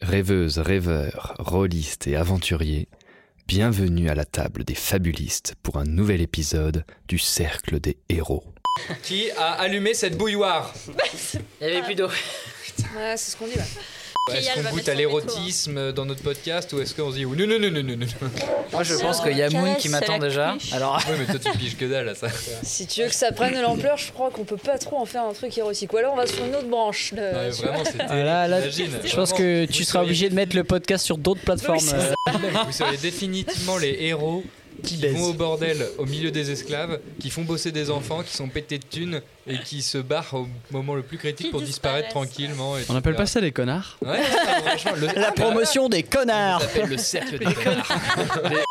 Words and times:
Rêveuses, 0.00 0.58
rêveurs, 0.58 1.34
rôlistes 1.40 2.06
et 2.06 2.14
aventuriers, 2.14 2.88
bienvenue 3.48 4.08
à 4.08 4.14
la 4.14 4.24
table 4.24 4.62
des 4.62 4.76
fabulistes 4.76 5.56
pour 5.64 5.76
un 5.76 5.84
nouvel 5.84 6.20
épisode 6.20 6.84
du 7.08 7.18
Cercle 7.18 7.80
des 7.80 7.98
Héros. 8.08 8.44
Qui 9.02 9.32
a 9.32 9.54
allumé 9.54 9.94
cette 9.94 10.16
bouilloire? 10.16 10.72
Il 11.60 11.66
y 11.66 11.70
avait 11.70 11.82
plus 11.82 11.96
d'eau. 11.96 12.06
Ouais, 12.96 13.16
c'est 13.16 13.32
ce 13.32 13.36
qu'on 13.36 13.46
dit, 13.46 13.56
ouais. 13.56 13.64
Est-ce 14.34 14.54
qu'on 14.54 14.70
goûte 14.70 14.88
à 14.88 14.94
l'érotisme 14.94 15.92
dans 15.92 16.04
notre 16.04 16.22
podcast 16.22 16.72
ou 16.72 16.80
est-ce 16.80 16.94
qu'on 16.94 17.10
se 17.10 17.16
dit 17.16 17.24
non, 17.26 17.34
non, 17.46 17.58
non, 17.58 17.70
non, 17.70 17.82
non, 17.82 17.96
non 17.96 18.06
Moi 18.72 18.82
je 18.82 18.94
pense 18.94 19.20
qu'il 19.20 19.36
y 19.36 19.42
a 19.42 19.50
Moon 19.50 19.74
qui 19.76 19.88
m'attend 19.88 20.18
déjà. 20.18 20.56
Alors... 20.72 21.00
Oui, 21.08 21.16
mais 21.18 21.26
toi 21.26 21.38
tu 21.52 21.58
piges 21.58 21.76
que 21.76 21.84
dalle 21.84 22.08
à 22.08 22.14
ça. 22.14 22.28
Si 22.62 22.86
tu 22.86 23.02
veux 23.02 23.08
que 23.08 23.14
ça 23.14 23.32
prenne 23.32 23.54
de 23.54 23.60
l'ampleur, 23.60 23.96
je 23.96 24.12
crois 24.12 24.30
qu'on 24.30 24.44
peut 24.44 24.56
pas 24.56 24.78
trop 24.78 24.98
en 24.98 25.06
faire 25.06 25.22
un 25.24 25.32
truc 25.32 25.56
érotique. 25.56 25.92
Ou 25.92 25.96
alors 25.98 26.12
on 26.12 26.16
va 26.16 26.26
sur 26.26 26.44
une 26.44 26.54
autre 26.54 26.68
branche. 26.68 27.12
sur- 27.52 27.66
vraiment, 27.66 27.84
c'était. 27.84 28.04
Ah 28.08 28.16
là, 28.16 28.48
là, 28.48 28.60
je 28.68 28.82
pense 29.14 29.30
vraiment, 29.30 29.36
que 29.36 29.64
tu 29.66 29.84
seras 29.84 30.02
obligé 30.02 30.28
de 30.28 30.34
mettre 30.34 30.54
le 30.56 30.64
podcast 30.64 31.04
sur 31.04 31.18
d'autres 31.18 31.40
plateformes. 31.42 31.78
euh. 31.94 32.12
Vous 32.66 32.72
seriez 32.72 32.96
définitivement 32.98 33.78
les 33.78 33.96
héros 34.00 34.42
qui 34.82 34.96
baisent. 34.96 35.14
vont 35.16 35.30
au 35.30 35.32
bordel 35.32 35.86
au 35.98 36.06
milieu 36.06 36.30
des 36.30 36.50
esclaves, 36.50 36.98
qui 37.20 37.30
font 37.30 37.42
bosser 37.42 37.72
des 37.72 37.90
enfants, 37.90 38.22
qui 38.22 38.36
sont 38.36 38.48
pétés 38.48 38.78
de 38.78 38.84
thunes 38.84 39.20
et 39.46 39.58
qui 39.58 39.82
se 39.82 39.98
barrent 39.98 40.34
au 40.34 40.46
moment 40.70 40.94
le 40.94 41.02
plus 41.02 41.16
critique 41.18 41.46
Qui 41.46 41.50
pour 41.52 41.62
disparaître 41.62 42.08
tranquillement. 42.10 42.74
On 42.88 42.96
appelle 42.96 43.16
pas 43.16 43.26
ça 43.26 43.40
des 43.40 43.50
connards? 43.52 43.96
Ouais, 44.04 44.20
franchement, 44.66 44.92
le- 44.96 45.20
La 45.20 45.32
promotion 45.32 45.88
des 45.88 46.02
Ça 46.10 46.18
connards 46.18 46.60
s'appelle 46.62 46.88
le 46.90 46.98
cercle 46.98 47.38
des 47.38 47.54
connards. 47.54 47.92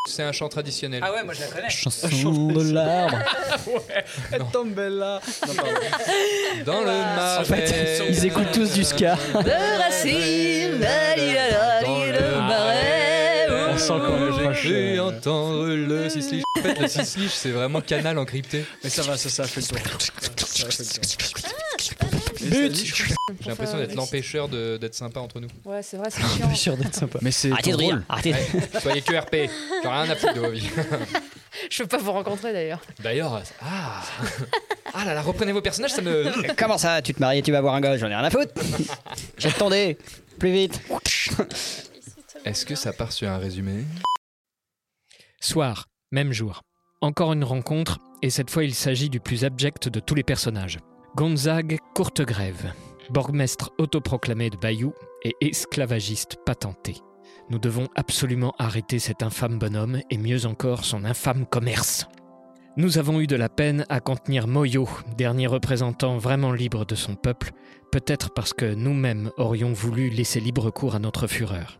C'est 0.07 0.23
un 0.23 0.31
chant 0.31 0.49
traditionnel. 0.49 1.01
Ah 1.03 1.11
ouais, 1.13 1.23
moi 1.23 1.33
je 1.33 1.41
la 1.41 1.47
connais. 1.47 1.69
Chanson 1.69 2.47
de 2.47 2.73
l'arbre. 2.73 3.17
Tombella. 4.53 5.19
Dans 6.65 6.81
le 6.81 6.85
marais. 6.85 7.39
En 7.41 7.43
fait, 7.43 8.03
ils 8.09 8.25
écoutent 8.25 8.51
tous 8.53 8.71
du 8.73 8.83
ska. 8.83 9.15
De 9.33 9.81
racine, 9.81 10.79
la, 10.79 11.15
la. 11.15 12.67
On 13.73 13.77
sent 13.77 13.93
proche. 14.59 14.67
J'ai 14.67 14.99
entendre 14.99 15.67
le 15.67 16.09
sisliche. 16.09 16.43
En 16.57 16.61
fait, 16.61 16.79
le 16.79 16.87
sisliche, 16.87 17.31
c'est 17.33 17.51
vraiment 17.51 17.81
canal 17.81 18.17
encrypté. 18.17 18.65
Mais 18.83 18.89
ça 18.89 19.01
va, 19.03 19.17
ça, 19.17 19.29
ça 19.29 19.43
a 19.43 19.47
fait 19.47 19.61
le 19.61 19.67
tour. 19.67 19.77
But 22.41 22.75
J'ai 23.41 23.49
l'impression 23.49 23.77
d'être 23.77 23.95
l'empêcheur 23.95 24.47
de- 24.47 24.77
d'être 24.77 24.95
sympa 24.95 25.19
entre 25.19 25.39
nous. 25.39 25.49
Ouais, 25.65 25.81
c'est 25.83 25.97
vrai, 25.97 26.09
c'est 26.09 26.21
chiant. 26.21 26.55
sûr 26.55 26.77
d'être 26.77 26.95
sympa. 26.95 27.19
Mais 27.21 27.31
c'est 27.31 27.51
Arrêtez 27.51 27.71
de 27.71 27.75
rire, 27.77 28.01
arrêtez. 28.07 28.31
Ouais, 28.33 28.79
soyez 28.81 29.01
que 29.01 29.15
RP. 29.15 29.33
J'ai 29.33 29.87
rien 29.89 30.09
à 30.09 30.15
foutre 30.15 30.33
de 30.33 30.39
vos 30.39 30.49
vies. 30.49 30.69
Je 31.71 31.81
veux 31.83 31.87
pas 31.89 31.97
vous 31.97 32.11
rencontrer 32.11 32.53
d'ailleurs. 32.53 32.79
D'ailleurs, 32.99 33.41
ah, 33.61 34.03
ah 34.93 35.05
là 35.05 35.13
là, 35.15 35.21
reprenez 35.21 35.51
vos 35.51 35.61
personnages, 35.61 35.91
ça 35.91 36.01
me. 36.01 36.31
Comment 36.55 36.77
ça, 36.77 37.01
tu 37.01 37.13
te 37.13 37.19
maries 37.19 37.39
et 37.39 37.41
tu 37.41 37.51
vas 37.51 37.57
avoir 37.57 37.73
un 37.73 37.81
gosse 37.81 37.99
J'en 37.99 38.07
ai 38.07 38.15
rien 38.15 38.23
à 38.23 38.29
foutre. 38.29 38.51
J'attendais. 39.37 39.97
Plus 40.37 40.51
vite. 40.51 40.79
Est-ce 42.45 42.65
que 42.65 42.75
ça 42.75 42.93
part 42.93 43.11
sur 43.11 43.27
un 43.27 43.39
résumé? 43.39 43.85
Soir, 45.39 45.85
même 46.11 46.33
jour. 46.33 46.63
Encore 47.01 47.31
une 47.31 47.43
rencontre, 47.43 47.99
et 48.23 48.31
cette 48.31 48.49
fois 48.49 48.63
il 48.63 48.73
s'agit 48.73 49.09
du 49.09 49.19
plus 49.19 49.45
abject 49.45 49.87
de 49.87 49.99
tous 49.99 50.15
les 50.15 50.23
personnages. 50.23 50.79
Gonzague 51.15 51.77
Courtegrève, 51.93 52.73
bourgmestre 53.11 53.71
autoproclamé 53.77 54.49
de 54.49 54.57
Bayou 54.57 54.93
et 55.23 55.35
esclavagiste 55.41 56.37
patenté. 56.43 56.95
Nous 57.51 57.59
devons 57.59 57.87
absolument 57.95 58.55
arrêter 58.57 58.97
cet 58.97 59.21
infâme 59.21 59.59
bonhomme 59.59 60.01
et 60.09 60.17
mieux 60.17 60.47
encore 60.47 60.83
son 60.83 61.05
infâme 61.05 61.45
commerce. 61.45 62.07
Nous 62.75 62.97
avons 62.97 63.21
eu 63.21 63.27
de 63.27 63.35
la 63.35 63.49
peine 63.49 63.85
à 63.89 63.99
contenir 63.99 64.47
Moyo, 64.47 64.89
dernier 65.17 65.47
représentant 65.47 66.17
vraiment 66.17 66.51
libre 66.51 66.85
de 66.85 66.95
son 66.95 67.15
peuple, 67.15 67.51
peut-être 67.91 68.33
parce 68.33 68.53
que 68.53 68.73
nous-mêmes 68.73 69.31
aurions 69.37 69.71
voulu 69.71 70.09
laisser 70.09 70.39
libre 70.39 70.71
cours 70.71 70.95
à 70.95 70.99
notre 70.99 71.27
fureur. 71.27 71.79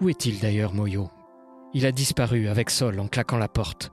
Où 0.00 0.08
est-il 0.08 0.40
d'ailleurs, 0.40 0.74
Moyo? 0.74 1.10
Il 1.74 1.86
a 1.86 1.92
disparu 1.92 2.48
avec 2.48 2.70
Sol 2.70 3.00
en 3.00 3.08
claquant 3.08 3.36
la 3.36 3.48
porte. 3.48 3.90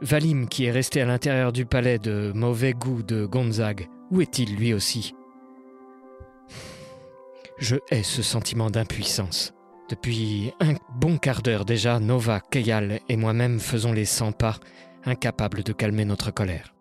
Valim, 0.00 0.48
qui 0.48 0.64
est 0.64 0.70
resté 0.70 1.02
à 1.02 1.04
l'intérieur 1.04 1.52
du 1.52 1.66
palais 1.66 1.98
de 1.98 2.32
mauvais 2.34 2.72
goût 2.72 3.02
de 3.02 3.26
Gonzague, 3.26 3.88
où 4.10 4.22
est-il 4.22 4.56
lui 4.56 4.72
aussi? 4.72 5.14
Je 7.58 7.76
hais 7.90 8.02
ce 8.02 8.22
sentiment 8.22 8.70
d'impuissance. 8.70 9.52
Depuis 9.90 10.52
un 10.60 10.74
bon 10.96 11.18
quart 11.18 11.42
d'heure 11.42 11.64
déjà, 11.64 12.00
Nova, 12.00 12.40
Keyal 12.40 13.00
et 13.08 13.16
moi-même 13.16 13.60
faisons 13.60 13.92
les 13.92 14.04
100 14.04 14.32
pas, 14.32 14.56
incapables 15.04 15.62
de 15.62 15.72
calmer 15.72 16.04
notre 16.04 16.30
colère. 16.30 16.74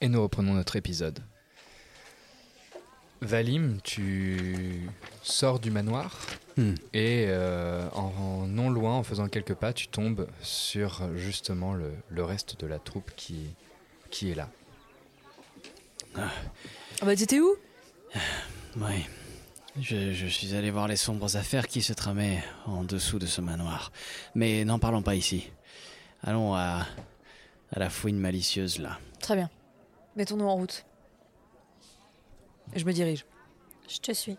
Et 0.00 0.08
nous 0.08 0.22
reprenons 0.22 0.54
notre 0.54 0.76
épisode. 0.76 1.20
Valim, 3.22 3.80
tu 3.82 4.88
sors 5.22 5.58
du 5.60 5.70
manoir 5.70 6.26
Hmm. 6.56 6.74
et 6.92 7.26
euh, 7.28 7.88
en, 7.94 8.12
en 8.18 8.46
non 8.46 8.70
loin, 8.70 8.96
en 8.96 9.02
faisant 9.04 9.28
quelques 9.28 9.54
pas, 9.54 9.72
tu 9.72 9.86
tombes 9.86 10.26
sur 10.42 11.16
justement 11.16 11.74
le, 11.74 11.92
le 12.08 12.24
reste 12.24 12.60
de 12.60 12.66
la 12.66 12.78
troupe 12.80 13.12
qui, 13.16 13.54
qui 14.10 14.30
est 14.32 14.34
là. 14.34 14.48
Ah 16.16 16.28
bah 17.02 17.14
t'étais 17.16 17.40
où? 17.40 17.54
Oui. 18.76 19.06
Je, 19.80 20.12
je 20.12 20.26
suis 20.26 20.54
allé 20.54 20.70
voir 20.72 20.88
les 20.88 20.96
sombres 20.96 21.36
affaires 21.36 21.68
qui 21.68 21.82
se 21.82 21.92
tramaient 21.92 22.42
en 22.66 22.82
dessous 22.82 23.18
de 23.20 23.26
ce 23.26 23.40
manoir. 23.40 23.92
Mais 24.34 24.64
n'en 24.64 24.78
parlons 24.80 25.02
pas 25.02 25.14
ici. 25.14 25.50
Allons 26.24 26.54
à, 26.54 26.84
à 27.72 27.78
la 27.78 27.88
fouine 27.90 28.18
malicieuse 28.18 28.78
là. 28.80 28.98
Très 29.20 29.36
bien. 29.36 29.48
Mettons-nous 30.16 30.46
en 30.46 30.54
route. 30.56 30.84
Et 32.74 32.78
je 32.78 32.84
me 32.84 32.92
dirige. 32.92 33.26
Je 33.88 33.98
te 33.98 34.12
suis. 34.12 34.36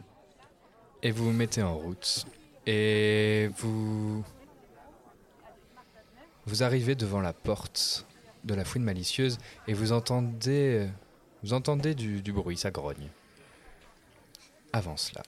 Et 1.04 1.12
vous 1.12 1.26
vous 1.26 1.34
mettez 1.34 1.62
en 1.62 1.78
route. 1.78 2.26
Et 2.66 3.50
vous. 3.58 4.24
Vous 6.46 6.64
arrivez 6.64 6.96
devant 6.96 7.22
la 7.22 7.34
porte 7.34 8.06
de 8.44 8.54
la 8.54 8.66
fouine 8.66 8.84
malicieuse 8.84 9.38
et 9.68 9.74
vous 9.74 9.92
entendez. 9.92 10.90
Vous 11.44 11.54
entendez 11.54 11.96
du, 11.96 12.22
du 12.22 12.32
bruit, 12.32 12.58
ça 12.58 12.72
grogne. 12.72 13.10
Avant 14.74 14.96
cela, 14.96 15.24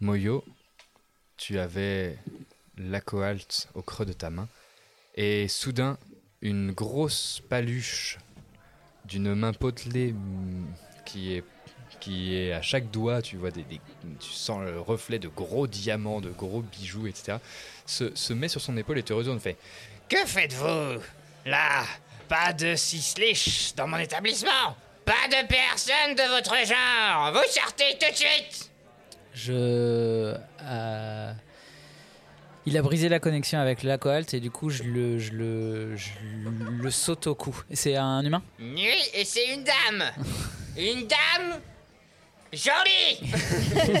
Moyo, 0.00 0.44
tu 1.36 1.58
avais 1.58 2.18
la 2.76 3.00
cohalte 3.00 3.68
au 3.74 3.82
creux 3.82 4.04
de 4.04 4.12
ta 4.12 4.28
main 4.28 4.48
et 5.14 5.48
soudain, 5.48 5.98
une 6.42 6.72
grosse 6.72 7.42
paluche 7.48 8.18
d'une 9.08 9.34
main 9.34 9.52
potelée 9.52 10.12
mm, 10.12 10.66
qui 11.04 11.34
est 11.34 11.44
qui 12.00 12.36
est 12.36 12.52
à 12.52 12.62
chaque 12.62 12.90
doigt, 12.92 13.22
tu 13.22 13.36
vois 13.36 13.50
des, 13.50 13.64
tu 13.64 14.30
sens 14.30 14.62
le 14.62 14.78
reflet 14.80 15.18
de 15.18 15.26
gros 15.26 15.66
diamants, 15.66 16.20
de 16.20 16.30
gros 16.30 16.62
bijoux, 16.62 17.08
etc. 17.08 17.38
Se, 17.86 18.14
se 18.14 18.32
met 18.32 18.46
sur 18.46 18.60
son 18.60 18.76
épaule 18.76 18.98
et 18.98 19.02
te 19.02 19.12
retourne 19.12 19.40
fait. 19.40 19.56
Que 20.08 20.24
faites-vous 20.24 21.00
Là, 21.44 21.82
pas 22.28 22.52
de 22.52 22.76
six 22.76 23.74
dans 23.76 23.88
mon 23.88 23.96
établissement 23.98 24.76
Pas 25.04 25.26
de 25.28 25.46
personne 25.48 26.14
de 26.14 26.34
votre 26.36 26.54
genre 26.66 27.32
Vous 27.32 27.50
sortez 27.50 27.96
tout 27.98 28.10
de 28.12 28.16
suite 28.16 28.70
Je. 29.34 30.34
euh, 30.62 31.32
Il 32.66 32.76
a 32.76 32.82
brisé 32.82 33.08
la 33.08 33.18
connexion 33.18 33.58
avec 33.58 33.82
la 33.82 33.96
cohalte 33.98 34.34
et 34.34 34.40
du 34.40 34.50
coup 34.50 34.68
je 34.70 34.82
le, 34.82 35.18
je 35.18 35.32
le, 35.32 35.96
je 35.96 36.10
le 36.82 36.90
saute 36.90 37.26
au 37.26 37.34
cou. 37.34 37.56
C'est 37.72 37.96
un 37.96 38.22
humain? 38.22 38.42
Oui, 38.58 38.90
et 39.14 39.24
c'est 39.24 39.54
une 39.54 39.64
dame 39.64 40.04
Une 40.76 41.06
dame 41.06 41.60
Jolie 42.52 43.20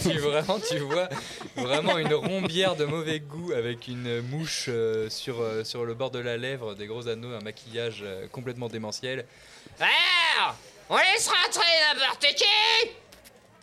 tu, 0.02 0.18
vraiment, 0.18 0.58
tu 0.58 0.78
vois 0.78 1.08
vraiment 1.54 1.98
une 1.98 2.14
rombière 2.14 2.76
de 2.76 2.86
mauvais 2.86 3.20
goût 3.20 3.52
avec 3.52 3.88
une 3.88 4.22
mouche 4.22 4.66
euh, 4.68 5.10
sur, 5.10 5.42
euh, 5.42 5.64
sur 5.64 5.84
le 5.84 5.92
bord 5.92 6.10
de 6.10 6.18
la 6.18 6.38
lèvre, 6.38 6.74
des 6.74 6.86
gros 6.86 7.08
anneaux, 7.08 7.34
un 7.34 7.40
maquillage 7.40 8.00
euh, 8.02 8.26
complètement 8.28 8.68
démentiel. 8.68 9.26
Alors 9.78 10.56
On 10.88 10.96
laisse 10.96 11.28
rentrer 11.28 11.66
n'importe 11.92 12.26
qui 12.36 12.88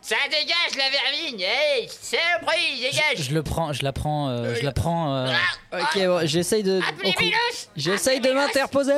Ça 0.07 0.15
dégage 0.29 0.77
la 0.77 0.89
vermine 0.91 1.41
Hey 1.41 1.87
C'est 1.89 2.17
le 2.17 2.45
prix, 2.45 2.79
dégage 2.79 3.27
Je 3.27 3.33
le 3.33 3.41
prends, 3.41 3.73
je 3.73 3.83
la 3.83 3.91
prends, 3.91 4.29
euh, 4.29 4.53
je 4.53 4.63
la 4.63 4.71
prends. 4.71 5.15
euh, 5.15 5.33
Ah, 5.71 5.79
Ok, 5.81 5.97
bon, 6.05 6.27
j'essaye 6.27 6.61
de. 6.61 6.79
Appelez 6.87 7.09
au 7.09 7.13
cou. 7.13 7.23
Milos 7.23 7.69
J'essaye 7.75 8.19
de 8.19 8.31
m'interposer 8.31 8.91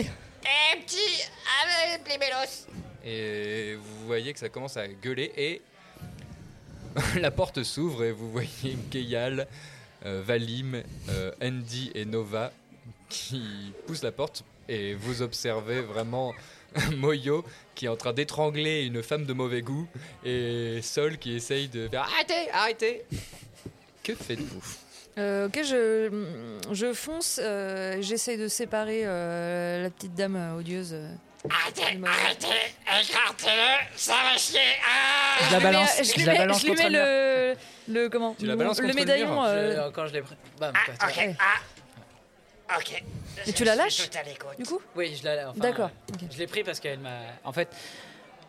Eh 0.00 0.80
petit 0.86 1.22
Appelez 1.62 2.18
Et 3.04 3.74
vous 3.74 4.06
voyez 4.06 4.32
que 4.32 4.38
ça 4.38 4.48
commence 4.48 4.78
à 4.78 4.88
gueuler 4.88 5.32
et 5.36 5.60
la 7.20 7.30
porte 7.30 7.62
s'ouvre 7.62 8.04
et 8.04 8.12
vous 8.12 8.30
voyez 8.32 8.78
Geyal, 8.90 9.46
euh, 10.06 10.22
Valim, 10.24 10.82
euh, 11.10 11.30
Andy 11.42 11.92
et 11.94 12.06
Nova 12.06 12.52
qui 13.10 13.72
poussent 13.86 14.02
la 14.02 14.12
porte 14.12 14.44
et 14.66 14.94
vous 14.94 15.20
observez 15.20 15.82
vraiment 15.82 16.32
Moyo 16.96 17.44
qui 17.74 17.86
est 17.86 17.88
en 17.88 17.96
train 17.96 18.12
d'étrangler 18.12 18.82
une 18.84 19.02
femme 19.02 19.24
de 19.26 19.32
mauvais 19.32 19.62
goût 19.62 19.86
et 20.24 20.80
Sol 20.82 21.18
qui 21.18 21.34
essaye 21.36 21.68
de 21.68 21.88
faire 21.88 22.02
arrêtez, 22.02 22.50
arrêtez. 22.52 23.02
Que 24.02 24.14
faites-vous? 24.14 24.62
Euh, 25.16 25.46
ok, 25.46 25.60
je, 25.64 26.10
je 26.72 26.92
fonce, 26.92 27.38
euh, 27.42 27.98
j'essaye 28.00 28.36
de 28.36 28.48
séparer 28.48 29.02
euh, 29.04 29.84
la 29.84 29.90
petite 29.90 30.14
dame 30.14 30.56
odieuse. 30.58 30.96
Arrêtez, 31.48 31.82
arrêtez, 32.04 32.46
écartez-le, 32.86 33.86
ça 33.96 34.14
va 34.14 34.36
chier 34.38 34.60
ah 34.82 35.44
Je 35.48 35.52
la 35.52 35.60
balance, 35.60 35.90
je 36.02 36.24
la 36.26 36.32
mets- 36.32 36.38
balance 36.38 36.60
je 36.62 36.66
lui 36.66 36.74
mets 36.74 36.90
le 36.90 37.54
le, 37.86 38.02
le 38.02 38.08
comment 38.08 38.34
Tu 38.38 38.46
la 38.46 38.56
balances 38.56 38.80
le 38.80 38.88
le 38.88 38.94
médaillon. 38.94 39.30
mur. 39.34 39.44
euh, 39.46 39.90
Quand 39.92 40.06
je 40.06 40.14
l'ai 40.14 40.22
pris. 40.22 40.34
Bam, 40.58 40.72
Ah, 40.74 41.06
ok, 41.06 41.34
ah, 41.38 41.60
ok. 42.78 43.02
Et 43.46 43.52
tu 43.52 43.60
Je 43.60 43.64
la 43.64 43.76
lâches. 43.76 44.08
Du 44.58 44.64
coup, 44.64 44.80
Oui, 44.96 45.16
je 45.20 45.24
la. 45.24 45.50
enfin, 45.50 45.58
D'accord, 45.60 45.90
euh. 46.12 46.26
Je 46.32 46.38
l'ai 46.38 46.46
pris 46.46 46.62
parce 46.64 46.80
qu'elle 46.80 46.98
m'a. 46.98 47.18
En 47.44 47.52
fait, 47.52 47.68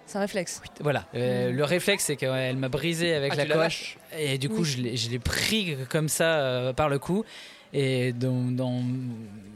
c'est 0.05 0.17
un 0.17 0.21
réflexe. 0.21 0.61
voilà. 0.79 1.05
euh, 1.15 1.51
le 1.51 1.63
réflexe, 1.63 2.05
c'est 2.05 2.15
qu'elle 2.15 2.57
m'a 2.57 2.69
brisé 2.69 3.13
avec 3.13 3.33
Ah, 3.33 3.43
la 3.43 3.45
lâches 3.55 3.97
Et 4.17 4.37
du 4.37 4.49
coup, 4.49 4.61
Oui. 4.63 4.97
je 4.97 5.09
l'ai- 5.09 5.19
pris 5.19 5.75
comme 5.89 6.07
ça 6.09 6.39
euh, 6.39 6.73
par 6.73 6.89
le 6.89 6.99
cou. 6.99 7.25
Et 7.73 8.13
dans, 8.13 8.51
dans- 8.51 8.83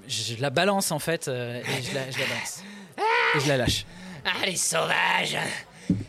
je 0.08 0.36
la 0.42 0.50
balance 0.50 0.92
en 0.92 1.00
fait. 1.00 1.28
euh, 1.28 1.62
et 1.62 1.84
je 1.84 1.94
la, 1.96 2.10
je 2.12 2.20
la 2.20 2.26
balance. 2.26 2.64
Et 3.36 3.40
je 3.40 3.48
la 3.48 3.58
lâche. 3.58 3.86
Ah, 4.26 4.46
les 4.46 4.56
sauvages 4.58 5.38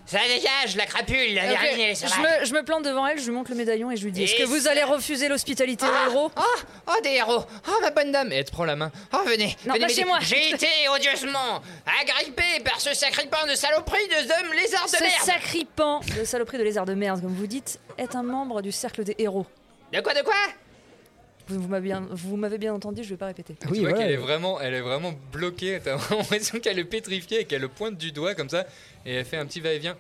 Ça 0.06 0.19
dégage, 0.27 0.77
la 0.77 0.87
crapule, 0.87 1.35
la 1.35 1.43
je, 1.55 2.21
me, 2.21 2.44
je 2.44 2.53
me 2.53 2.62
plante 2.65 2.85
devant 2.85 3.06
elle, 3.06 3.19
je 3.19 3.25
lui 3.27 3.31
montre 3.32 3.50
le 3.50 3.56
médaillon 3.56 3.91
et 3.91 3.97
je 3.97 4.05
lui 4.05 4.12
dis 4.12 4.25
Est-ce 4.25 4.35
que 4.35 4.43
vous 4.44 4.61
ça- 4.61 4.73
allez 4.73 4.82
refuser 4.82 5.29
l'hospitalité 5.29 5.87
Ah, 5.88 6.09
aux 6.09 6.11
héros? 6.11 6.31
Oh, 6.37 6.43
oh, 6.88 7.00
des 7.03 7.11
héros 7.11 7.44
Oh, 7.69 7.73
ma 7.81 7.91
bonne 7.91 8.11
dame 8.12 8.32
Et 8.32 8.37
elle 8.37 8.44
te 8.44 8.50
prend 8.53 8.65
la 8.65 8.77
main. 8.77 8.91
Oh, 9.15 9.19
venez 9.27 9.56
Non, 9.67 9.75
venez 9.75 9.87
m'aider. 9.87 10.05
moi. 10.05 10.19
J'ai 10.21 10.50
été 10.50 10.67
odieusement 10.94 11.61
agrippé 12.00 12.43
par 12.65 12.81
ce 12.81 12.93
sacripant 12.94 13.47
de 13.49 13.55
saloperie 13.55 14.06
de 14.09 14.15
hommes 14.17 14.53
lézards 14.55 14.85
de 14.87 14.91
Ce 14.97 15.03
merde 15.03 15.23
sacripant 15.25 16.00
de 16.19 16.25
saloperie 16.25 16.59
de 16.59 16.65
lézard 16.65 16.87
de 16.87 16.94
merde, 16.94 17.21
comme 17.23 17.35
vous 17.35 17.47
dites, 17.47 17.79
est 17.97 18.15
un 18.17 18.23
membre 18.23 18.62
du 18.62 18.73
cercle 18.73 19.05
des 19.05 19.15
héros. 19.19 19.47
De 19.93 20.00
quoi, 20.00 20.15
de 20.15 20.23
quoi? 20.23 20.35
Vous, 21.50 21.61
vous 21.62 21.69
m'avez 21.69 21.88
bien, 21.88 22.06
vous 22.11 22.37
m'avez 22.37 22.58
bien 22.58 22.73
entendu, 22.73 23.02
je 23.02 23.11
vais 23.11 23.17
pas 23.17 23.26
répéter. 23.26 23.56
tu 23.61 23.81
vois 23.81 23.93
qu'elle 23.93 24.11
est 24.12 24.17
vraiment, 24.17 24.61
elle 24.61 24.75
est 24.75 24.81
vraiment 24.81 25.12
bloquée. 25.32 25.81
T'as 25.82 25.97
vraiment 25.97 26.23
l'impression 26.31 26.61
qu'elle 26.61 26.79
est 26.79 26.85
pétrifiée 26.85 27.41
et 27.41 27.44
qu'elle 27.44 27.61
le 27.62 27.69
pointe 27.69 27.97
du 27.97 28.12
doigt 28.12 28.35
comme 28.35 28.49
ça 28.49 28.67
et 29.05 29.14
elle 29.14 29.25
fait 29.25 29.37
un 29.37 29.47
petit 29.47 29.61
va-et-vient. 29.61 29.97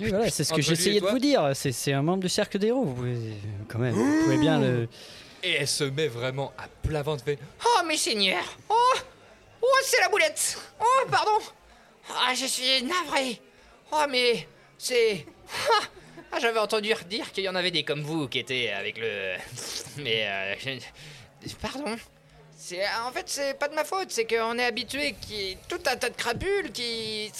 Oui, 0.00 0.08
voilà, 0.08 0.30
c'est 0.30 0.44
ce 0.44 0.52
que 0.54 0.62
j'essayais 0.62 1.00
de 1.00 1.06
vous 1.06 1.18
dire. 1.18 1.50
C'est 1.54 1.72
c'est 1.72 1.92
un 1.92 2.02
membre 2.02 2.22
du 2.22 2.28
cercle 2.28 2.58
des 2.58 2.68
héros. 2.68 2.84
Vous 2.84 2.94
pouvez, 2.94 3.34
quand 3.68 3.78
même, 3.78 3.94
vous 3.94 4.22
pouvez 4.24 4.38
bien 4.38 4.60
le. 4.60 4.88
Et 5.42 5.52
elle 5.52 5.68
se 5.68 5.84
met 5.84 6.08
vraiment 6.08 6.52
à 6.58 6.66
plat 6.82 7.02
ventre. 7.02 7.22
fait, 7.24 7.38
Oh, 7.64 7.86
mes 7.86 7.96
seigneurs 7.96 8.56
Oh 8.68 8.74
Oh, 9.62 9.78
c'est 9.84 10.00
la 10.00 10.08
boulette 10.08 10.58
Oh, 10.80 11.06
pardon 11.10 11.38
Ah, 12.10 12.32
je 12.34 12.46
suis 12.46 12.82
navré 12.82 13.40
Oh, 13.92 14.04
mais 14.10 14.46
c'est... 14.76 15.24
Ah, 15.72 15.84
ah, 16.32 16.38
j'avais 16.40 16.58
entendu 16.58 16.92
dire 17.08 17.32
qu'il 17.32 17.44
y 17.44 17.48
en 17.48 17.54
avait 17.54 17.70
des 17.70 17.82
comme 17.84 18.02
vous 18.02 18.28
qui 18.28 18.38
étaient 18.38 18.70
avec 18.70 18.98
le... 18.98 19.34
Mais... 20.02 20.26
euh, 20.26 20.78
Pardon 21.62 21.96
c'est, 22.56 22.80
En 23.06 23.12
fait, 23.12 23.24
c'est 23.26 23.58
pas 23.58 23.68
de 23.68 23.74
ma 23.74 23.84
faute, 23.84 24.08
c'est 24.10 24.24
qu'on 24.26 24.58
est 24.58 24.64
habitué 24.64 25.14
qu'il 25.20 25.36
y 25.36 25.50
ait 25.52 25.58
tout 25.68 25.78
un 25.86 25.96
tas 25.96 26.10
de 26.10 26.14
crapules 26.16 26.72
qui... 26.72 27.30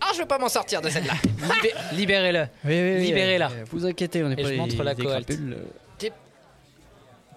Ah, 0.00 0.10
je 0.14 0.20
veux 0.20 0.26
pas 0.26 0.38
m'en 0.38 0.48
sortir 0.48 0.80
de 0.82 0.88
celle-là 0.90 1.14
Libé- 1.54 1.74
Libérez-le. 1.92 2.40
Oui, 2.64 2.80
oui, 2.80 2.94
oui, 2.98 3.06
Libérez-la. 3.06 3.50
euh, 3.50 3.64
Vous 3.70 3.86
inquiétez, 3.86 4.22
on 4.22 4.28
n'est 4.28 4.34
Et 4.38 4.42
pas 4.42 4.48
je 4.50 4.54
montre 4.54 4.82
la 4.82 4.94
des 4.94 5.04
crapules, 5.04 5.56
euh. 5.58 6.08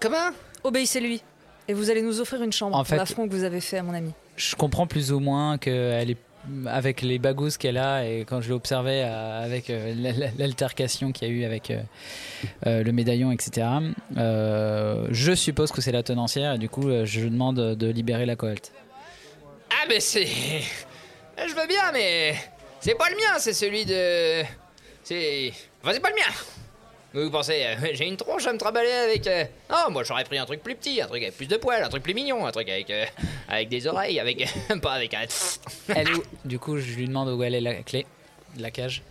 Comment? 0.00 0.30
Obéissez-lui. 0.62 1.22
Et 1.68 1.72
vous 1.72 1.90
allez 1.90 2.02
nous 2.02 2.20
offrir 2.20 2.42
une 2.42 2.52
chambre 2.52 2.76
En 2.76 2.80
pour 2.80 2.88
fait- 2.88 2.96
l'affront 2.96 3.26
que 3.26 3.32
vous 3.32 3.44
avez 3.44 3.60
fait 3.60 3.78
à 3.78 3.82
mon 3.82 3.94
ami. 3.94 4.12
Je 4.36 4.54
comprends 4.54 4.86
plus 4.86 5.12
ou 5.12 5.20
moins 5.20 5.56
qu'elle 5.58 6.10
est 6.10 6.18
avec 6.66 7.02
les 7.02 7.18
bagouses 7.18 7.56
qu'elle 7.56 7.78
a 7.78 8.06
et 8.06 8.24
quand 8.24 8.40
je 8.40 8.48
l'ai 8.48 8.54
observé 8.54 9.02
euh, 9.04 9.44
avec 9.44 9.70
euh, 9.70 9.94
l'altercation 10.38 11.12
qu'il 11.12 11.28
y 11.28 11.30
a 11.30 11.34
eu 11.34 11.44
avec 11.44 11.70
euh, 11.70 12.82
le 12.82 12.92
médaillon, 12.92 13.32
etc. 13.32 13.66
je 14.16 15.34
suppose 15.34 15.72
que 15.72 15.80
c'est 15.80 15.92
la 15.92 16.02
tenancière 16.02 16.54
et 16.54 16.58
du 16.58 16.68
coup 16.68 16.88
je 17.04 17.20
demande 17.26 17.56
de 17.56 17.86
libérer 17.88 18.26
la 18.26 18.36
cohalte. 18.36 18.72
Ah, 19.70 19.86
mais 19.88 20.00
c'est... 20.00 20.26
Je 20.26 21.54
veux 21.54 21.66
bien, 21.66 21.90
mais... 21.92 22.34
C'est 22.80 22.94
pas 22.94 23.08
le 23.10 23.16
mien, 23.16 23.38
c'est 23.38 23.54
celui 23.54 23.84
de... 23.84 24.42
C'est... 25.02 25.52
Enfin, 25.82 25.92
c'est 25.94 26.00
pas 26.00 26.10
le 26.10 26.16
mien 26.16 26.32
Vous 27.14 27.30
pensez, 27.30 27.64
euh, 27.64 27.76
j'ai 27.92 28.06
une 28.08 28.16
tronche 28.16 28.44
à 28.46 28.52
me 28.52 28.58
trimballer 28.58 28.90
avec... 28.90 29.24
euh, 29.28 29.44
Non, 29.70 29.90
moi 29.92 30.02
j'aurais 30.02 30.24
pris 30.24 30.36
un 30.36 30.44
truc 30.46 30.62
plus 30.64 30.74
petit, 30.74 31.00
un 31.00 31.06
truc 31.06 31.22
avec 31.22 31.36
plus 31.36 31.46
de 31.46 31.56
poils, 31.56 31.82
un 31.82 31.88
truc 31.88 32.02
plus 32.02 32.12
mignon, 32.14 32.44
un 32.44 32.50
truc 32.50 32.68
avec... 32.68 32.90
euh, 32.90 33.04
avec 33.48 33.68
des 33.68 33.86
oreilles, 33.86 34.18
avec... 34.18 34.48
pas 34.82 34.94
avec 34.94 35.14
un... 35.14 35.24
Elle 35.94 36.08
est 36.08 36.14
où? 36.14 36.22
Du 36.44 36.58
coup 36.58 36.78
je 36.78 36.92
lui 36.94 37.06
demande 37.06 37.28
où 37.28 37.42
elle 37.44 37.54
est 37.54 37.60
la 37.60 37.74
clé 37.82 38.04
de 38.56 38.62
la 38.62 38.70
cage. 38.72 39.02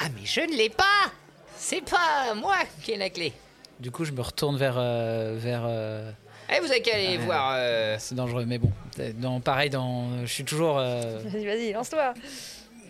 Ah, 0.00 0.06
mais 0.14 0.22
je 0.26 0.40
ne 0.40 0.56
l'ai 0.56 0.70
pas 0.70 1.12
C'est 1.56 1.82
pas 1.88 2.34
moi 2.34 2.56
qui 2.82 2.90
ai 2.92 2.96
la 2.96 3.10
clé 3.10 3.32
Du 3.78 3.92
coup 3.92 4.04
je 4.04 4.10
me 4.12 4.20
retourne 4.20 4.56
vers... 4.56 4.74
euh, 4.76 5.36
vers 5.38 5.62
euh, 5.68 6.10
Eh, 6.52 6.58
vous 6.58 6.66
avez 6.70 6.82
qu'à 6.82 6.94
aller 6.96 7.16
euh, 7.16 7.20
voir... 7.24 7.52
euh, 7.56 7.96
C'est 8.00 8.16
dangereux 8.16 8.44
mais 8.44 8.58
bon. 8.58 8.72
Dans, 9.14 9.38
pareil, 9.40 9.70
dans, 9.70 10.26
je 10.26 10.32
suis 10.32 10.44
toujours... 10.44 10.78
euh, 10.80 11.20
Vas-y, 11.26 11.44
vas-y, 11.46 11.72
lance-toi. 11.72 12.12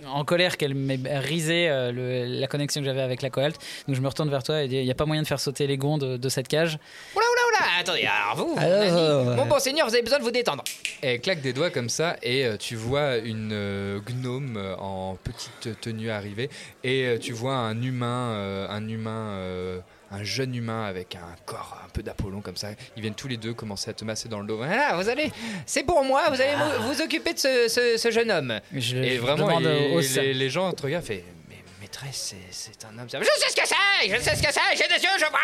En 0.07 0.25
colère 0.25 0.57
qu'elle 0.57 0.75
m'ait 0.75 0.99
risé 1.19 1.69
euh, 1.69 1.93
le- 1.93 2.25
la 2.41 2.47
connexion 2.47 2.81
que 2.81 2.85
j'avais 2.87 3.03
avec 3.03 3.23
la 3.23 3.31
cohalte. 3.31 3.61
Donc 3.87 3.97
je 3.97 4.01
me 4.01 4.09
retourne 4.09 4.31
vers 4.31 4.43
toi 4.43 4.63
et 4.63 4.69
dis 4.69 4.77
il 4.77 4.85
n'y 4.85 4.91
a 4.91 4.95
pas 4.95 5.07
moyen 5.07 5.23
de 5.23 5.27
faire 5.27 5.41
sauter 5.41 5.67
les 5.67 5.77
gonds 5.77 5.99
de, 5.99 6.17
de 6.17 6.29
cette 6.29 6.49
cage. 6.49 6.79
Oula, 7.17 7.25
oula, 7.25 7.41
oula 7.49 7.81
Attendez, 7.81 8.07
alors 8.07 8.37
vous... 8.47 8.55
Alors, 8.59 8.97
euh, 8.99 9.37
Mon 9.37 9.47
bon 9.47 9.59
seigneur, 9.59 9.87
vous 9.89 9.95
avez 9.95 10.03
besoin 10.03 10.19
de 10.19 10.25
vous 10.25 10.31
détendre 10.31 10.63
Elle 11.03 11.21
claque 11.21 11.41
des 11.41 11.53
doigts 11.53 11.71
comme 11.71 11.89
ça 11.89 12.17
et 12.23 12.45
euh, 12.45 12.57
tu 12.57 12.77
vois 12.77 13.17
une 13.19 13.51
euh, 13.53 14.01
gnome 14.01 14.59
en 14.79 15.17
petite 15.23 15.81
tenue 15.81 16.11
arriver 16.11 16.51
et 16.83 17.05
euh, 17.07 17.19
tu 17.19 17.33
vois 17.33 17.55
un 17.57 17.81
humain, 17.83 18.31
euh, 18.33 18.67
un 18.69 18.87
humain, 18.89 19.29
euh, 19.39 19.79
un 20.15 20.25
jeune 20.25 20.55
humain 20.55 20.85
avec 20.85 21.17
un 21.17 21.35
corps 21.45 21.79
un 21.85 21.89
peu 21.91 22.03
d'Apollon 22.03 22.41
comme 22.41 22.57
ça. 22.57 22.69
Ils 22.97 23.03
viennent 23.03 23.15
tous 23.15 23.29
les 23.29 23.37
deux 23.37 23.55
commencer 23.55 23.91
à 23.91 23.93
te 23.95 24.05
masser 24.05 24.29
dans 24.29 24.41
le 24.41 24.47
dos. 24.47 24.57
Voilà, 24.57 24.95
vous 24.97 25.09
allez... 25.09 25.31
C'est 25.67 25.83
pour 25.83 26.03
moi, 26.05 26.29
vous 26.31 26.41
allez 26.41 26.55
Ah. 26.57 26.79
vous, 26.81 27.01
occuper 27.01 27.35
de 27.35 27.39
ce, 27.39 27.69
ce- 27.69 27.97
ce 27.97 28.11
jeune 28.11 28.31
homme 28.31 28.61
Je, 28.73 28.97
Et 28.97 29.17
je 29.17 29.21
vraiment, 29.21 29.59
et- 29.61 30.01
les, 30.23 30.35
les 30.35 30.51
gens 30.51 30.73
te 30.73 30.83
regardent, 30.83 31.05
fait 31.05 31.25
mais 31.49 31.57
maîtresse, 31.81 32.35
c'est- 32.51 32.85
un 32.85 32.99
homme. 32.99 33.09
Je 33.09 33.17
sais 33.19 33.51
ce 33.51 33.57
que 33.57 33.67
c'est 33.67 34.09
Je 34.17 34.23
sais 34.23 34.37
ce 34.37 34.43
que 34.43 34.53
c'est 34.53 34.61
J'ai 34.77 34.89
des 34.89 35.03
yeux, 35.03 35.11
je 35.19 35.27
vois 35.27 35.41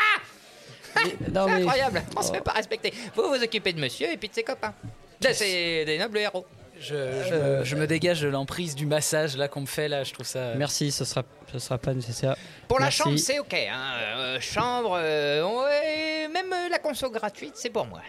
c'est 1.05 1.31
mais- 1.33 1.39
incroyable, 1.53 2.03
on 2.17 2.23
se 2.23 2.31
Oh. 2.31 2.35
fait 2.35 2.41
pas 2.41 2.53
respecter. 2.53 2.93
Vous 3.15 3.23
vous 3.29 3.43
occupez 3.43 3.73
de 3.73 3.81
monsieur 3.81 4.11
et 4.13 4.17
puis 4.17 4.29
de 4.29 4.35
ses 4.35 4.43
copains. 4.43 4.75
C'est 5.33 5.85
des 5.85 5.99
nobles 5.99 6.19
héros. 6.19 6.47
Je, 6.81 6.95
je 7.29 7.35
me, 7.35 7.65
je 7.65 7.77
me 7.77 7.87
dégage 7.87 8.23
de 8.23 8.29
l'emprise 8.29 8.75
du 8.75 8.87
massage 8.87 9.37
là 9.37 9.49
qu'on 9.49 9.61
me 9.61 9.67
fait 9.67 9.87
là, 9.87 10.03
je 10.03 10.15
trouve 10.15 10.27
ça. 10.27 10.55
Merci, 10.55 10.91
ce 10.91 11.05
sera, 11.05 11.23
ce 11.53 11.59
sera 11.59 11.77
pas 11.77 11.93
nécessaire. 11.93 12.37
Pour 12.69 12.81
la 12.81 12.91
chambre, 12.91 13.19
c'est 13.19 13.39
ok. 13.39 13.53
Hein. 13.53 13.93
Euh, 14.17 14.41
chambre, 14.41 14.99
euh, 14.99 15.45
ouais, 15.45 16.29
même 16.29 16.51
euh, 16.51 16.69
la 16.71 16.79
conso 16.79 17.11
gratuite, 17.11 17.53
c'est 17.57 17.69
pour 17.69 17.85
moi. 17.87 18.01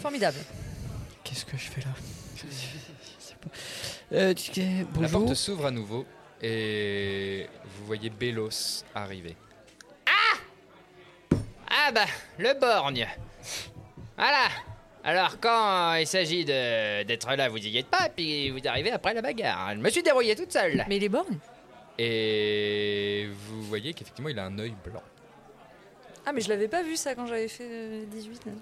Formidable. 0.00 0.38
Qu'est-ce 1.24 1.44
que 1.44 1.56
je 1.56 1.64
fais 1.64 1.80
là? 1.80 1.88
Je 2.36 2.42
pas. 3.34 3.50
Euh, 4.12 4.34
La 5.00 5.08
porte 5.08 5.34
s'ouvre 5.34 5.66
à 5.66 5.70
nouveau 5.72 6.06
et 6.40 7.48
vous 7.64 7.86
voyez 7.86 8.08
Bélos 8.10 8.84
arriver. 8.94 9.36
Ah 11.68 11.90
bah, 11.92 12.06
le 12.38 12.54
borgne. 12.58 13.06
Voilà. 14.16 14.48
Alors 15.08 15.38
quand 15.40 15.92
euh, 15.94 16.00
il 16.00 16.06
s'agit 16.06 16.44
de- 16.44 17.04
d'être 17.04 17.30
là, 17.36 17.48
vous 17.48 17.58
y 17.58 17.78
êtes 17.78 17.86
pas, 17.86 18.06
et 18.06 18.10
puis 18.14 18.50
vous 18.50 18.58
arrivez 18.66 18.90
après 18.90 19.14
la 19.14 19.22
bagarre. 19.22 19.70
Je 19.74 19.78
me 19.80 19.88
suis 19.88 20.02
débrouillée 20.02 20.34
toute 20.34 20.52
seule. 20.52 20.84
Mais 20.88 20.96
il 20.96 21.04
est 21.04 21.08
borgne 21.08 21.38
Et 21.98 23.28
vous 23.48 23.62
voyez 23.62 23.94
qu'effectivement 23.94 24.28
il 24.30 24.38
a 24.38 24.44
un 24.46 24.58
œil 24.58 24.74
blanc. 24.84 25.02
Ah, 26.28 26.32
mais 26.32 26.40
je 26.40 26.48
l'avais 26.48 26.66
pas 26.66 26.82
vu 26.82 26.96
ça 26.96 27.14
quand 27.14 27.26
j'avais 27.26 27.46
fait 27.46 27.68
euh, 27.70 28.04
18. 28.10 28.40
là. 28.46 28.52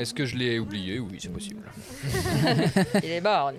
Est-ce 0.00 0.14
que 0.14 0.24
je 0.24 0.36
l'ai 0.36 0.58
oublié? 0.58 0.98
Oui, 0.98 1.18
c'est 1.20 1.28
possible. 1.30 1.70
il 3.02 3.10
est 3.10 3.20
borgne. 3.20 3.56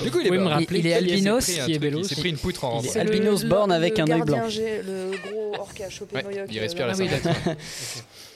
Du 0.00 0.12
coup, 0.12 0.20
il 0.20 0.28
est 0.28 0.38
borgne. 0.38 0.64
Il- 0.70 0.76
est 0.76 0.78
il 0.78 0.82
s'est 0.84 0.94
albinos, 0.94 1.44
pris 1.44 1.60
un 1.60 1.64
qui 1.66 1.72
est 1.72 1.78
truc, 1.80 1.94
Il 1.98 2.04
s'est 2.04 2.14
pris 2.20 2.28
une 2.30 2.38
poutre 2.38 2.64
en 2.66 2.80
est 2.80 2.86
rentrant. 2.86 3.00
albinos 3.00 3.44
born 3.46 3.72
avec 3.72 3.98
un 3.98 4.06
œil 4.08 4.20
blanc. 4.22 4.36
gardien, 4.36 4.48
j'ai- 4.48 4.82
Le 4.82 5.10
gros 5.28 5.54
orc 5.58 5.74
qui 5.74 5.82
a 5.82 5.90
chopé 5.90 6.14
Ouais, 6.16 6.22
Moyoc, 6.22 6.46
il 6.52 6.58
euh, 6.58 6.60
respire 6.62 6.86
la 6.86 6.94
sardette. 6.94 7.26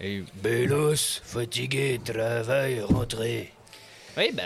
Et 0.00 0.22
Bélos, 0.42 1.20
fatigué, 1.24 2.00
travail, 2.04 2.80
rentré. 2.80 3.52
Oui, 4.16 4.30
bah. 4.34 4.42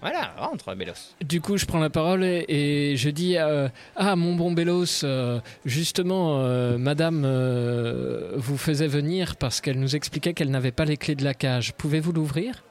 Voilà, 0.00 0.32
rentre, 0.36 0.72
Bélos. 0.76 0.92
Du 1.20 1.40
coup, 1.40 1.56
je 1.56 1.66
prends 1.66 1.80
la 1.80 1.90
parole 1.90 2.22
et, 2.24 2.44
et 2.48 2.96
je 2.96 3.10
dis 3.10 3.36
euh, 3.36 3.68
Ah, 3.96 4.14
mon 4.14 4.36
bon 4.36 4.52
Bélos, 4.52 5.02
euh, 5.02 5.40
justement, 5.64 6.38
euh, 6.44 6.78
madame 6.78 7.24
euh, 7.24 8.32
vous 8.36 8.56
faisait 8.56 8.86
venir 8.86 9.34
parce 9.36 9.60
qu'elle 9.60 9.80
nous 9.80 9.96
expliquait 9.96 10.34
qu'elle 10.34 10.50
n'avait 10.50 10.70
pas 10.70 10.84
les 10.84 10.96
clés 10.96 11.16
de 11.16 11.24
la 11.24 11.34
cage. 11.34 11.72
Pouvez-vous 11.74 12.12
l'ouvrir? 12.12 12.62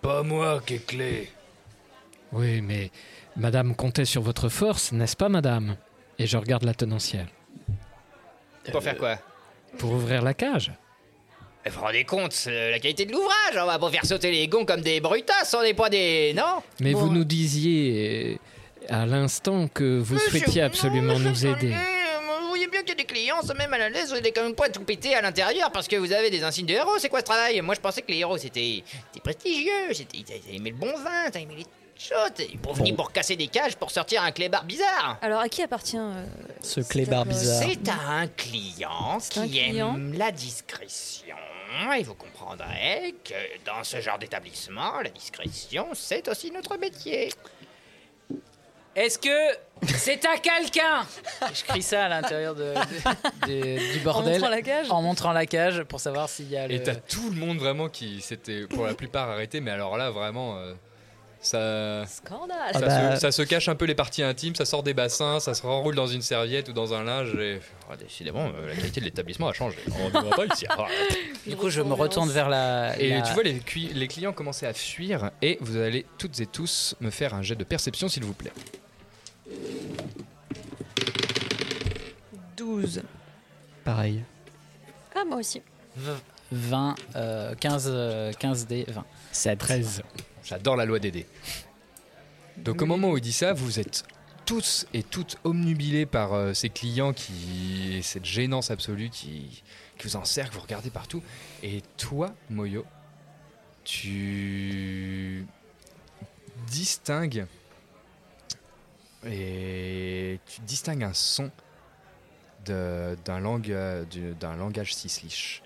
Pas 0.00 0.22
moi 0.22 0.62
qui 0.64 0.74
ai 0.74 0.78
clé. 0.78 1.30
Oui, 2.32 2.62
mais 2.62 2.90
madame 3.36 3.74
comptait 3.76 4.06
sur 4.06 4.22
votre 4.22 4.48
force, 4.48 4.92
n'est-ce 4.92 5.16
pas, 5.16 5.28
madame? 5.28 5.76
Et 6.18 6.26
je 6.26 6.38
regarde 6.38 6.62
la 6.64 6.74
tenancière. 6.74 7.26
Pour 8.72 8.82
faire 8.82 8.96
quoi? 8.96 9.18
Pour 9.78 9.92
ouvrir 9.92 10.22
la 10.22 10.34
cage 10.34 10.72
Vous 11.64 11.72
vous 11.72 11.80
rendez 11.80 12.04
compte, 12.04 12.34
la 12.46 12.78
qualité 12.78 13.04
de 13.06 13.12
l'ouvrage 13.12 13.56
On 13.56 13.66
va 13.66 13.78
pas 13.78 13.90
faire 13.90 14.04
sauter 14.06 14.30
les 14.30 14.48
gonds 14.48 14.64
comme 14.64 14.80
des 14.80 15.00
brutasses, 15.00 15.54
on 15.58 15.62
n'est 15.62 15.74
pas 15.74 15.90
des. 15.90 16.32
Non? 16.34 16.62
Mais 16.80 16.92
Bon, 16.92 17.00
vous 17.00 17.12
nous 17.12 17.24
disiez 17.24 18.38
euh, 18.90 18.94
à 18.94 19.06
l'instant 19.06 19.68
que 19.68 19.98
vous 19.98 20.18
souhaitiez 20.18 20.62
absolument 20.62 21.18
nous 21.18 21.46
aider. 21.46 21.72
Euh, 21.72 22.38
Vous 22.42 22.48
voyez 22.48 22.68
bien 22.68 22.80
qu'il 22.80 22.90
y 22.90 22.92
a 22.92 22.94
des 22.96 23.04
clients, 23.04 23.42
sont 23.42 23.54
même 23.54 23.72
à 23.72 23.78
la 23.78 23.88
l'aise, 23.90 24.08
vous 24.08 24.14
n'allez 24.14 24.32
quand 24.32 24.42
même 24.44 24.54
pas 24.54 24.68
tout 24.68 24.82
péter 24.82 25.14
à 25.14 25.20
l'intérieur 25.22 25.70
parce 25.72 25.88
que 25.88 25.96
vous 25.96 26.12
avez 26.12 26.30
des 26.30 26.42
insignes 26.44 26.66
de 26.66 26.74
héros. 26.74 26.98
C'est 26.98 27.08
quoi 27.08 27.20
ce 27.20 27.24
travail? 27.24 27.60
Moi 27.60 27.74
je 27.74 27.80
pensais 27.80 28.02
que 28.02 28.10
les 28.12 28.18
héros 28.18 28.38
c'était 28.38 28.82
c'était 29.12 29.20
prestigieux, 29.22 29.92
c'était- 29.92 30.18
ils 30.48 30.56
aimaient 30.56 30.70
le 30.70 30.76
bon 30.76 30.92
vin, 30.98 31.30
ils 31.34 31.42
aimaient 31.42 31.54
les 31.56 31.66
choses, 31.98 32.30
ils 32.50 32.58
pour 32.58 32.74
venir 32.74 32.94
pour 32.96 33.12
casser 33.12 33.36
des 33.36 33.48
cages 33.48 33.76
pour 33.76 33.90
sortir 33.90 34.22
un 34.22 34.32
clébard 34.32 34.64
bizarre. 34.64 35.18
Alors, 35.22 35.40
à 35.40 35.48
qui 35.48 35.62
appartient 35.62 35.96
euh, 35.98 36.26
Ce 36.62 36.80
clébard 36.80 37.24
cette- 37.24 37.28
bizarre. 37.32 37.62
C'est 37.68 37.88
à 37.90 38.10
un 38.12 38.26
client 38.28 39.16
un 39.16 39.18
qui 39.20 39.50
client 39.50 39.94
aime 39.94 40.14
la 40.16 40.30
discrétion. 40.32 41.36
Et 41.98 42.02
vous 42.04 42.14
comprendrez 42.14 43.14
que 43.24 43.34
dans 43.66 43.82
ce 43.84 44.00
genre 44.00 44.18
d'établissement, 44.18 45.00
la 45.02 45.10
discrétion, 45.10 45.88
c'est 45.94 46.26
aussi 46.28 46.50
notre 46.50 46.76
métier. 46.78 47.30
Est-ce 48.94 49.18
que 49.18 49.58
c'est 49.94 50.24
à 50.24 50.38
quelqu'un 50.38 51.04
Je 51.52 51.64
crie 51.64 51.82
ça 51.82 52.06
à 52.06 52.08
l'intérieur 52.08 52.54
de, 52.54 52.72
de- 53.46 53.46
de- 53.46 53.92
du 53.92 53.98
bordel. 54.00 54.34
montrant 54.34 54.48
la 54.48 54.62
cage 54.62 54.90
En 54.90 55.02
montrant 55.02 55.32
la 55.32 55.44
cage 55.44 55.82
pour 55.82 56.00
savoir 56.00 56.30
s'il 56.30 56.48
y 56.50 56.56
a 56.56 56.66
le. 56.66 56.74
Et 56.74 56.82
t'as 56.82 56.94
tout 56.94 57.28
le 57.28 57.36
monde 57.36 57.58
vraiment 57.58 57.90
qui 57.90 58.22
s'était 58.22 58.66
pour 58.66 58.86
la 58.86 58.94
plupart 58.94 59.28
arrêté, 59.28 59.60
mais 59.60 59.70
alors 59.72 59.98
là 59.98 60.10
vraiment 60.10 60.56
euh, 60.56 60.72
ça, 61.46 62.04
Scandale 62.06 62.72
ça, 62.72 62.78
Ah 62.78 62.80
bah. 62.80 63.14
se, 63.16 63.20
ça 63.20 63.32
se 63.32 63.42
cache 63.42 63.68
un 63.68 63.74
peu 63.74 63.84
les 63.84 63.94
parties 63.94 64.22
intimes, 64.22 64.54
ça 64.54 64.64
sort 64.64 64.82
des 64.82 64.94
bassins, 64.94 65.40
ça 65.40 65.54
se 65.54 65.62
renroule 65.62 65.94
dans 65.94 66.06
une 66.06 66.22
serviette 66.22 66.68
ou 66.68 66.72
dans 66.72 66.92
un 66.94 67.04
linge. 67.04 67.34
Et... 67.36 67.60
Ah, 67.90 67.96
décidément, 67.96 68.46
euh, 68.46 68.68
la 68.68 68.74
qualité 68.74 69.00
de 69.00 69.04
l'établissement 69.06 69.48
a 69.48 69.52
changé. 69.52 69.78
On 70.00 70.08
ne 70.08 70.28
va 70.28 70.36
pas 70.36 70.46
ici. 70.46 70.66
Ah. 70.68 70.86
Du 71.46 71.56
coup, 71.56 71.70
je 71.70 71.80
me 71.82 71.94
retourne 71.94 72.28
vers 72.30 72.48
la. 72.48 72.98
Et 73.00 73.10
la- 73.10 73.22
tu 73.22 73.32
vois 73.32 73.42
les, 73.44 73.60
les 73.94 74.08
clients 74.08 74.32
commencer 74.32 74.66
à 74.66 74.72
fuir 74.72 75.30
et 75.42 75.58
vous 75.60 75.76
allez 75.76 76.04
toutes 76.18 76.40
et 76.40 76.46
tous 76.46 76.94
me 77.00 77.10
faire 77.10 77.34
un 77.34 77.42
jet 77.42 77.54
de 77.56 77.64
perception 77.64 78.08
s'il 78.08 78.24
vous 78.24 78.34
plaît. 78.34 78.52
12. 82.56 83.02
Pareil. 83.84 84.22
Ah, 85.14 85.24
moi 85.26 85.38
aussi. 85.38 85.62
20, 86.52 86.94
euh, 87.16 87.54
15, 87.58 87.88
euh, 87.90 88.32
15 88.38 88.66
D, 88.66 88.84
20. 88.88 89.04
7. 89.32 89.58
13. 89.58 90.02
J'adore 90.46 90.76
la 90.76 90.84
loi 90.84 90.98
dés. 91.10 91.26
Donc 92.56 92.80
au 92.80 92.86
moment 92.86 93.10
où 93.10 93.18
il 93.18 93.20
dit 93.20 93.32
ça, 93.32 93.52
vous 93.52 93.80
êtes 93.80 94.04
tous 94.44 94.86
et 94.94 95.02
toutes 95.02 95.38
omnubilés 95.42 96.06
par 96.06 96.32
euh, 96.34 96.54
ces 96.54 96.68
clients 96.70 97.12
qui 97.12 98.00
cette 98.02 98.24
gênance 98.24 98.70
absolue 98.70 99.10
qui, 99.10 99.62
qui 99.98 100.06
vous 100.06 100.14
encercle, 100.16 100.54
vous 100.54 100.60
regardez 100.60 100.90
partout. 100.90 101.20
Et 101.64 101.82
toi, 101.96 102.32
Moyo, 102.48 102.86
tu 103.82 105.44
distingues 106.68 107.46
et 109.26 110.38
tu 110.46 110.60
distingues 110.60 111.02
un 111.02 111.12
son 111.14 111.50
de- 112.66 113.16
d'un 113.24 113.40
du- 114.04 114.34
d'un 114.34 114.56
langage 114.56 114.94
cisliche 114.94 115.62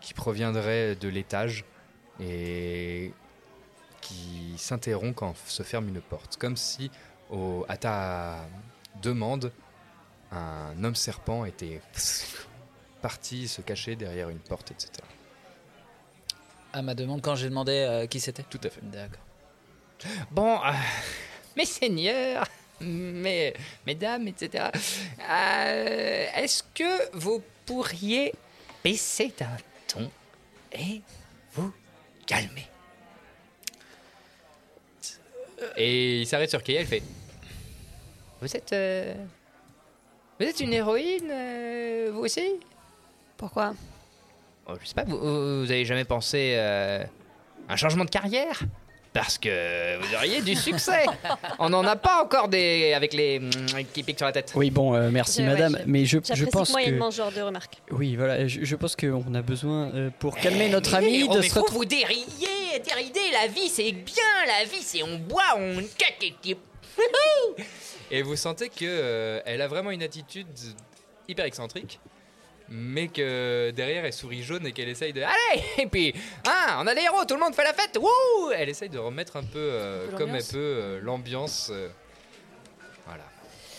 qui 0.00 0.14
proviendrait 0.14 0.94
de 0.94 1.08
l'étage 1.08 1.64
et 2.20 3.12
qui 4.04 4.54
s'interrompt 4.58 5.14
quand 5.16 5.34
se 5.46 5.62
ferme 5.64 5.88
une 5.88 6.00
porte. 6.00 6.36
Comme 6.36 6.56
si, 6.56 6.90
au- 7.30 7.64
à 7.68 7.76
ta 7.76 8.46
demande, 9.02 9.50
un 10.30 10.82
homme 10.84 10.94
serpent 10.94 11.44
était 11.44 11.80
parti 13.02 13.48
se 13.48 13.60
cacher 13.62 13.96
derrière 13.96 14.28
une 14.28 14.38
porte, 14.38 14.70
etc. 14.70 14.90
À 16.72 16.82
ma 16.82 16.94
demande, 16.94 17.22
quand 17.22 17.34
j'ai 17.34 17.48
demandé 17.48 17.72
euh, 17.72 18.06
qui 18.06 18.20
c'était? 18.20 18.42
Tout 18.44 18.60
à 18.64 18.68
fait. 18.70 18.80
D'accord. 18.82 19.20
Bon, 20.30 20.56
euh, 20.64 20.72
mes 21.56 21.64
seigneurs, 21.66 22.46
mes, 22.80 23.54
mesdames, 23.86 24.26
etc. 24.28 24.64
euh, 25.30 26.26
Est-ce 26.34 26.62
que 26.74 27.16
vous 27.16 27.42
pourriez 27.64 28.32
baisser 28.82 29.32
d'un 29.38 29.56
ton 29.86 30.10
et 30.72 31.00
vous 31.52 31.72
calmer? 32.26 32.66
Et 35.76 36.20
il 36.20 36.26
s'arrête 36.26 36.50
sur 36.50 36.62
Kaya, 36.62 36.80
il 36.82 36.86
fait 36.86 37.02
Vous 38.40 38.56
êtes. 38.56 38.72
euh, 38.72 39.14
vous 40.40 40.46
êtes 40.46 40.60
une 40.60 40.72
héroïne, 40.72 41.30
euh, 41.30 42.10
vous 42.12 42.20
aussi? 42.24 42.54
Pourquoi? 43.36 43.74
Oh, 44.66 44.72
Je 44.80 44.86
sais 44.86 44.94
pas, 44.94 45.04
vous, 45.04 45.18
vous 45.18 45.70
avez 45.70 45.84
jamais 45.84 46.04
pensé 46.04 46.54
euh, 46.56 47.04
un 47.68 47.76
changement 47.76 48.04
de 48.04 48.10
carrière? 48.10 48.60
Parce 49.14 49.38
que 49.38 49.96
vous 49.98 50.14
auriez 50.16 50.42
du 50.42 50.54
succès 50.56 51.06
On 51.60 51.70
n'en 51.70 51.84
a 51.84 51.94
pas 51.94 52.20
encore 52.22 52.48
des. 52.48 52.92
avec 52.94 53.12
les. 53.14 53.38
mm, 53.38 53.50
qui 53.94 54.02
piquent 54.02 54.18
sur 54.18 54.26
la 54.26 54.32
tête. 54.32 54.52
Oui, 54.56 54.70
bon, 54.70 54.92
euh, 54.94 55.08
merci 55.10 55.40
Ouais, 55.40 55.46
madame, 55.46 55.78
je- 55.80 55.84
mais 55.90 56.04
je, 56.04 56.18
je 56.34 56.44
pense 56.46 56.70
moyennement 56.72 57.06
que... 57.10 57.12
ce 57.12 57.16
genre 57.18 57.30
de 57.32 57.40
remarque. 57.40 57.76
Oui, 57.92 58.16
voilà, 58.16 58.46
je, 58.48 58.64
je 58.64 58.76
pense 58.76 58.96
qu'on 58.96 59.32
a 59.34 59.40
besoin, 59.42 59.90
euh, 59.94 60.10
pour 60.18 60.36
calmer 60.36 60.68
notre 60.68 60.92
Eh, 60.94 60.96
ami, 60.96 61.28
de 61.28 61.42
se 61.42 61.54
retrouver... 61.54 61.70
vous 61.78 61.84
dérider, 61.84 62.82
dérider, 62.84 63.20
la 63.32 63.46
vie 63.46 63.68
c'est 63.68 63.92
bien, 63.92 64.24
la 64.46 64.64
vie 64.64 64.82
c'est 64.82 65.02
on 65.04 65.16
boit, 65.18 65.54
on 65.58 65.76
caque 65.96 66.16
et 66.22 66.34
qui- 66.42 66.56
Et 68.10 68.22
vous 68.22 68.34
sentez 68.36 68.68
que 68.68 68.84
euh, 68.84 69.40
elle 69.46 69.62
a 69.62 69.68
vraiment 69.68 69.92
une 69.92 70.02
attitude 70.02 70.46
hyper 71.28 71.44
excentrique, 71.44 72.00
mais 72.68 73.08
que 73.08 73.70
derrière 73.72 74.04
elle 74.04 74.12
sourit 74.12 74.42
jaune 74.42 74.66
et 74.66 74.72
qu'elle 74.72 74.88
essaye 74.88 75.12
de. 75.12 75.22
Allez 75.22 75.62
Et 75.78 75.86
puis, 75.86 76.14
hein, 76.46 76.76
on 76.80 76.86
a 76.86 76.94
des 76.94 77.02
héros, 77.02 77.24
tout 77.26 77.34
le 77.34 77.40
monde 77.40 77.54
fait 77.54 77.64
la 77.64 77.72
fête, 77.74 77.98
wouh 78.00 78.50
Elle 78.56 78.68
essaye 78.70 78.88
de 78.88 78.98
remettre 78.98 79.36
un 79.36 79.44
peu 79.44 79.58
euh, 79.58 80.06
Un 80.06 80.10
peu 80.10 80.16
comme 80.16 80.28
elle 80.30 80.34
l'ambiance. 80.36 80.52
peut 80.52 80.58
euh, 80.58 81.00
l'ambiance. 81.02 81.70
euh, 81.72 81.88
voilà. 83.06 83.24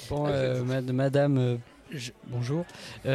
Bon, 0.10 0.28
euh, 0.28 0.64
mad- 0.64 0.92
madame, 0.92 1.38
euh, 1.38 1.56
je- 1.92 2.12
bonjour. 2.26 2.64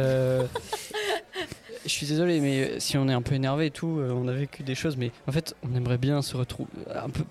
Euh, 1.81 1.87
je 1.87 1.89
suis 1.89 2.05
désolé, 2.07 2.39
mais 2.39 2.59
euh, 2.61 2.79
si 2.79 2.97
on 2.97 3.07
est 3.07 3.13
un 3.13 3.21
peu 3.21 3.35
énervé 3.35 3.67
et 3.67 3.71
tout, 3.71 3.99
euh, 3.99 4.11
on 4.11 4.27
a 4.27 4.33
vécu 4.33 4.63
des 4.63 4.75
choses, 4.75 4.97
mais 4.97 5.11
en 5.27 5.31
fait, 5.31 5.55
on 5.63 5.75
aimerait 5.75 5.97
bien 5.97 6.21
se 6.21 6.37
retrouver 6.37 6.69
un 6.93 7.09
peu. 7.09 7.23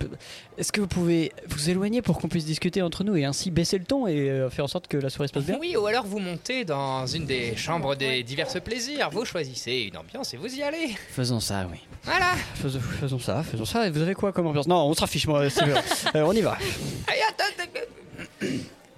Est-ce 0.59 0.73
que 0.73 0.80
vous 0.80 0.87
pouvez 0.87 1.33
vous 1.49 1.71
éloigner 1.71 2.02
pour 2.02 2.19
qu'on 2.19 2.28
puisse 2.28 2.45
discuter 2.45 2.83
entre 2.83 3.04
nous 3.04 3.16
et 3.16 3.25
ainsi 3.25 3.50
baisser 3.50 3.78
le 3.78 3.85
ton 3.85 4.07
et 4.07 4.30
euh, 4.30 4.50
faire 4.50 4.64
en 4.64 4.69
sorte 4.69 4.88
que 4.88 4.97
la 4.97 5.11
soirée 5.11 5.28
se 5.28 5.33
passe 5.33 5.45
bien? 5.45 5.59
Oui, 5.61 5.76
ou 5.76 5.87
alors 5.87 6.07
vous 6.07 6.19
montez 6.19 6.64
dans 6.64 7.07
une 7.07 7.26
des 7.26 7.57
chambres 7.57 7.95
des 7.97 8.23
divers 8.23 8.49
plaisirs. 8.62 9.11
Vous 9.11 9.25
choisissez 9.25 9.88
une 9.90 9.97
ambiance 9.97 10.35
et 10.35 10.37
vous 10.37 10.52
y 10.54 10.62
allez. 10.62 10.88
Faisons 11.11 11.40
ça, 11.40 11.66
oui. 11.71 11.78
Voilà. 12.04 12.33
Faisons, 12.54 12.80
faisons 12.80 13.19
ça, 13.19 13.42
faisons 13.42 13.64
ça. 13.64 13.87
Et 13.87 13.90
vous 13.90 14.00
avez 14.00 14.14
quoi 14.14 14.33
comme 14.33 14.47
ambiance? 14.47 14.66
Non, 14.66 14.85
on 14.87 14.95
se 14.95 15.00
raffiche, 15.00 15.26
moi. 15.26 15.49
c'est 15.50 15.64
bien. 15.64 15.75
Euh, 16.16 16.23
on 16.23 16.33
y 16.33 16.40
va. 16.40 16.59
Allez, 17.07 17.21
attends, 17.28 17.45
attends, 17.57 18.47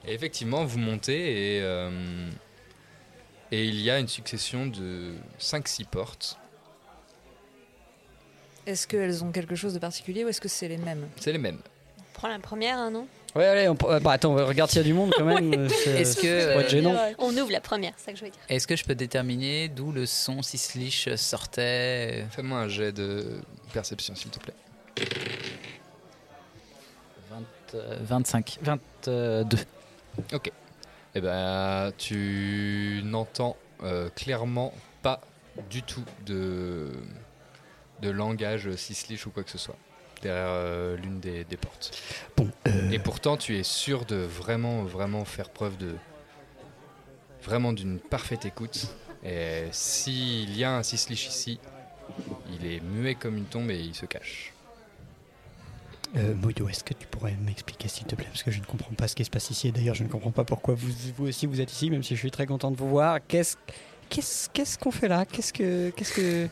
Et 0.07 0.15
effectivement, 0.15 0.65
vous 0.65 0.79
montez 0.79 1.57
et, 1.57 1.61
euh, 1.63 1.91
et 3.53 3.67
il 3.67 3.81
y 3.81 3.91
a 3.91 3.99
une 3.99 4.09
succession 4.09 4.67
de 4.67 5.13
5-6 5.39 5.85
portes. 5.85 6.39
Est-ce 8.67 8.87
qu'elles 8.87 9.23
ont 9.23 9.31
quelque 9.31 9.55
chose 9.55 9.75
de 9.75 9.79
particulier 9.79 10.25
ou 10.25 10.29
est-ce 10.29 10.41
que 10.41 10.49
c'est 10.49 10.69
les 10.69 10.79
mêmes? 10.79 11.07
C'est 11.21 11.33
les 11.33 11.39
mêmes. 11.39 11.59
Prends 12.15 12.29
la 12.29 12.39
première, 12.39 12.79
hein, 12.79 12.91
non? 12.91 13.07
Ouais, 13.35 13.47
allez, 13.47 13.69
on, 13.69 13.77
euh, 13.85 14.01
bah 14.01 14.13
attends, 14.13 14.35
regarde 14.35 14.71
s'il 14.71 14.79
y 14.79 14.81
a 14.81 14.85
du 14.85 14.95
monde 14.95 15.13
quand 15.17 15.25
même. 15.25 15.53
euh, 15.59 15.69
c'est- 15.69 16.01
Est-ce 16.01 16.17
que, 16.21 16.27
euh, 16.27 16.69
gênant. 16.69 16.95
On 17.19 17.37
ouvre 17.37 17.51
la 17.51 17.61
première, 17.61 17.93
c'est 17.97 18.07
ça 18.07 18.13
que 18.13 18.19
je 18.19 18.25
veux 18.25 18.31
dire. 18.31 18.41
Est-ce 18.49 18.67
que 18.67 18.77
je 18.77 18.85
peux 18.85 18.95
déterminer 18.95 19.69
d'où 19.69 19.93
le 19.93 20.07
son 20.07 20.41
Sislich 20.43 21.09
sortait? 21.17 22.25
Fais-moi 22.31 22.59
un 22.59 22.69
jet 22.69 22.93
de 22.93 23.41
perception, 23.73 24.15
s'il 24.15 24.31
te 24.31 24.39
plaît. 24.39 24.55
20, 27.31 27.43
euh, 27.75 27.99
25, 28.03 28.59
22. 28.63 29.57
Ok. 30.35 30.53
Eh 31.15 31.21
ben, 31.21 31.93
tu 31.99 33.03
n'entends 33.05 33.57
euh, 33.83 34.09
clairement 34.11 34.73
pas 35.03 35.21
du 35.71 35.83
tout 35.83 36.05
de, 36.25 36.91
de 38.01 38.11
langage 38.11 38.75
sislich 38.77 39.27
ou 39.27 39.31
quoi 39.31 39.43
que 39.45 39.51
ce 39.51 39.59
soit 39.59 39.77
derrière 40.23 40.47
euh, 40.49 40.97
l'une 40.97 41.21
des, 41.21 41.45
des 41.45 41.57
portes. 41.57 42.01
Bon, 42.37 42.49
euh, 42.69 42.91
Et 42.91 42.99
pourtant, 42.99 43.37
tu 43.37 43.59
es 43.59 43.63
sûr 43.65 44.05
de 44.05 44.17
vraiment, 44.17 44.85
vraiment 44.85 45.25
faire 45.25 45.51
preuve 45.51 45.77
de 45.77 45.97
vraiment 47.43 47.73
d'une 47.73 47.99
parfaite 47.99 48.47
écoute. 48.47 48.87
Et 49.25 49.67
s'il 49.73 50.57
y 50.57 50.65
a 50.65 50.77
un 50.77 50.83
sislich 50.83 51.29
ici, 51.29 51.59
il 52.53 52.67
est 52.67 52.81
muet 52.81 53.17
comme 53.17 53.37
une 53.37 53.45
tombe 53.45 53.71
et 53.71 53.81
il 53.81 53.95
se 53.95 54.07
cache. 54.07 54.52
Euh, 56.17 56.35
Moyo, 56.35 56.69
est-ce 56.69 56.85
que 56.85 56.93
tu 56.95 57.07
pourrais 57.07 57.35
m'expliquer 57.45 57.89
s'il 57.89 58.07
te 58.07 58.15
plaît 58.15 58.27
Parce 58.31 58.43
que 58.43 58.51
je 58.51 58.61
ne 58.61 58.65
comprends 58.65 58.93
pas 58.95 59.09
ce 59.09 59.15
qui 59.15 59.25
se 59.25 59.31
passe 59.31 59.51
ici. 59.51 59.69
Et 59.69 59.73
d'ailleurs, 59.73 59.95
je 59.95 60.05
ne 60.05 60.09
comprends 60.09 60.31
pas 60.31 60.45
pourquoi 60.45 60.75
vous, 60.75 60.89
vous 61.17 61.29
aussi 61.29 61.47
vous 61.47 61.61
êtes 61.61 61.73
ici, 61.73 61.91
même 61.91 62.03
si 62.03 62.15
je 62.15 62.21
suis 62.21 62.31
très 62.31 62.47
content 62.47 62.71
de 62.71 62.77
vous 62.77 62.89
voir. 62.89 63.19
Qu'est-ce 63.27 63.57
qu'est-ce 64.11 64.51
qu'est-ce 64.51 64.79
qu'on 64.79 64.91
fait 64.91 65.09
là? 65.09 65.25
Qu'est-ce 65.25 65.53
que 65.53 65.91
qu'est-ce 65.91 66.13
que 66.13 66.49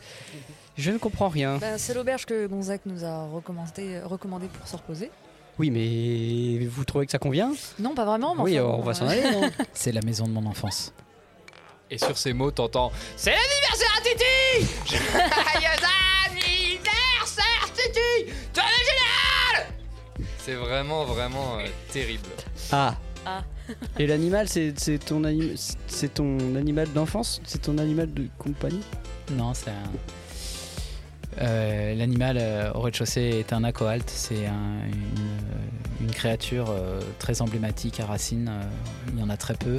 je 0.77 0.91
ne 0.91 0.97
comprends 0.97 1.29
rien. 1.29 1.57
Bah, 1.57 1.77
C'est 1.77 1.93
l'auberge 1.93 2.25
que 2.25 2.47
Gonzague 2.47 2.81
nous 2.85 3.03
a 3.03 3.25
recommandé, 3.27 3.99
recommandé 4.03 4.47
pour 4.47 4.67
se 4.67 4.75
reposer. 4.75 5.11
Oui, 5.59 5.69
mais 5.69 6.65
vous 6.65 6.85
trouvez 6.85 7.05
que 7.05 7.11
ça 7.11 7.19
convient? 7.19 7.51
Non, 7.77 7.93
pas 7.93 8.05
vraiment. 8.05 8.33
Mais 8.35 8.41
Oui, 8.41 8.59
enfin, 8.59 8.77
on 8.77 8.81
va 8.81 8.91
euh, 8.91 8.93
s'en 8.95 9.07
aller. 9.07 9.21
Non? 9.31 9.49
C'est 9.73 9.91
la 9.91 10.01
maison 10.01 10.25
de 10.27 10.31
mon 10.31 10.45
enfance. 10.47 10.93
Et 11.91 11.97
sur 11.97 12.17
ces 12.17 12.31
mots, 12.33 12.51
t'entends 12.51 12.91
C'est 13.17 13.31
l'anniversaire 13.31 13.97
à 13.97 14.01
Titi 14.01 14.65
Joyeux 14.95 15.85
anniversaire 16.25 17.69
Titi 17.75 18.31
génial 18.55 18.80
C'est 20.51 20.57
vraiment, 20.57 21.05
vraiment 21.05 21.59
euh, 21.59 21.65
terrible. 21.93 22.27
Ah. 22.73 22.93
Ah. 23.25 23.41
Et 23.99 24.05
l'animal, 24.05 24.49
c'est 24.49 24.73
ton 25.05 25.23
anim- 25.23 25.55
c'est 25.87 26.13
ton 26.15 26.37
animal 26.57 26.91
d'enfance? 26.91 27.39
C'est 27.45 27.61
ton 27.61 27.77
animal 27.77 28.13
de 28.13 28.27
compagnie? 28.37 28.81
Non, 29.31 29.53
c'est 29.53 29.69
un. 29.69 31.41
Euh, 31.41 31.95
L'animal 31.95 32.35
euh, 32.37 32.69
au 32.73 32.81
rez-de-chaussée 32.81 33.21
est 33.39 33.53
un 33.53 33.63
acoalt. 33.63 34.09
C'est 34.09 34.45
un- 34.45 34.85
une, 34.91 36.05
une 36.07 36.11
créature 36.11 36.65
euh, 36.69 36.99
très 37.17 37.41
emblématique 37.41 38.01
à 38.01 38.05
racines. 38.07 38.49
euh, 38.51 38.61
il 39.13 39.19
y 39.21 39.23
en 39.23 39.29
a 39.29 39.37
très 39.37 39.53
peu. 39.53 39.77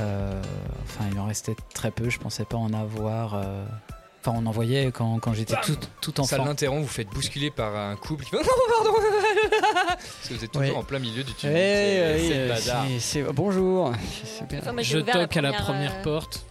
Euh, 0.00 0.42
enfin, 0.82 1.04
il 1.12 1.20
en 1.20 1.26
restait 1.26 1.54
très 1.72 1.92
peu. 1.92 2.10
Je 2.10 2.18
pensais 2.18 2.44
pas 2.44 2.56
en 2.56 2.72
avoir. 2.72 3.40
Euh, 4.26 4.30
Enfin, 4.30 4.38
on 4.42 4.46
en 4.46 4.50
voyait 4.50 4.90
quand, 4.92 5.18
quand 5.20 5.32
j'étais 5.32 5.54
tout, 5.64 5.76
tout 6.00 6.12
Ça 6.24 6.36
enfant. 6.36 6.44
l'interrompt, 6.44 6.82
vous 6.82 6.88
faites 6.88 7.08
bousculer 7.08 7.50
par 7.50 7.74
un 7.76 7.96
couple 7.96 8.24
qui 8.24 8.30
fait 8.30 8.36
Non, 8.38 8.42
pardon 8.82 8.98
Parce 9.98 10.28
que 10.28 10.34
vous 10.34 10.44
êtes 10.44 10.50
toujours 10.52 10.78
en 10.78 10.82
plein 10.82 10.98
milieu 10.98 11.22
du 11.22 11.32
Eh, 11.32 11.42
c'est 11.42 12.14
oui, 12.20 12.28
c'est 12.28 12.34
le 12.34 12.40
euh, 12.40 12.48
bazar. 12.48 12.84
c'est- 12.88 13.00
c'est- 13.00 13.22
Bonjour. 13.32 13.92
Enfin, 14.52 14.72
moi, 14.72 14.82
Je 14.82 14.98
toque 14.98 15.36
à 15.36 15.40
la 15.40 15.52
première, 15.52 15.94
euh, 15.96 16.02
porte. 16.02 16.44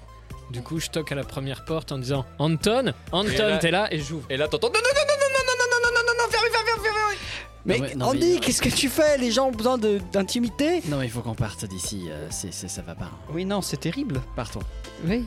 Du 0.50 0.62
coup, 0.62 0.80
je 0.80 0.88
toque 0.88 1.12
à 1.12 1.16
la 1.16 1.26
première 1.26 1.66
porte 1.66 1.92
en 1.92 1.98
disant 1.98 2.26
Anton, 2.40 2.94
Anton, 3.12 3.58
t'es 3.60 3.70
là 3.72 3.88
et 3.94 4.00
j'ouvre. 4.00 4.26
Et 4.30 4.38
là, 4.38 4.48
t'entends 4.48 4.68
Non, 4.68 4.74
non, 4.74 4.80
non, 4.82 5.02
non, 5.08 5.16
non, 5.20 5.44
non, 5.46 5.54
non, 5.60 5.78
non, 5.84 5.90
non, 5.94 6.02
non, 6.08 6.24
non, 6.24 6.32
fermez, 6.32 6.50
fermez, 6.50 6.82
fermez 6.82 7.18
Mais 7.66 7.78
Non, 7.80 7.84
mais- 7.86 7.96
non, 7.96 8.06
Andy, 8.12 8.34
mais- 8.36 8.40
qu'est-ce 8.40 8.62
que 8.62 8.70
tu 8.70 8.88
fais 8.88 9.18
Les 9.18 9.30
gens 9.32 9.48
ont 9.48 9.52
besoin 9.52 9.78
de- 9.78 10.00
d'intimité 10.14 10.80
Ah. 10.86 10.88
Non, 10.90 10.98
mais 11.00 11.06
il 11.08 11.12
faut 11.12 11.20
qu'on 11.20 11.36
parte 11.36 11.66
d'ici. 11.66 12.06
euh, 12.10 12.28
c'est 12.30 12.54
c'est- 12.54 12.70
ça 12.70 12.82
va 12.82 12.96
pas. 12.96 13.12
Oui, 13.34 13.44
non, 13.44 13.62
c'est 13.62 13.76
terrible. 13.78 14.22
Partons. 14.38 14.62
Oui. 15.06 15.26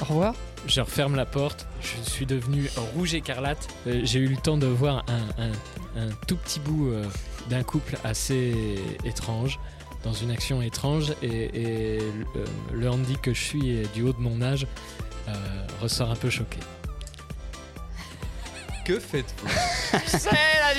Au 0.00 0.04
revoir. 0.04 0.34
Je 0.66 0.80
referme 0.80 1.16
la 1.16 1.26
porte. 1.26 1.66
Je 1.80 2.10
suis 2.10 2.26
devenu 2.26 2.68
rouge 2.94 3.14
écarlate. 3.14 3.68
Euh, 3.86 4.00
J'ai 4.04 4.20
eu 4.20 4.28
le 4.28 4.36
temps 4.36 4.56
de 4.56 4.66
voir 4.66 5.04
un, 5.08 6.08
tout 6.26 6.36
petit 6.36 6.60
bout 6.60 6.90
euh, 6.90 7.04
d'un 7.48 7.62
couple 7.62 7.96
assez 8.04 8.54
étrange, 9.04 9.58
dans 10.04 10.12
une 10.12 10.30
action 10.30 10.62
étrange. 10.62 11.12
Et, 11.22 11.50
euh, 11.56 12.00
le 12.72 12.90
Andy 12.90 13.16
que 13.16 13.34
je 13.34 13.40
suis, 13.40 13.82
du 13.94 14.02
haut 14.02 14.12
de 14.12 14.20
mon 14.20 14.42
âge, 14.42 14.66
ressort 15.80 16.10
un 16.10 16.16
peu 16.16 16.30
choqué. 16.30 16.58
Que 18.84 18.98
faites-vous 18.98 19.48
C'est 20.06 20.30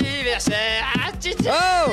l'anniversaire 0.02 0.84
à 1.08 1.12
Titi 1.12 1.46
Oh 1.48 1.90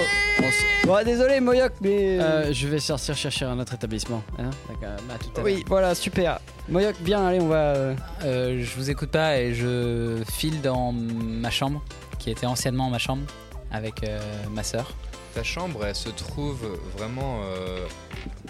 Bon, 0.86 1.04
désolé, 1.06 1.40
Moyoc, 1.40 1.74
mais. 1.82 2.20
Euh, 2.20 2.52
je 2.52 2.68
vais 2.68 2.80
sortir 2.80 3.16
chercher 3.16 3.46
un 3.46 3.60
autre 3.60 3.74
établissement. 3.76 4.24
Hein 4.40 4.50
D'accord, 4.68 4.98
bah, 5.08 5.14
à 5.16 5.18
tout 5.20 5.40
à 5.40 5.44
oui, 5.44 5.64
voilà, 5.68 5.94
super. 5.94 6.40
Moyoc, 6.68 6.96
bien, 7.02 7.26
allez, 7.28 7.40
on 7.40 7.48
va. 7.48 7.56
euh, 7.76 7.96
Euh, 8.24 8.64
je 8.64 8.76
vous 8.76 8.90
écoute 8.90 9.12
pas 9.12 9.38
et 9.38 9.54
je 9.54 10.24
file 10.32 10.62
dans 10.62 10.92
ma 10.92 11.52
chambre, 11.52 11.82
qui 12.18 12.32
était 12.32 12.48
anciennement 12.48 12.90
ma 12.90 12.98
chambre, 13.00 13.24
avec 13.72 14.04
euh, 14.04 14.20
ma 14.52 14.64
sœur. 14.64 14.92
Ta 15.36 15.44
chambre, 15.44 15.86
elle 15.86 15.96
se 15.96 16.10
trouve 16.10 16.66
vraiment 16.98 17.42
euh, 17.44 17.86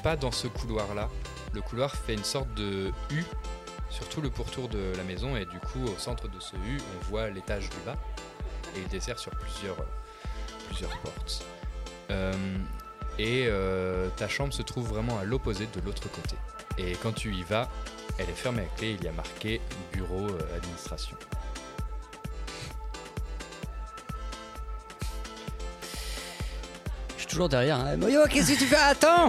pas 0.01 0.15
dans 0.15 0.31
ce 0.31 0.47
couloir-là. 0.47 1.09
Le 1.53 1.61
couloir 1.61 1.93
fait 1.95 2.13
une 2.13 2.23
sorte 2.23 2.53
de 2.55 2.91
U 3.11 3.23
sur 3.89 4.07
tout 4.09 4.21
le 4.21 4.29
pourtour 4.29 4.69
de 4.69 4.93
la 4.97 5.03
maison 5.03 5.35
et 5.35 5.45
du 5.45 5.59
coup, 5.59 5.83
au 5.85 5.97
centre 5.97 6.27
de 6.27 6.39
ce 6.39 6.55
U, 6.55 6.77
on 6.79 7.05
voit 7.09 7.29
l'étage 7.29 7.69
du 7.69 7.77
bas 7.85 7.95
et 8.75 8.79
il 8.79 8.87
dessert 8.87 9.19
sur 9.19 9.31
plusieurs, 9.31 9.77
plusieurs 10.67 10.97
portes. 10.99 11.43
Euh, 12.11 12.33
et 13.17 13.45
euh, 13.47 14.07
ta 14.15 14.27
chambre 14.27 14.53
se 14.53 14.61
trouve 14.61 14.87
vraiment 14.87 15.19
à 15.19 15.25
l'opposé 15.25 15.67
de 15.73 15.81
l'autre 15.81 16.09
côté. 16.09 16.35
Et 16.77 16.93
quand 16.93 17.11
tu 17.11 17.33
y 17.33 17.43
vas, 17.43 17.69
elle 18.17 18.29
est 18.29 18.33
fermée 18.33 18.61
à 18.61 18.77
clé, 18.77 18.95
il 18.97 19.03
y 19.03 19.07
a 19.07 19.11
marqué 19.11 19.59
bureau 19.91 20.29
euh, 20.29 20.57
administration. 20.57 21.17
Toujours 27.29 27.47
derrière. 27.49 27.77
hein. 27.77 27.95
Moyo, 27.97 28.21
qu'est-ce 28.29 28.51
que 28.53 28.57
tu 28.57 28.65
fais? 28.65 28.75
Attends 28.75 29.27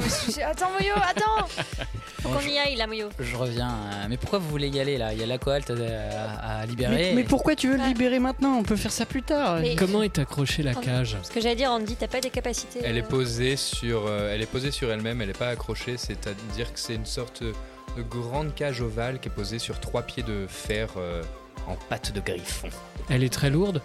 Attends, 0.50 0.70
Moyo, 0.72 0.94
attends 0.96 1.46
Faut 2.22 2.28
qu'on 2.28 2.40
y 2.40 2.58
aille, 2.58 2.76
là, 2.76 2.86
Moyo. 2.86 3.08
Je 3.18 3.34
reviens. 3.36 3.68
euh, 3.70 4.06
mais 4.08 4.16
pourquoi 4.18 4.38
vous 4.40 4.48
voulez 4.50 4.68
y 4.68 4.78
aller 4.80 4.98
là? 4.98 5.12
Il 5.14 5.20
y 5.20 5.22
a 5.22 5.26
l'alcool 5.26 5.62
à, 5.70 6.58
à 6.60 6.66
libérer. 6.66 6.94
mais, 6.94 7.12
mais 7.14 7.24
pourquoi 7.24 7.54
tu 7.56 7.68
veux 7.68 7.76
le 7.78 7.84
libérer 7.84 8.18
maintenant? 8.18 8.56
On 8.58 8.62
peut 8.62 8.76
faire 8.76 8.92
ça 8.92 9.06
plus 9.06 9.22
tard. 9.22 9.60
Mais- 9.60 9.74
Comment 9.76 10.02
est 10.02 10.18
accrochée 10.18 10.62
la 10.62 10.74
cage? 10.74 11.16
Ce 11.22 11.30
que 11.30 11.40
j'allais 11.40 11.54
dire, 11.56 11.70
Andy, 11.70 11.96
t'as 11.96 12.08
pas 12.08 12.20
des 12.20 12.28
capacités. 12.30 12.80
Elle 12.84 12.98
est 12.98 13.02
euh, 13.04 13.08
posée 13.08 13.56
sur, 13.56 14.06
euh, 14.06 14.34
elle 14.34 14.42
est 14.42 14.46
posée 14.50 14.70
sur 14.70 14.90
elle-même. 14.92 15.20
Elle 15.22 15.28
n'est 15.28 15.32
pas 15.34 15.48
accrochée. 15.48 15.96
C'est-à-dire 15.96 16.72
que 16.72 16.78
c'est 16.78 16.94
une 16.94 17.06
sorte 17.06 17.42
de 17.42 18.02
grande 18.02 18.54
cage 18.54 18.82
ovale 18.82 19.18
qui 19.18 19.28
est 19.28 19.32
posée 19.32 19.58
sur 19.58 19.80
trois 19.80 20.02
pieds 20.02 20.22
de 20.22 20.46
fer 20.46 20.88
euh, 20.98 21.22
en 21.66 21.76
pâte 21.88 22.12
de 22.12 22.20
griffon. 22.20 22.68
Elle 23.08 23.24
est 23.24 23.32
très 23.32 23.48
lourde? 23.50 23.80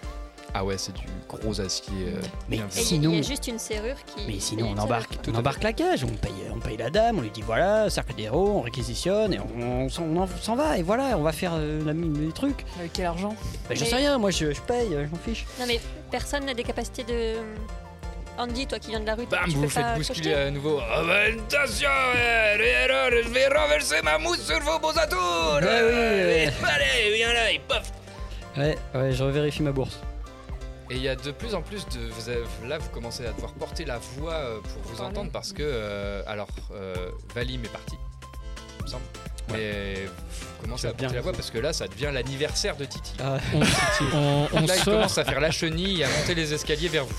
Ah 0.58 0.64
ouais, 0.64 0.78
c'est 0.78 0.94
du 0.94 1.04
gros 1.28 1.60
acier. 1.60 1.92
euh, 2.08 2.22
Mais 2.48 2.56
bien 2.56 2.70
fait. 2.70 2.80
Il 2.80 2.86
Sinon- 2.86 3.12
y 3.12 3.20
a 3.20 3.22
juste 3.24 3.46
une 3.48 3.60
serrure 3.60 3.98
qui. 4.06 4.24
Mais 4.26 4.40
sinon, 4.40 4.74
on 4.74 4.78
embarque, 4.80 5.22
Tout 5.22 5.32
on 5.34 5.36
embarque 5.38 5.62
la 5.64 5.74
cage, 5.74 6.06
on 6.06 6.16
paye, 6.16 6.32
on 6.56 6.60
paye 6.60 6.78
la 6.78 6.90
dame, 6.90 7.18
on 7.20 7.22
lui 7.24 7.30
dit 7.30 7.42
voilà, 7.42 7.90
cercle 7.90 8.16
des 8.16 8.24
héros, 8.24 8.52
on 8.60 8.62
réquisitionne 8.62 9.34
et 9.34 9.40
on, 9.40 9.62
on 9.84 9.90
s'en- 9.90 10.04
on 10.04 10.22
en- 10.22 10.28
s'en 10.42 10.56
va 10.56 10.78
et 10.78 10.82
voilà, 10.82 11.18
on 11.18 11.24
va 11.24 11.34
faire 11.34 11.52
euh, 11.56 11.84
la, 11.84 11.92
les 11.92 12.32
trucs. 12.32 12.64
Avec 12.80 12.94
quel 12.94 13.06
argent? 13.08 13.36
Bah, 13.68 13.76
je 13.76 13.82
Mais- 13.82 13.86
sais 13.86 13.96
rien, 13.98 14.18
moi 14.18 14.32
je, 14.32 14.54
je 14.54 14.62
paye, 14.62 14.94
euh, 14.96 15.06
je 15.06 15.12
m'en 15.12 15.18
fiche. 15.18 15.46
Non, 15.60 15.66
mais 15.68 15.82
personne 16.10 16.46
n'a 16.46 16.54
des 16.54 16.64
capacités 16.64 17.04
de. 17.04 17.34
Andy, 18.38 18.66
toi 18.68 18.80
qui 18.80 18.92
viens 18.92 19.00
de 19.02 19.06
la 19.06 19.16
rue, 19.16 19.26
Bam, 19.26 19.42
tu 19.46 19.52
vous 19.56 19.62
peux 19.64 19.68
faites 19.68 19.84
pas 19.84 19.96
bousculer 19.96 20.34
à 20.34 20.52
nouveau. 20.52 20.80
Attention, 20.80 21.90
euh, 22.16 22.58
les 22.58 22.68
erreurs, 22.70 23.10
je 23.24 23.30
vais 23.30 23.48
renverser 23.48 24.02
ma 24.04 24.18
mousse 24.18 24.42
sur 24.46 24.60
vos 24.62 24.80
beaux 24.80 24.98
atours. 24.98 25.60
Ouais, 25.62 25.68
Euh, 25.68 26.46
ouais. 26.46 26.54
Allez, 26.64 27.16
viens 27.16 27.34
là, 27.34 27.52
et 27.52 27.60
paf. 27.68 27.92
Ouais, 28.58 28.78
ouais, 28.94 29.12
je 29.12 29.22
revérifie 29.24 29.62
ma 29.62 29.72
bourse. 29.74 30.00
Et 30.92 30.96
il 30.98 31.02
y 31.02 31.08
a 31.10 31.16
de 31.16 31.32
plus 31.32 31.56
en 31.56 31.62
plus 31.62 31.86
de. 31.88 32.00
vous 32.12 32.30
avez- 32.30 32.44
là, 32.68 32.78
vous 32.78 32.90
commencez 32.90 33.26
à 33.26 33.32
devoir 33.32 33.54
porter 33.54 33.86
la 33.86 33.98
voix 33.98 34.34
euh, 34.34 34.60
pour 34.62 34.82
vous 34.84 34.98
Parler. 34.98 35.10
entendre 35.18 35.32
parce 35.32 35.52
que. 35.52 35.64
euh, 35.64 36.22
alors, 36.28 36.48
euh, 36.74 36.94
Valim 37.34 37.64
est 37.66 37.70
parti, 37.72 37.96
il 38.80 38.84
me 38.84 38.88
semble. 38.90 39.04
Mais 39.52 40.06
vous 40.06 40.64
commencez 40.64 40.88
à 40.88 40.94
porter 40.94 41.16
la 41.16 41.22
voix 41.22 41.32
parce 41.32 41.52
que 41.52 41.60
là, 41.60 41.72
ça 41.72 41.88
devient 41.88 42.10
l'anniversaire 42.14 42.76
de 42.78 42.86
Titi. 42.86 43.14
on, 43.22 43.60
on- 44.14 44.48
on 44.54 44.62
là, 44.66 44.76
il 44.76 44.82
sort, 44.84 44.94
commence 44.96 45.18
à 45.20 45.26
faire 45.26 45.40
la 45.40 45.52
chenille 45.52 46.02
et 46.02 46.04
à 46.04 46.08
monter 46.10 46.34
les 46.36 46.54
escaliers 46.54 46.88
vers 46.88 47.06
vous. 47.06 47.16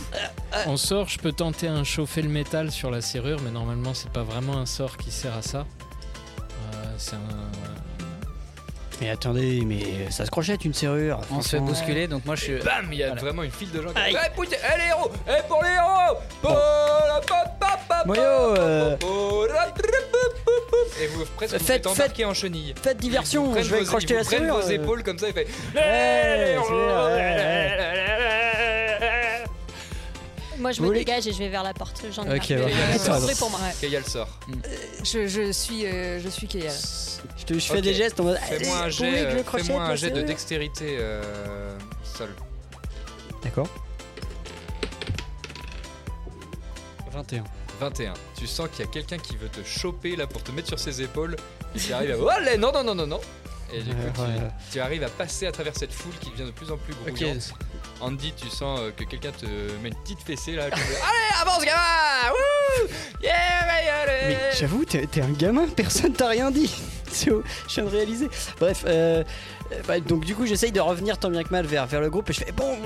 on 0.66 0.76
sort, 0.76 1.08
je 1.08 1.18
peux 1.18 1.32
tenter 1.32 1.68
un 1.68 1.84
chauffer 1.84 2.22
le 2.22 2.28
métal 2.28 2.70
sur 2.72 2.90
la 2.90 3.00
serrure, 3.00 3.40
mais 3.42 3.50
normalement 3.50 3.94
c'est 3.94 4.10
pas 4.10 4.22
vraiment 4.24 4.58
un 4.58 4.66
sort 4.66 4.96
qui 4.96 5.10
sert 5.12 5.34
à 5.36 5.42
ça. 5.42 5.58
Euh, 6.74 6.84
c'est 6.98 7.14
un. 7.14 7.18
Mais 9.00 9.10
attendez, 9.10 9.62
mais 9.66 10.10
ça 10.10 10.24
se 10.24 10.30
crochette 10.30 10.64
une 10.64 10.72
serrure. 10.74 11.20
On 11.30 11.42
se 11.42 11.50
fait 11.50 11.60
bousculer, 11.60 12.08
donc 12.08 12.24
moi 12.24 12.34
je 12.34 12.42
suis. 12.44 12.58
Bam 12.60 12.86
Il 12.90 12.98
y 12.98 13.02
a 13.02 13.08
Voilà. 13.08 13.20
vraiment 13.20 13.42
une 13.42 13.50
file 13.50 13.70
de 13.70 13.82
gens 13.82 13.90
qui. 13.92 13.98
Aïe. 14.00 14.16
Eh, 14.16 14.30
poussez- 14.34 14.56
eh, 14.56 14.78
les 14.78 14.88
héros 14.88 15.10
Eh, 15.28 15.42
pour 15.48 15.62
les 15.62 15.68
héros 15.70 16.18
pa- 16.42 18.02
Moyo, 18.06 18.22
euh, 18.22 18.96
Et 21.00 21.06
vous 21.08 21.24
presque 21.36 21.54
vous 21.54 21.58
Faites- 21.58 21.66
faites 21.66 21.86
embarquer 21.86 22.24
en 22.24 22.34
chenille. 22.34 22.74
Faites 22.80 22.96
diversion, 22.98 23.44
vous 23.52 23.58
je 23.62 23.68
vais 23.70 23.80
vos- 23.80 23.86
crocheter 23.86 24.14
la 24.14 24.22
vous 24.22 24.30
serrure. 24.30 24.56
vos 24.60 24.66
euh. 24.68 24.70
épaules 24.70 25.02
comme 25.02 25.18
ça, 25.18 25.26
il 25.28 25.34
fait. 25.34 25.46
Moi, 30.58 30.72
je 30.72 30.76
Vous 30.78 30.82
me 30.84 30.88
voulez- 30.88 31.00
dégage 31.00 31.26
et 31.26 31.32
je 31.32 31.38
vais 31.38 31.48
vers 31.48 31.62
la 31.62 31.74
porte. 31.74 32.02
J'en 32.12 32.24
ai 32.24 32.36
Ok, 32.36 32.50
marre. 32.50 32.68
C'est 32.98 33.08
vrai 33.10 33.34
pour 33.34 33.50
moi. 33.50 33.60
ouais. 33.60 33.74
Kayal 33.80 34.04
sort. 34.04 34.28
Je, 35.04 35.26
je 35.26 35.52
suis, 35.52 35.86
euh, 35.86 36.20
je 36.20 36.28
suis 36.28 36.46
Kayal. 36.46 36.72
Je, 37.36 37.44
te- 37.44 37.54
je 37.54 37.58
fais 37.60 37.78
Ok. 37.78 37.80
des 37.82 37.94
gestes 37.94 38.18
en 38.20 38.24
mode. 38.24 38.38
Fais-moi 38.38 38.76
un 38.78 38.82
Allez, 38.82 38.90
jet, 38.92 39.26
euh, 39.26 39.42
fais-moi 39.44 39.82
un 39.82 39.88
la 39.90 39.96
jet 39.96 40.08
de 40.10 40.14
serrure 40.14 40.26
dextérité 40.28 40.96
euh, 40.98 41.78
Sol. 42.16 42.30
D'accord. 43.42 43.68
21. 47.12 47.44
21. 47.80 48.14
Tu 48.38 48.46
sens 48.46 48.68
qu'il 48.70 48.84
y 48.84 48.88
a 48.88 48.90
quelqu'un 48.90 49.18
qui 49.18 49.36
veut 49.36 49.48
te 49.48 49.62
choper 49.66 50.16
là 50.16 50.26
pour 50.26 50.42
te 50.42 50.50
mettre 50.52 50.68
sur 50.68 50.78
ses 50.78 51.02
épaules 51.02 51.36
et 51.74 51.78
qui 51.78 51.92
arrive 51.92 52.12
à. 52.12 52.16
Oh, 52.18 52.28
allez, 52.28 52.56
non, 52.58 52.72
non, 52.72 52.82
non, 52.84 52.94
non, 52.94 53.06
non 53.06 53.20
Et 53.72 53.82
du 53.82 53.90
coup, 53.90 53.96
Ouais, 53.96 54.12
tu, 54.14 54.20
ouais. 54.42 54.50
tu 54.72 54.80
arrives 54.80 55.02
à 55.02 55.08
passer 55.08 55.46
à 55.46 55.52
travers 55.52 55.72
cette 55.76 55.92
foule 55.92 56.12
qui 56.20 56.30
devient 56.30 56.44
de 56.44 56.50
plus 56.52 56.70
en 56.70 56.76
plus 56.76 56.94
grouillante. 56.94 57.52
Andy, 58.00 58.32
tu 58.36 58.48
sens 58.48 58.78
euh, 58.80 58.90
que 58.96 59.04
quelqu'un 59.04 59.32
te 59.32 59.46
met 59.82 59.88
une 59.88 59.94
petite 59.96 60.20
fessée 60.22 60.52
là. 60.52 60.64
allez, 60.72 61.40
avance, 61.40 61.64
gamin 61.64 62.30
Wouh 62.30 62.88
Yeah, 63.22 63.32
mais 63.66 63.88
allez 63.90 64.34
Mais 64.34 64.38
j'avoue, 64.58 64.84
t'es 64.84 65.08
un 65.20 65.30
gamin, 65.30 65.66
personne 65.68 66.12
t'a 66.12 66.28
rien 66.28 66.50
dit. 66.50 66.72
Je 67.24 67.30
viens 67.74 67.84
de 67.84 67.88
réaliser. 67.88 68.28
Bref, 68.60 68.84
euh, 68.86 69.24
euh, 69.72 69.82
bah, 69.88 69.98
donc 70.00 70.24
du 70.24 70.34
coup, 70.34 70.44
j'essaye 70.46 70.72
de 70.72 70.80
revenir 70.80 71.18
tant 71.18 71.30
bien 71.30 71.42
que 71.42 71.50
mal 71.50 71.64
vers, 71.66 71.86
vers 71.86 72.00
le 72.02 72.10
groupe 72.10 72.28
et 72.30 72.32
je 72.34 72.40
fais 72.44 72.52
bon, 72.52 72.76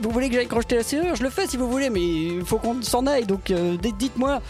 vous 0.00 0.10
voulez 0.10 0.28
que 0.28 0.36
j'aille 0.36 0.46
crocheter 0.46 0.76
la 0.76 0.82
serrure 0.84 1.16
Je 1.16 1.22
le 1.24 1.30
fais 1.30 1.46
si 1.48 1.56
vous 1.56 1.68
voulez, 1.68 1.90
mais 1.90 2.00
il 2.00 2.44
faut 2.46 2.58
qu'on 2.58 2.80
s'en 2.82 3.06
aille 3.06 3.26
donc 3.26 3.50
euh, 3.50 3.76
dites- 3.76 3.96
dites-moi. 3.98 4.40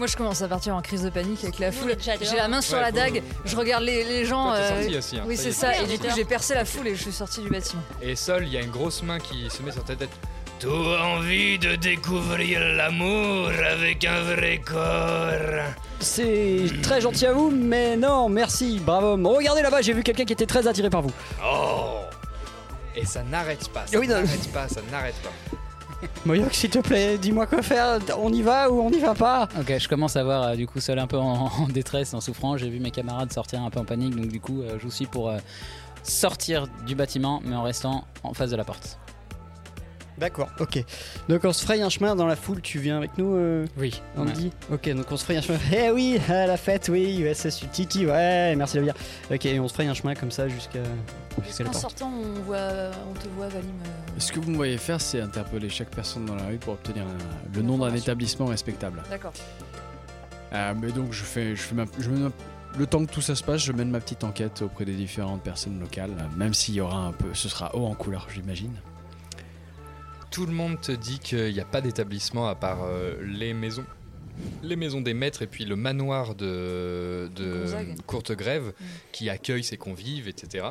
Moi, 0.00 0.06
je 0.06 0.16
commence 0.16 0.40
à 0.40 0.48
partir 0.48 0.74
en 0.74 0.80
crise 0.80 1.02
de 1.02 1.10
panique 1.10 1.44
avec 1.44 1.58
la 1.58 1.70
foule. 1.70 1.94
J'ai 2.22 2.36
la 2.36 2.48
main 2.48 2.62
sur 2.62 2.76
Ouais, 2.78 2.84
la 2.84 2.90
dague, 2.90 3.22
je 3.44 3.54
regarde 3.54 3.82
les, 3.84 4.02
les 4.02 4.24
gens. 4.24 4.44
Toi, 4.46 4.54
euh, 4.56 4.80
sorti 4.80 4.96
aussi, 4.96 5.18
hein, 5.18 5.24
oui, 5.26 5.36
c'est 5.36 5.50
est. 5.50 5.52
ça. 5.52 5.76
Et 5.78 5.86
du 5.86 5.98
coup, 5.98 6.06
j'ai 6.16 6.24
percé 6.24 6.54
la 6.54 6.64
foule 6.64 6.88
et 6.88 6.94
je 6.94 7.02
suis 7.02 7.12
sortie 7.12 7.42
du 7.42 7.50
bâtiment. 7.50 7.82
Et 8.00 8.16
Sol, 8.16 8.44
il 8.46 8.52
y 8.54 8.56
a 8.56 8.62
une 8.62 8.70
grosse 8.70 9.02
main 9.02 9.18
qui 9.18 9.50
se 9.50 9.62
met 9.62 9.70
sur 9.70 9.84
ta 9.84 9.94
tête. 9.94 10.08
Tu 10.58 10.68
as 10.68 11.04
envie 11.04 11.58
de 11.58 11.76
découvrir 11.76 12.60
l'amour 12.60 13.50
avec 13.70 14.02
un 14.06 14.22
vrai 14.22 14.62
corps 14.64 15.66
C'est 15.98 16.64
très 16.82 17.02
gentil 17.02 17.26
à 17.26 17.34
vous, 17.34 17.50
mais 17.50 17.94
non, 17.98 18.30
merci, 18.30 18.80
bravo. 18.82 19.18
Regardez 19.36 19.60
là-bas, 19.60 19.82
j'ai 19.82 19.92
vu 19.92 20.02
quelqu'un 20.02 20.24
qui 20.24 20.32
était 20.32 20.46
très 20.46 20.66
attiré 20.66 20.88
par 20.88 21.02
vous. 21.02 21.12
Oh 21.44 21.98
Et 22.96 23.04
ça 23.04 23.22
n'arrête 23.22 23.68
pas, 23.68 23.86
ça 23.86 23.98
Oui, 23.98 24.08
non. 24.08 24.14
n'arrête 24.14 24.50
pas, 24.50 24.66
ça 24.66 24.80
n'arrête 24.90 25.16
pas. 25.22 25.56
Moyoc, 26.26 26.54
s'il 26.54 26.70
te 26.70 26.78
plaît, 26.78 27.18
dis-moi 27.18 27.46
quoi 27.46 27.62
faire. 27.62 27.98
On 28.18 28.32
y 28.32 28.42
va 28.42 28.70
ou 28.70 28.80
on 28.80 28.90
n'y 28.90 28.98
va 28.98 29.14
pas? 29.14 29.48
Ok, 29.58 29.78
je 29.78 29.88
commence 29.88 30.16
à 30.16 30.24
voir 30.24 30.42
euh, 30.42 30.54
du 30.54 30.66
coup 30.66 30.80
seul 30.80 30.98
un 30.98 31.06
peu 31.06 31.18
en, 31.18 31.46
en 31.58 31.68
détresse, 31.68 32.14
en 32.14 32.20
souffrance. 32.20 32.58
J'ai 32.60 32.70
vu 32.70 32.80
mes 32.80 32.90
camarades 32.90 33.32
sortir 33.32 33.62
un 33.62 33.70
peu 33.70 33.80
en 33.80 33.84
panique, 33.84 34.16
donc 34.16 34.28
du 34.28 34.40
coup, 34.40 34.62
euh, 34.62 34.78
je 34.82 34.88
suis 34.88 35.06
pour 35.06 35.30
euh, 35.30 35.38
sortir 36.02 36.66
du 36.86 36.94
bâtiment, 36.94 37.40
mais 37.44 37.56
en 37.56 37.62
restant 37.62 38.04
en 38.22 38.34
face 38.34 38.50
de 38.50 38.56
la 38.56 38.64
porte. 38.64 38.98
D'accord, 40.18 40.48
ok. 40.58 40.84
Donc 41.28 41.44
on 41.44 41.52
se 41.52 41.64
fraye 41.64 41.80
un 41.82 41.88
chemin 41.88 42.14
dans 42.14 42.26
la 42.26 42.36
foule, 42.36 42.60
tu 42.60 42.78
viens 42.78 42.98
avec 42.98 43.16
nous 43.16 43.36
euh, 43.36 43.66
Oui. 43.78 44.02
Andy 44.18 44.50
Ok, 44.70 44.88
donc 44.94 45.06
on 45.10 45.16
se 45.16 45.24
fraye 45.24 45.38
un 45.38 45.40
chemin. 45.40 45.58
Eh 45.74 45.90
oui, 45.90 46.20
à 46.28 46.46
la 46.46 46.56
fête, 46.56 46.88
oui, 46.92 47.18
USS 47.20 47.60
Titi, 47.72 48.04
ouais, 48.06 48.54
merci 48.56 48.74
de 48.76 48.80
le 48.80 48.86
dire. 48.86 48.94
Ok, 49.30 49.48
on 49.60 49.68
se 49.68 49.74
fraye 49.74 49.88
un 49.88 49.94
chemin 49.94 50.14
comme 50.14 50.30
ça 50.30 50.46
jusqu'à 50.48 50.80
jusqu'à 51.46 51.64
En 51.64 51.68
porte. 51.68 51.80
sortant, 51.80 52.12
on, 52.12 52.40
voit, 52.42 52.58
on 53.10 53.14
te 53.14 53.28
voit, 53.36 53.48
Valim. 53.48 53.70
euh, 53.86 53.88
Ce 54.18 54.30
que 54.32 54.40
vous 54.40 54.50
me 54.50 54.56
voyez 54.56 54.76
faire, 54.76 55.00
c'est 55.00 55.20
interpeller 55.20 55.70
chaque 55.70 55.90
personne 55.90 56.26
dans 56.26 56.34
la 56.36 56.46
rue 56.46 56.58
pour 56.58 56.74
obtenir 56.74 57.04
un- 57.04 57.56
le 57.56 57.62
nom 57.62 57.78
d'un 57.78 57.94
établissement 57.94 58.46
respectable. 58.46 59.02
D'accord. 59.08 59.32
Ah, 60.52 60.74
mais 60.74 60.90
donc 60.92 61.12
je 61.12 61.22
fais, 61.22 61.50
je 61.56 61.62
fais 61.62 61.74
ma- 61.74 61.84
je 61.98 62.10
le 62.78 62.86
temps 62.86 63.04
que 63.04 63.12
tout 63.12 63.20
ça 63.20 63.34
se 63.34 63.42
passe, 63.42 63.62
je 63.62 63.72
mène 63.72 63.90
ma 63.90 64.00
petite 64.00 64.22
enquête 64.24 64.62
auprès 64.62 64.84
des 64.84 64.94
différentes 64.94 65.42
personnes 65.42 65.78
locales, 65.80 66.10
même 66.36 66.54
s'il 66.54 66.74
y 66.74 66.80
aura 66.80 66.98
un 66.98 67.12
peu, 67.12 67.28
ce 67.34 67.48
sera 67.48 67.74
haut 67.74 67.86
en 67.86 67.94
couleur, 67.94 68.26
j'imagine. 68.32 68.72
Tout 70.30 70.46
le 70.46 70.52
monde 70.52 70.80
te 70.80 70.92
dit 70.92 71.18
qu'il 71.18 71.52
n'y 71.52 71.60
a 71.60 71.64
pas 71.64 71.80
d'établissement 71.80 72.48
à 72.48 72.54
part 72.54 72.84
euh, 72.84 73.14
les 73.22 73.52
maisons. 73.54 73.84
Les 74.62 74.76
maisons 74.76 75.00
des 75.00 75.12
maîtres 75.12 75.42
et 75.42 75.46
puis 75.46 75.64
le 75.64 75.76
manoir 75.76 76.34
de, 76.34 77.28
de. 77.34 77.64
Courte 78.06 78.32
Grève 78.32 78.72
qui 79.12 79.28
accueille 79.28 79.64
ses 79.64 79.76
convives, 79.76 80.28
etc. 80.28 80.68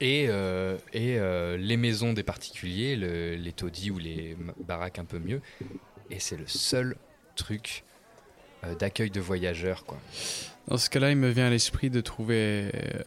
Et, 0.00 0.26
euh, 0.28 0.76
et 0.92 1.18
euh, 1.18 1.56
les 1.56 1.76
maisons 1.76 2.12
des 2.12 2.22
particuliers, 2.22 2.94
le- 2.96 3.34
les 3.34 3.52
taudis 3.52 3.90
ou 3.90 3.98
les 3.98 4.36
baraques 4.64 4.98
un 5.00 5.04
peu 5.04 5.18
mieux. 5.18 5.40
Et 6.10 6.20
c'est 6.20 6.36
le 6.36 6.46
seul 6.46 6.96
truc 7.34 7.82
euh, 8.64 8.74
d'accueil 8.76 9.10
de 9.10 9.20
voyageurs, 9.20 9.84
quoi. 9.84 9.98
Dans 10.68 10.76
ce 10.76 10.90
cas-là, 10.90 11.10
il 11.10 11.16
me 11.16 11.30
vient 11.30 11.46
à 11.46 11.50
l'esprit 11.50 11.90
de 11.90 12.00
trouver 12.00 12.70
euh, 12.74 13.02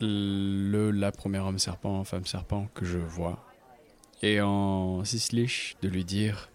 le 0.00 0.90
la 0.90 1.12
première 1.12 1.46
homme 1.46 1.58
serpent, 1.58 2.02
femme 2.04 2.26
serpent 2.26 2.68
que 2.74 2.84
je 2.84 2.98
vois, 2.98 3.42
et 4.22 4.40
en 4.40 5.04
sislich 5.04 5.76
de 5.82 5.88
lui 5.88 6.04
dire 6.04 6.48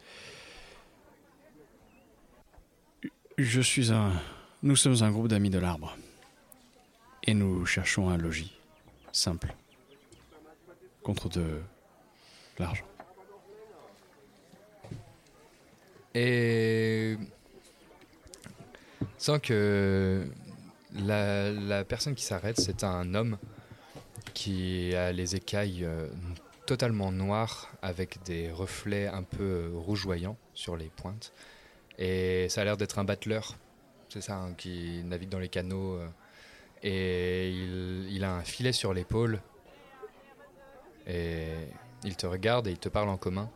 Je 3.37 3.61
suis 3.61 3.91
un. 3.91 4.13
Nous 4.63 4.75
sommes 4.75 5.03
un 5.03 5.11
groupe 5.11 5.27
d'amis 5.27 5.51
de 5.51 5.59
l'arbre. 5.59 5.95
Et 7.23 7.35
nous 7.35 7.65
cherchons 7.67 8.09
un 8.09 8.17
logis. 8.17 8.53
Simple. 9.11 9.53
Contre 11.03 11.29
de 11.29 11.61
l'argent. 12.57 12.85
Et 16.15 17.15
sans 19.19 19.37
que 19.37 20.27
la, 20.95 21.51
la 21.51 21.83
personne 21.83 22.15
qui 22.15 22.23
s'arrête, 22.23 22.59
c'est 22.59 22.83
un 22.83 23.13
homme 23.13 23.37
qui 24.33 24.95
a 24.95 25.11
les 25.11 25.35
écailles 25.35 25.83
euh, 25.83 26.07
totalement 26.67 27.11
noires 27.11 27.71
avec 27.81 28.21
des 28.23 28.51
reflets 28.51 29.07
un 29.07 29.23
peu 29.23 29.43
euh, 29.43 29.69
rougeoyants 29.73 30.37
sur 30.53 30.75
les 30.75 30.89
pointes. 30.89 31.33
Et 31.97 32.47
ça 32.49 32.61
a 32.61 32.63
l'air 32.65 32.77
d'être 32.77 32.99
un 32.99 33.05
battleur, 33.05 33.55
c'est 34.09 34.21
ça, 34.21 34.35
hein, 34.35 34.53
qui 34.53 35.01
navigue 35.03 35.29
dans 35.29 35.39
les 35.39 35.49
canaux. 35.49 35.95
euh, 35.95 36.07
et 36.83 37.49
il, 37.49 38.07
il 38.11 38.23
a 38.23 38.35
un 38.35 38.43
filet 38.43 38.73
sur 38.73 38.93
l'épaule. 38.93 39.41
Et 41.07 41.47
il 42.03 42.15
te 42.17 42.27
regarde 42.27 42.67
et 42.67 42.71
il 42.71 42.77
te 42.77 42.89
parle 42.89 43.09
en 43.09 43.17
commun. 43.17 43.49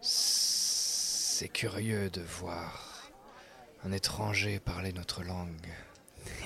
C'est 0.00 1.48
curieux 1.48 2.08
de 2.08 2.22
voir 2.22 3.10
un 3.84 3.92
étranger 3.92 4.60
parler 4.60 4.92
notre 4.92 5.24
langue. 5.24 5.68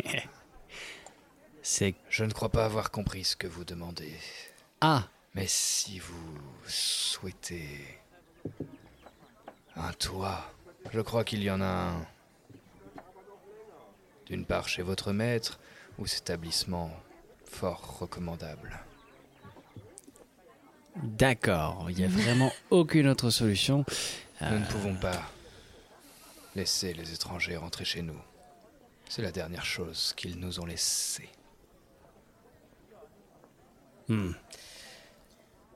C'est. 1.62 1.94
Je 2.08 2.24
ne 2.24 2.32
crois 2.32 2.48
pas 2.48 2.64
avoir 2.64 2.90
compris 2.90 3.24
ce 3.24 3.36
que 3.36 3.46
vous 3.46 3.64
demandez. 3.64 4.14
Ah 4.80 5.08
Mais 5.34 5.46
si 5.46 5.98
vous 5.98 6.38
souhaitez 6.66 8.00
un 9.76 9.92
toit, 9.92 10.52
je 10.92 11.00
crois 11.00 11.24
qu'il 11.24 11.42
y 11.42 11.50
en 11.50 11.60
a 11.60 11.66
un. 11.66 12.06
D'une 14.26 14.44
part 14.44 14.68
chez 14.68 14.82
votre 14.82 15.12
maître, 15.12 15.60
ou 15.98 16.06
cet 16.06 16.22
établissement 16.22 16.90
fort 17.44 17.98
recommandable. 18.00 18.80
D'accord, 20.96 21.86
il 21.90 21.96
n'y 21.96 22.04
a 22.04 22.08
vraiment 22.08 22.52
aucune 22.70 23.08
autre 23.08 23.30
solution. 23.30 23.84
Nous 24.40 24.58
ne 24.58 24.66
pouvons 24.66 24.96
pas 24.96 25.22
laisser 26.54 26.92
les 26.94 27.12
étrangers 27.12 27.56
rentrer 27.56 27.84
chez 27.84 28.02
nous. 28.02 28.18
C'est 29.08 29.22
la 29.22 29.30
dernière 29.30 29.64
chose 29.64 30.14
qu'ils 30.16 30.38
nous 30.38 30.58
ont 30.60 30.66
laissée. 30.66 31.28
Hmm. 34.08 34.32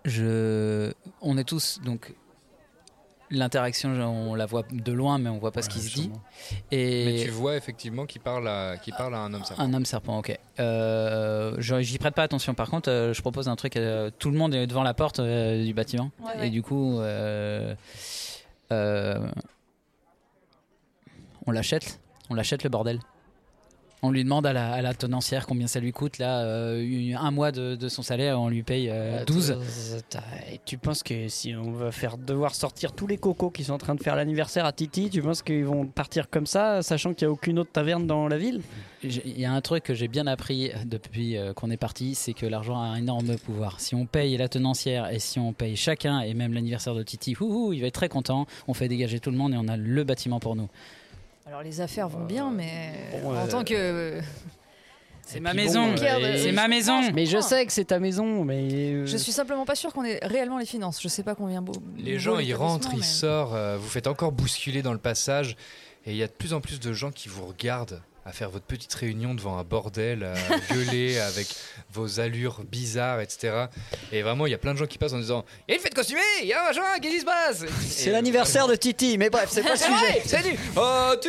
Je, 0.05 0.93
on 1.21 1.37
est 1.37 1.45
tous 1.45 1.81
donc 1.85 2.15
l'interaction, 3.33 3.91
on 3.91 4.35
la 4.35 4.47
voit 4.47 4.65
de 4.73 4.93
loin, 4.93 5.19
mais 5.19 5.29
on 5.31 5.39
voit 5.39 5.53
pas 5.53 5.63
ce 5.63 5.69
qui 5.69 5.79
se 5.79 5.95
dit. 5.95 6.11
Et 6.73 7.05
Mais 7.05 7.25
tu 7.25 7.31
vois 7.31 7.57
effectivement 7.57 8.05
qu'il 8.07 8.21
parle 8.21 8.49
à, 8.49 8.77
qu'il 8.79 8.93
parle 8.95 9.15
à 9.15 9.19
un 9.19 9.33
homme 9.33 9.45
serpent. 9.45 9.63
Un 9.63 9.73
homme 9.73 9.85
serpent, 9.85 10.19
ok. 10.19 10.37
Euh, 10.59 11.55
je- 11.59 11.81
J'y 11.81 11.99
prête 11.99 12.15
pas 12.15 12.25
attention. 12.25 12.55
Par 12.55 12.69
contre, 12.71 12.91
euh, 12.91 13.13
je 13.15 13.21
propose 13.21 13.49
un 13.49 13.55
truc. 13.57 13.77
euh, 13.77 14.11
tout 14.19 14.31
le 14.33 14.37
monde 14.37 14.55
est 14.55 14.67
devant 14.67 14.83
la 14.83 14.95
porte 14.95 15.21
euh, 15.21 15.65
du 15.65 15.73
bâtiment. 15.75 16.11
Ouais, 16.25 16.33
et 16.37 16.41
ouais. 16.41 16.51
du 16.51 16.63
coup, 16.63 16.99
euh, 16.99 17.75
euh, 18.73 19.29
on 21.47 21.53
l'achète. 21.53 22.01
On 22.31 22.35
l'achète 22.35 22.65
le 22.65 22.71
bordel. 22.71 22.99
On 24.03 24.11
lui 24.11 24.25
demande 24.25 24.47
à 24.47 24.53
la, 24.55 24.73
à 24.73 24.81
la 24.81 24.95
tenancière 24.95 25.47
combien 25.47 25.67
ça 25.67 25.79
lui 25.79 25.93
coûte. 25.93 26.19
Là, 26.19 26.41
euh, 26.41 27.15
un 27.19 27.31
mois 27.31 27.53
de, 27.53 27.77
de 27.77 27.89
son 27.89 28.03
salaire, 28.03 28.41
on 28.41 28.49
lui 28.49 28.63
paye 28.63 28.89
euh, 28.91 29.25
12. 29.27 29.59
Et 30.51 30.61
tu 30.65 30.79
penses 30.79 31.03
que 31.03 31.29
si 31.29 31.55
on 31.55 31.73
va 31.73 31.93
faire 31.93 32.17
devoir 32.17 32.55
sortir 32.55 32.93
tous 32.93 33.07
les 33.07 33.19
cocos 33.19 33.51
qui 33.51 33.65
sont 33.65 33.75
en 33.75 33.79
train 33.79 33.95
de 33.95 34.03
faire 34.03 34.17
l'anniversaire 34.17 34.65
à 34.65 34.73
Titi, 34.73 35.11
tu 35.11 35.21
penses 35.21 35.43
qu'ils 35.43 35.67
vont 35.67 35.87
partir 35.87 36.31
comme 36.31 36.47
ça, 36.47 36.83
sachant 36.83 37.13
qu'il 37.13 37.27
n'y 37.29 37.31
a 37.31 37.33
aucune 37.33 37.59
autre 37.59 37.73
taverne 37.73 38.07
dans 38.07 38.27
la 38.27 38.39
ville? 38.39 38.63
Il 39.03 39.39
y 39.39 39.45
a 39.45 39.53
un 39.53 39.61
truc 39.61 39.85
que 39.85 39.95
j'ai 39.95 40.09
bien 40.09 40.27
appris 40.27 40.71
depuis 40.87 41.37
euh, 41.37 41.53
qu'on 41.53 41.71
est 41.71 41.77
parti, 41.77 42.15
c'est 42.15 42.33
que 42.33 42.47
l'argent 42.47 42.81
a 42.81 42.85
un 42.85 42.97
énorme 42.97 43.37
pouvoir. 43.37 43.81
Si 43.81 43.95
on 43.95 44.07
paye 44.07 44.37
la 44.37 44.49
tenancière 44.49 45.11
et 45.11 45.19
si 45.19 45.39
on 45.39 45.53
paye 45.53 45.77
chacun, 45.77 46.21
et 46.21 46.33
même 46.33 46.55
l'anniversaire 46.55 46.95
de 46.95 47.03
Titi, 47.03 47.37
ouhou, 47.39 47.73
il 47.75 47.81
va 47.81 47.87
être 47.87 47.95
très 47.95 48.09
content. 48.09 48.47
On 48.67 48.75
fait 48.75 48.89
dégager 48.89 49.21
tout 49.21 49.31
le 49.31 49.37
monde 49.37 49.53
et 49.53 49.57
on 49.59 49.69
a 49.69 49.77
le 49.77 50.05
bâtiment 50.05 50.41
pour 50.41 50.57
nous. 50.57 50.69
Alors 51.51 51.65
les 51.65 51.81
affaires 51.81 52.09
vont 52.09 52.25
bien, 52.25 52.53
mais 52.53 52.93
bon, 53.25 53.31
en 53.33 53.35
euh, 53.35 53.47
tant 53.49 53.65
que. 53.65 54.21
C'est 55.27 55.41
ma 55.41 55.53
maison. 55.53 55.93
euh, 56.01 56.37
C'est 56.37 56.53
ma 56.53 56.69
maison. 56.69 57.01
Mais 57.13 57.27
je 57.27 57.41
sais 57.41 57.67
que 57.67 57.73
c'est 57.73 57.87
ta 57.87 57.99
maison, 57.99 58.45
mais. 58.45 58.69
euh, 58.93 59.05
Je 59.05 59.17
suis 59.17 59.33
simplement 59.33 59.65
pas 59.65 59.75
sûr 59.75 59.93
qu'on 59.93 60.05
ait 60.05 60.21
réellement 60.23 60.59
les 60.59 60.65
finances. 60.65 61.03
Je 61.03 61.09
sais 61.09 61.25
pas 61.25 61.35
combien 61.35 61.61
beau. 61.61 61.73
Les 61.99 62.21
gens, 62.21 62.39
ils 62.39 62.55
rentrent, 62.55 62.91
ils 62.93 62.99
mais- 63.01 63.05
sortent, 63.05 63.55
euh, 63.55 63.77
vous 63.81 63.89
faites 63.89 64.07
encore 64.07 64.31
bousculer 64.31 64.81
dans 64.81 64.93
le 64.93 65.01
passage, 65.01 65.57
et 66.07 66.13
il 66.13 66.17
y 66.17 66.23
a 66.23 66.29
de 66.29 66.33
plus 66.33 66.53
en 66.53 66.61
plus 66.61 66.79
de 66.79 66.93
gens 66.93 67.11
qui 67.11 67.29
vous 67.29 67.45
regardent 67.47 68.01
à 68.27 68.33
faire 68.33 68.51
votre 68.51 68.67
petite 68.67 68.93
réunion 68.95 69.35
devant 69.35 69.59
un 69.59 69.65
bordel, 69.65 70.25
à 70.25 70.35
gueuler 70.75 71.19
avec 71.19 71.49
vos 71.93 72.21
allures 72.21 72.63
bizarres, 72.71 73.21
etc. 73.21 73.67
Et 74.13 74.23
vraiment, 74.23 74.47
il 74.47 74.51
y 74.51 74.55
a 74.55 74.59
plein 74.59 74.73
de 74.75 74.79
gens 74.79 74.87
qui 74.87 74.99
passent 74.99 75.13
en 75.15 75.19
disant 75.19 75.45
Il 75.69 75.73
y 75.73 75.75
a 75.75 75.77
une 75.77 75.83
fête 75.83 75.95
costumée, 75.95 76.21
il 76.43 76.49
y 76.49 76.53
a 76.53 76.63
un 76.63 76.67
machin, 76.67 76.83
qu'est-ce 77.01 77.15
qui 77.15 77.21
se 77.21 77.25
passe 77.25 77.65
C'est 77.81 78.11
l'anniversaire 78.11 78.69
de 78.69 78.75
Titi, 78.75 79.17
mais 79.19 79.31
bref, 79.31 79.49
c'est 79.51 79.63
pas 79.63 79.73
le 79.73 79.77
sujet. 79.79 80.23
c'est 80.25 80.43
du 80.43 80.57
Oh, 80.77 81.13
tu 81.21 81.29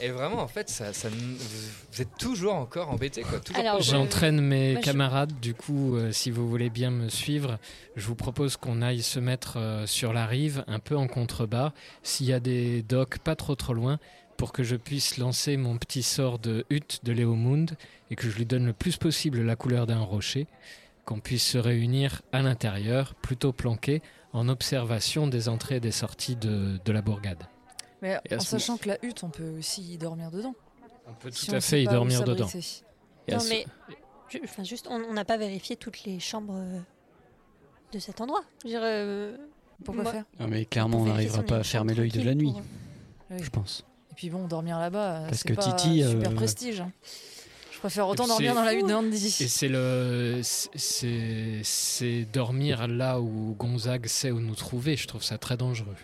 Et 0.00 0.08
vraiment, 0.08 0.40
en 0.40 0.48
fait, 0.48 0.68
ça, 0.70 0.92
ça, 0.92 1.08
vous 1.08 2.02
êtes 2.02 2.16
toujours 2.18 2.54
encore 2.54 2.90
embêtés, 2.90 3.22
quoi. 3.22 3.38
Toujours. 3.40 3.80
J'entraîne 3.80 4.40
mes 4.40 4.76
je- 4.76 4.80
camarades, 4.80 5.38
du 5.40 5.54
coup, 5.54 5.96
euh, 5.96 6.10
si 6.12 6.30
vous 6.30 6.48
voulez 6.48 6.70
bien 6.70 6.90
me 6.90 7.08
suivre, 7.08 7.58
je 7.96 8.06
vous 8.06 8.14
propose 8.16 8.56
qu'on 8.56 8.82
aille 8.82 9.02
se 9.02 9.20
mettre 9.20 9.58
euh, 9.58 9.86
sur 9.86 10.12
la 10.12 10.26
rive, 10.26 10.64
un 10.66 10.78
peu 10.78 10.96
en 10.96 11.06
contrebas, 11.06 11.72
s'il 12.02 12.26
y 12.26 12.32
a 12.32 12.40
des 12.40 12.82
docks 12.82 13.18
pas 13.18 13.36
trop 13.36 13.54
trop 13.54 13.74
loin, 13.74 13.98
pour 14.44 14.52
que 14.52 14.62
je 14.62 14.76
puisse 14.76 15.16
lancer 15.16 15.56
mon 15.56 15.78
petit 15.78 16.02
sort 16.02 16.38
de 16.38 16.66
hutte 16.68 17.00
de 17.02 17.12
Léomund 17.12 17.78
et 18.10 18.14
que 18.14 18.28
je 18.28 18.36
lui 18.36 18.44
donne 18.44 18.66
le 18.66 18.74
plus 18.74 18.98
possible 18.98 19.40
la 19.40 19.56
couleur 19.56 19.86
d'un 19.86 20.00
rocher, 20.00 20.46
qu'on 21.06 21.18
puisse 21.18 21.42
se 21.46 21.56
réunir 21.56 22.20
à 22.30 22.42
l'intérieur, 22.42 23.14
plutôt 23.14 23.54
planqué, 23.54 24.02
en 24.34 24.50
observation 24.50 25.28
des 25.28 25.48
entrées 25.48 25.76
et 25.76 25.80
des 25.80 25.92
sorties 25.92 26.36
de, 26.36 26.78
de 26.84 26.92
la 26.92 27.00
bourgade. 27.00 27.42
Mais 28.02 28.18
en 28.30 28.38
sachant 28.38 28.76
que 28.76 28.86
la 28.88 29.02
hutte, 29.02 29.24
on 29.24 29.30
peut 29.30 29.48
aussi 29.58 29.94
y 29.94 29.96
dormir 29.96 30.30
dedans. 30.30 30.54
On 31.06 31.14
peut 31.14 31.30
tout 31.30 31.54
à 31.54 31.62
fait 31.62 31.82
y 31.82 31.86
dormir 31.86 32.22
dedans. 32.24 32.44
Non, 33.32 33.38
ce- 33.40 33.48
mais 33.48 33.64
je- 34.28 34.38
enfin, 34.44 34.62
juste, 34.62 34.88
on 34.90 35.10
n'a 35.14 35.24
pas 35.24 35.38
vérifié 35.38 35.76
toutes 35.76 36.04
les 36.04 36.20
chambres 36.20 36.56
euh, 36.58 36.80
de 37.94 37.98
cet 37.98 38.20
endroit. 38.20 38.44
Je 38.62 38.68
dire, 38.68 38.80
euh, 38.82 39.38
Pourquoi 39.86 40.02
moi- 40.02 40.12
faire? 40.12 40.24
Non, 40.38 40.48
mais 40.48 40.66
clairement, 40.66 41.00
on 41.00 41.06
n'arrivera 41.06 41.42
pas 41.44 41.56
à 41.56 41.62
fermer 41.64 41.94
l'œil 41.94 42.10
de 42.10 42.20
la 42.20 42.34
nuit, 42.34 42.52
Oui. 43.30 43.38
je 43.42 43.48
pense. 43.48 43.86
Et 44.14 44.16
puis 44.16 44.30
bon, 44.30 44.46
dormir 44.46 44.78
là-bas, 44.78 45.22
Parce 45.26 45.38
c'est 45.38 45.48
que 45.48 45.54
pas 45.54 45.62
Titi, 45.72 46.04
super 46.08 46.30
euh, 46.30 46.34
prestige. 46.34 46.80
hein. 46.82 46.92
Je 47.72 47.78
préfère 47.80 48.06
autant 48.08 48.28
dormir 48.28 48.54
dans 48.54 48.62
la 48.62 48.72
hutte 48.72 48.86
de 48.86 48.92
Et 48.92 48.94
Andy. 48.94 49.28
c'est 49.28 49.66
le, 49.68 50.40
c'est, 50.42 51.60
c'est 51.64 52.24
dormir 52.32 52.86
là 52.86 53.20
où 53.20 53.56
Gonzague 53.58 54.06
sait 54.06 54.30
où 54.30 54.38
nous 54.38 54.54
trouver. 54.54 54.94
Je 54.96 55.08
trouve 55.08 55.24
ça 55.24 55.36
très 55.36 55.56
dangereux. 55.56 55.96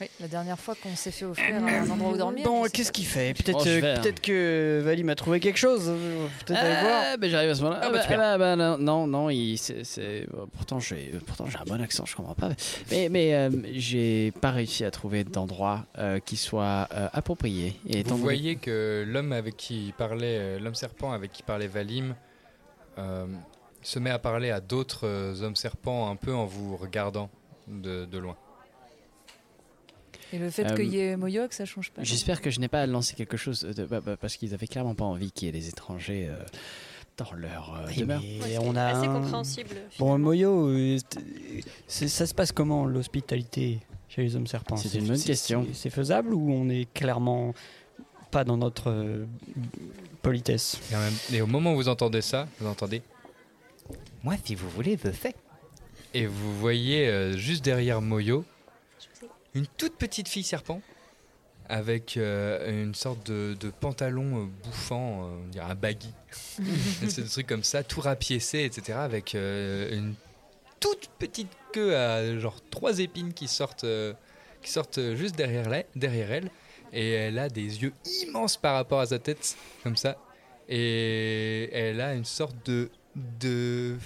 Oui, 0.00 0.06
la 0.20 0.28
dernière 0.28 0.58
fois 0.60 0.76
qu'on 0.80 0.94
s'est 0.94 1.10
fait 1.10 1.24
offrir 1.24 1.56
un 1.56 1.90
endroit 1.90 2.12
où 2.12 2.16
dormir. 2.16 2.44
Bon, 2.44 2.62
qu'est-ce 2.72 2.92
qu'il 2.92 3.04
fait 3.04 3.34
Peut-être 3.34 3.58
Oh, 3.64 3.66
euh, 3.68 3.96
hein. 3.96 4.00
peut-être 4.00 4.20
que 4.20 4.80
Valim 4.84 5.08
a 5.08 5.16
trouvé 5.16 5.40
quelque 5.40 5.56
chose. 5.56 5.86
euh, 5.88 6.26
Peut-être 6.46 6.60
aller 6.60 6.80
voir. 6.80 7.02
Ah, 7.12 7.16
ben 7.16 7.28
j'arrive 7.28 7.50
à 7.50 7.54
ce 7.56 7.62
moment-là. 7.62 7.80
Ah 7.82 7.86
Ah, 7.88 7.90
bah, 7.92 7.98
bah, 8.08 8.14
ah 8.14 8.38
bah, 8.38 8.38
bah, 8.38 8.56
non, 8.56 8.78
non, 8.78 9.06
non, 9.08 9.30
il, 9.30 9.56
c'est, 9.58 9.82
c'est- 9.82 10.00
euh, 10.32 10.46
pourtant 10.52 10.78
j'ai, 10.78 11.12
pourtant 11.26 11.46
j'ai 11.46 11.58
un 11.58 11.64
bon 11.64 11.80
accent, 11.82 12.04
je 12.06 12.14
comprends 12.14 12.34
pas. 12.36 12.50
Mais, 12.92 13.08
mais 13.08 13.34
euh, 13.34 13.50
j'ai 13.72 14.30
pas 14.40 14.52
réussi 14.52 14.84
à 14.84 14.92
trouver 14.92 15.24
d'endroit 15.24 15.84
euh, 15.98 16.20
qui 16.20 16.36
soit 16.36 16.86
euh, 16.94 17.08
approprié. 17.12 17.74
Et 17.88 17.98
étant 18.00 18.10
Vous 18.10 18.14
donné- 18.18 18.22
voyez 18.22 18.54
que 18.56 19.04
l'homme 19.04 19.32
avec 19.32 19.56
qui 19.56 19.92
parlait, 19.98 20.38
euh, 20.38 20.58
l'homme 20.60 20.76
serpent 20.76 21.10
avec 21.10 21.32
qui 21.32 21.42
parlait 21.42 21.66
Valim, 21.66 22.14
euh, 22.98 23.26
se 23.82 23.98
met 23.98 24.10
à 24.10 24.20
parler 24.20 24.50
à 24.52 24.60
d'autres 24.60 25.08
euh, 25.08 25.42
hommes 25.42 25.56
serpents 25.56 26.08
un 26.08 26.14
peu 26.14 26.32
en 26.32 26.46
vous 26.46 26.76
regardant 26.76 27.30
de, 27.66 28.04
de 28.04 28.18
loin. 28.18 28.36
Et 30.32 30.38
le 30.38 30.50
fait 30.50 30.64
Euh, 30.66 30.76
qu'il 30.76 30.88
y 30.88 30.98
ait 31.00 31.16
Moyoc, 31.16 31.52
ça 31.52 31.64
change 31.64 31.90
pas. 31.90 32.02
J'espère 32.04 32.40
que 32.42 32.50
je 32.50 32.60
n'ai 32.60 32.68
pas 32.68 32.86
lancé 32.86 33.14
quelque 33.14 33.36
chose 33.36 33.60
de, 33.62 33.84
bah, 33.84 34.00
bah, 34.04 34.16
parce 34.20 34.36
qu'ils 34.36 34.52
avaient 34.54 34.66
clairement 34.66 34.94
pas 34.94 35.04
envie 35.04 35.32
qu'il 35.32 35.46
y 35.46 35.48
ait 35.48 35.52
des 35.52 35.68
étrangers 35.68 36.28
euh, 36.28 36.36
dans 37.16 37.32
leur 37.34 37.74
euh, 37.74 37.92
demeure. 37.96 38.22
Ouais, 38.22 38.58
on 38.58 38.72
c'est 38.74 38.78
a 38.78 38.86
assez 38.88 39.06
un- 39.06 39.14
compréhensible. 39.14 39.70
Bon. 39.98 40.18
Moyo, 40.18 40.68
euh, 40.68 40.98
ça 41.86 42.26
se 42.26 42.34
passe 42.34 42.52
comment 42.52 42.84
l'hospitalité 42.84 43.80
chez 44.08 44.22
les 44.22 44.36
hommes 44.36 44.46
serpents? 44.46 44.76
C'est 44.76 44.98
une 44.98 45.06
bonne 45.08 45.22
question. 45.22 45.66
c'est- 45.72 45.90
faisable 45.90 46.34
ou 46.34 46.52
on 46.52 46.68
est 46.68 46.92
clairement 46.92 47.54
pas 48.30 48.44
dans 48.44 48.56
notre 48.58 48.90
euh, 48.90 49.24
politesse? 50.22 50.78
Et, 50.92 50.96
en 50.96 51.00
même- 51.00 51.14
et 51.32 51.40
au 51.40 51.46
moment 51.46 51.72
où 51.72 51.76
vous 51.76 51.88
entendez 51.88 52.20
ça, 52.20 52.46
vous 52.60 52.66
entendez 52.68 53.02
Moi, 54.22 54.34
si 54.44 54.54
vous 54.54 54.68
voulez, 54.68 54.98
je 55.02 55.10
sais. 55.12 55.34
Et 56.14 56.26
vous 56.26 56.58
voyez 56.58 57.06
euh, 57.08 57.36
juste 57.36 57.64
derrière 57.64 58.00
Moyo 58.02 58.44
une 59.58 59.66
toute 59.66 59.96
petite 59.96 60.28
fille 60.28 60.42
serpent 60.44 60.80
avec 61.68 62.16
euh, 62.16 62.82
une 62.82 62.94
sorte 62.94 63.26
de, 63.26 63.54
de 63.60 63.68
pantalon 63.70 64.44
euh, 64.44 64.46
bouffant, 64.64 65.24
euh, 65.24 65.36
on 65.44 65.48
dirait 65.48 65.70
un 65.70 65.74
baggy. 65.74 66.12
C'est 67.08 67.22
des 67.22 67.28
trucs 67.28 67.46
comme 67.46 67.62
ça, 67.64 67.82
tout 67.82 68.00
rapiécé, 68.00 68.64
etc. 68.64 68.98
Avec 68.98 69.34
une 69.34 70.14
toute 70.80 71.10
petite 71.18 71.50
queue 71.72 71.94
à 71.96 72.38
genre 72.38 72.56
trois 72.70 73.00
épines 73.00 73.34
qui 73.34 73.48
sortent, 73.48 73.84
qui 74.62 74.70
sortent 74.70 75.14
juste 75.14 75.36
derrière, 75.36 75.68
la- 75.68 75.82
derrière 75.94 76.32
elle. 76.32 76.50
Et 76.94 77.10
elle 77.10 77.38
a 77.38 77.50
des 77.50 77.82
yeux 77.82 77.92
immenses 78.22 78.56
par 78.56 78.74
rapport 78.74 79.00
à 79.00 79.06
sa 79.06 79.18
tête, 79.18 79.56
comme 79.82 79.96
ça. 79.96 80.16
Et 80.70 81.68
elle 81.72 82.00
a 82.00 82.14
une 82.14 82.24
sorte 82.24 82.56
de, 82.64 82.90
de 83.14 83.96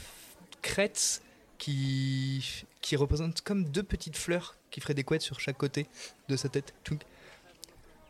crête 0.62 1.22
qui, 1.58 2.64
qui 2.80 2.96
représente 2.96 3.40
comme 3.42 3.64
deux 3.64 3.82
petites 3.84 4.16
fleurs 4.16 4.56
qui 4.72 4.80
feraient 4.80 4.94
des 4.94 5.04
couettes 5.04 5.22
sur 5.22 5.38
chaque 5.38 5.56
côté 5.58 5.86
de 6.28 6.36
sa 6.36 6.48
tête. 6.48 6.74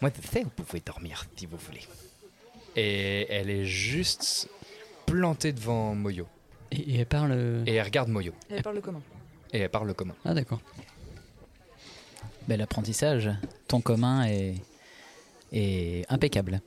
Moi, 0.01 0.11
je 0.17 0.27
sais, 0.27 0.43
vous 0.43 0.51
pouvez 0.51 0.81
dormir 0.81 1.27
si 1.37 1.45
vous 1.47 1.59
voulez. 1.59 1.83
Et 2.77 3.27
elle 3.31 3.51
est 3.51 3.67
juste 3.67 4.49
plantée 5.05 5.53
devant 5.53 5.95
Moyo. 5.95 6.27
et, 6.71 6.77
et 6.95 6.99
elle 7.01 7.07
parle. 7.07 7.33
euh, 7.33 7.63
Et 7.67 7.75
elle 7.75 7.85
regarde 7.85 8.09
Moyo. 8.09 8.33
Elle 8.49 8.63
parle 8.63 8.81
comment? 8.81 9.03
Et 9.53 9.59
elle 9.59 9.69
parle 9.69 9.93
comment 9.95 10.15
Ah, 10.25 10.33
d'accord. 10.33 10.61
Bel 12.49 12.63
apprentissage. 12.63 13.31
Ton 13.69 13.81
commun 13.81 14.25
est, 14.27 14.55
est 15.53 16.05
impeccable. 16.11 16.61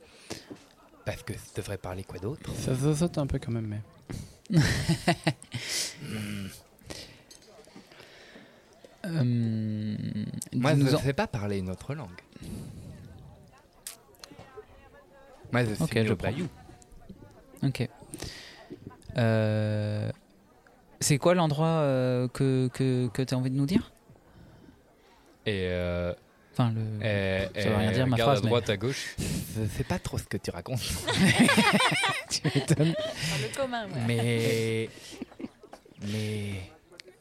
Parce 1.04 1.22
que 1.22 1.32
ça 1.34 1.40
devrait 1.56 1.78
parler 1.78 2.04
quoi 2.04 2.18
d'autre? 2.18 2.50
Ça 2.54 2.74
ça 2.76 2.94
saute 2.96 3.18
un 3.18 3.26
peu 3.26 3.38
quand 3.38 3.52
même. 3.52 3.66
Mais... 4.50 4.58
Euh, 9.06 9.96
Moi, 10.54 10.74
je 10.74 10.82
ne 10.82 10.94
en- 10.94 10.98
sais 10.98 11.12
pas 11.12 11.26
parler 11.26 11.58
une 11.58 11.70
autre 11.70 11.94
langue. 11.94 12.08
Moi, 15.52 15.64
je 15.64 15.74
suis 15.74 15.82
Ok, 15.84 15.94
né 15.94 16.06
je 16.06 16.12
prends. 16.14 16.32
Ok. 17.62 17.88
Euh, 19.16 20.10
C'est 21.00 21.18
quoi 21.18 21.34
l'endroit 21.34 21.66
euh, 21.66 22.28
que, 22.28 22.68
que, 22.74 23.08
que 23.08 23.22
tu 23.22 23.34
as 23.34 23.38
envie 23.38 23.50
de 23.50 23.56
nous 23.56 23.66
dire? 23.66 23.92
Et 25.46 25.68
euh, 25.70 26.12
Enfin, 26.52 26.72
le... 26.72 26.80
elle, 27.04 27.50
ça 27.62 27.68
veut 27.68 27.76
rien 27.76 27.92
dire, 27.92 28.06
ma 28.06 28.16
phrase, 28.16 28.38
à 28.38 28.42
mais- 28.42 28.48
droite, 28.48 28.70
à 28.70 28.76
gauche. 28.76 29.14
Je 29.18 29.66
sais 29.76 29.84
pas 29.84 29.98
trop 29.98 30.18
ce 30.18 30.24
que 30.24 30.36
tu 30.38 30.50
racontes. 30.50 30.80
tu 32.30 32.40
m'étonnes. 32.44 32.94
Le 32.94 33.56
commun, 33.56 33.84
ouais. 33.86 34.00
Mais. 34.06 34.90
Mais. 36.12 36.70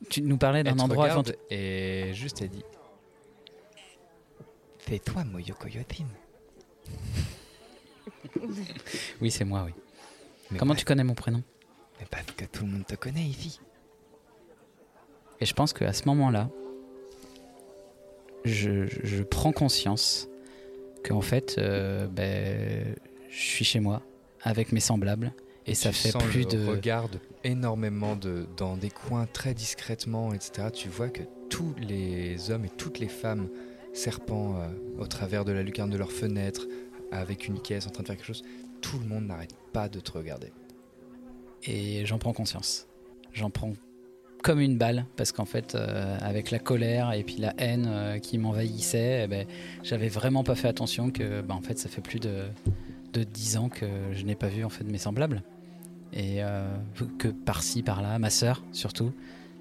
Tu 0.09 0.21
nous 0.21 0.37
parlais 0.37 0.63
d'un 0.63 0.77
endroit 0.79 1.09
avant- 1.09 1.23
et 1.49 2.11
juste 2.13 2.41
elle 2.41 2.49
dit 2.49 2.63
C'est 4.87 5.03
toi, 5.03 5.23
Moyo 5.23 5.53
Koyotin. 5.55 6.05
Oui, 9.21 9.31
c'est 9.31 9.45
moi, 9.45 9.63
oui. 9.65 9.71
Mais 10.51 10.57
Comment 10.59 10.75
tu 10.75 10.85
connais 10.85 11.03
mon 11.03 11.15
prénom? 11.15 11.41
Mais 11.99 12.05
parce 12.09 12.25
que 12.25 12.45
tout 12.45 12.65
le 12.65 12.71
monde 12.71 12.85
te 12.85 12.95
connaît 12.95 13.23
ici. 13.23 13.59
Et 15.39 15.45
je 15.45 15.53
pense 15.53 15.73
qu'à 15.73 15.91
ce 15.93 16.05
moment-là, 16.05 16.49
je, 18.43 18.85
je 19.03 19.23
prends 19.23 19.51
conscience 19.51 20.27
qu'en 21.03 21.21
fait, 21.21 21.55
euh, 21.57 22.07
ben, 22.07 22.95
je 23.29 23.37
suis 23.39 23.65
chez 23.65 23.79
moi 23.79 24.01
avec 24.41 24.71
mes 24.71 24.79
semblables 24.79 25.33
et, 25.65 25.73
ça 25.73 25.89
tu 25.89 25.95
fait 25.95 26.11
sens 26.11 26.23
plus 26.23 26.43
le 26.43 26.45
de. 26.45 26.65
regarde 26.67 27.19
énormément 27.43 28.15
de, 28.15 28.45
dans 28.57 28.77
des 28.77 28.89
coins 28.89 29.27
très 29.31 29.53
discrètement, 29.53 30.33
etc. 30.33 30.69
Tu 30.73 30.89
vois 30.89 31.09
que 31.09 31.23
tous 31.49 31.73
les 31.79 32.51
hommes 32.51 32.65
et 32.65 32.69
toutes 32.69 32.99
les 32.99 33.07
femmes 33.07 33.49
serpents 33.93 34.57
euh, 34.57 34.67
au 34.99 35.07
travers 35.07 35.45
de 35.45 35.51
la 35.51 35.63
lucarne 35.63 35.89
de 35.89 35.97
leurs 35.97 36.11
fenêtres, 36.11 36.67
avec 37.11 37.47
une 37.47 37.59
caisse 37.59 37.87
en 37.87 37.89
train 37.89 38.03
de 38.03 38.07
faire 38.07 38.17
quelque 38.17 38.25
chose. 38.25 38.43
Tout 38.81 38.99
le 38.99 39.05
monde 39.05 39.25
n'arrête 39.25 39.55
pas 39.73 39.89
de 39.89 39.99
te 39.99 40.11
regarder. 40.11 40.51
Et 41.63 42.05
j'en 42.05 42.19
prends 42.19 42.33
conscience. 42.33 42.87
J'en 43.33 43.49
prends 43.49 43.73
comme 44.43 44.59
une 44.59 44.77
balle 44.77 45.05
parce 45.15 45.31
qu'en 45.31 45.45
fait, 45.45 45.73
euh, 45.73 46.17
avec 46.21 46.51
la 46.51 46.59
colère 46.59 47.13
et 47.13 47.23
puis 47.23 47.37
la 47.37 47.55
haine 47.57 47.87
euh, 47.87 48.19
qui 48.19 48.37
m'envahissait, 48.37 49.23
eh 49.23 49.27
ben, 49.27 49.47
j'avais 49.81 50.09
vraiment 50.09 50.43
pas 50.43 50.53
fait 50.53 50.67
attention 50.67 51.09
que, 51.09 51.41
bah, 51.41 51.55
en 51.55 51.61
fait, 51.61 51.79
ça 51.79 51.89
fait 51.89 52.01
plus 52.01 52.19
de 52.19 52.43
de 53.13 53.23
10 53.23 53.57
ans 53.57 53.69
que 53.69 53.85
je 54.11 54.23
n'ai 54.25 54.35
pas 54.35 54.47
vu 54.47 54.65
en 54.65 54.69
fait 54.69 54.83
mes 54.83 54.97
semblables 54.97 55.41
et 56.13 56.43
euh, 56.43 56.77
que 57.17 57.27
par-ci 57.27 57.83
par-là, 57.83 58.17
ma 58.19 58.29
sœur 58.29 58.63
surtout, 58.71 59.11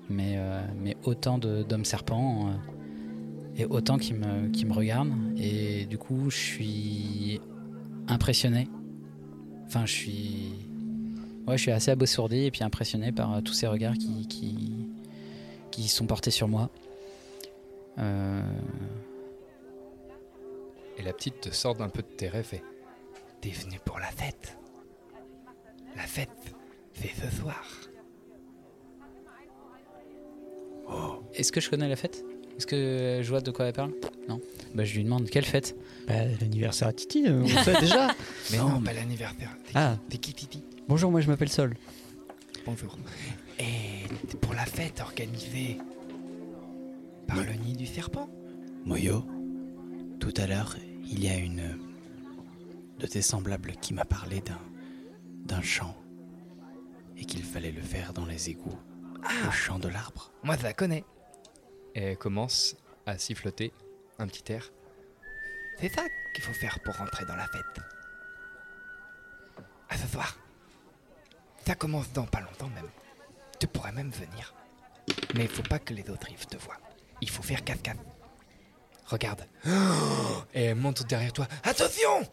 mais 0.09 0.35
euh, 0.37 0.65
mais 0.81 0.97
autant 1.05 1.39
d'hommes 1.39 1.85
serpents 1.85 2.49
euh, 2.49 2.53
et 3.57 3.67
autant 3.67 3.99
qui 3.99 4.15
me 4.15 4.49
qui 4.49 4.65
me 4.67 4.73
regardent 4.73 5.13
et 5.37 5.87
du 5.87 5.99
coup, 5.99 6.31
je 6.31 6.37
suis 6.37 7.41
impressionné. 8.09 8.69
Enfin, 9.67 9.87
je 9.87 9.93
suis 9.93 10.55
Ouais, 11.47 11.59
je 11.59 11.63
suis 11.63 11.73
assez 11.73 11.91
abasourdi 11.91 12.47
et 12.47 12.51
puis 12.51 12.65
impressionné 12.65 13.13
par 13.13 13.43
tous 13.43 13.53
ces 13.53 13.67
regards 13.67 13.99
qui, 13.99 14.89
sont 15.89 16.07
portés 16.07 16.31
sur 16.31 16.49
moi. 16.49 16.71
Et 17.99 18.03
la 21.03 21.13
petite 21.13 21.43
te 21.43 21.51
sort 21.51 21.75
d'un 21.75 21.91
peu 21.91 22.01
de 22.01 22.07
tes 22.07 22.29
rêves 22.29 22.55
et 22.55 22.63
T'es 23.45 23.51
venu 23.51 23.79
pour 23.85 23.99
la 23.99 24.07
fête. 24.07 24.57
La 25.97 26.03
fête, 26.03 26.29
c'est 26.93 27.11
ce 27.15 27.37
soir. 27.37 27.65
Est-ce 31.35 31.51
que 31.51 31.61
je 31.61 31.69
connais 31.69 31.89
la 31.89 31.97
fête? 31.97 32.25
Est-ce 32.57 32.67
que 32.67 33.21
je 33.23 33.29
vois 33.29 33.41
de 33.41 33.51
quoi 33.51 33.67
elle 33.67 33.73
parle? 33.73 33.93
Non. 34.29 34.41
Bah, 34.75 34.85
je 34.85 34.95
lui 34.95 35.05
demande 35.05 35.29
quelle 35.29 35.45
fête? 35.45 35.77
Bah, 36.07 36.25
l'anniversaire 36.41 36.89
à 36.89 36.93
Titi, 36.93 37.25
on 37.27 37.41
le 37.41 37.49
sait 37.49 37.81
déjà. 37.81 38.09
Mais 38.53 38.59
non, 38.59 38.81
pas 38.81 38.93
l'anniversaire. 38.93 39.51
Ah. 39.75 39.97
T'es 40.09 40.19
qui, 40.19 40.33
Titi? 40.33 40.63
Bonjour, 40.87 41.11
moi 41.11 41.21
je 41.21 41.29
m'appelle 41.29 41.49
Sol. 41.49 41.75
Bonjour. 42.65 42.97
Et 43.59 44.07
pour 44.41 44.55
la 44.55 44.65
fête 44.67 45.01
organisée 45.01 45.79
par 47.27 47.39
le 47.39 47.53
nid 47.55 47.75
du 47.75 47.87
serpent 47.87 48.29
Moyo, 48.85 49.25
tout 50.21 50.35
à 50.37 50.47
l'heure, 50.47 50.77
il 51.11 51.25
y 51.25 51.29
a 51.29 51.37
une 51.37 51.79
de 53.01 53.07
tes 53.07 53.23
semblables 53.23 53.73
qui 53.81 53.95
m'a 53.95 54.05
parlé 54.05 54.41
d'un 54.41 54.61
d'un 55.45 55.63
chant 55.63 55.97
et 57.17 57.25
qu'il 57.25 57.45
fallait 57.45 57.71
le 57.71 57.83
faire 57.83 58.13
dans 58.13 58.27
les 58.27 58.51
égouts, 58.51 58.79
au 59.47 59.51
champ 59.51 59.79
de 59.79 59.89
l'arbre. 59.89 60.33
Moi, 60.43 60.57
je 60.59 60.63
la 60.63 60.73
connais. 60.73 61.05
Et 61.95 62.03
elle 62.03 62.19
commence 62.19 62.77
à 63.07 63.19
siffloter 63.19 63.73
un 64.19 64.27
petit 64.27 64.53
air. 64.53 64.73
C'est 65.81 65.89
ça 65.89 66.03
qu'il 66.35 66.45
faut 66.45 66.53
faire 66.53 66.81
pour 66.81 66.97
rentrer 66.97 67.25
dans 67.25 67.37
la 67.37 67.47
fête. 67.47 67.81
À 69.89 69.97
ce 69.97 70.09
soir. 70.09 70.37
Ça 71.67 71.75
commence 71.75 72.13
dans 72.13 72.27
pas 72.27 72.41
longtemps 72.41 72.69
même. 72.69 72.89
Tu 73.59 73.67
pourrais 73.67 73.93
même 73.93 74.11
venir. 74.11 74.55
Mais 75.35 75.45
il 75.45 75.49
faut 75.49 75.63
pas 75.63 75.79
que 75.79 75.95
les 75.95 76.09
autres 76.11 76.27
rives 76.27 76.47
te 76.47 76.57
voient. 76.57 76.79
Il 77.21 77.31
faut 77.31 77.43
faire 77.43 77.63
cascade. 77.65 77.99
Regarde. 79.07 79.47
Et 80.55 80.65
elle 80.65 80.77
monte 80.77 81.07
derrière 81.07 81.33
toi. 81.33 81.47
Attention 81.63 82.29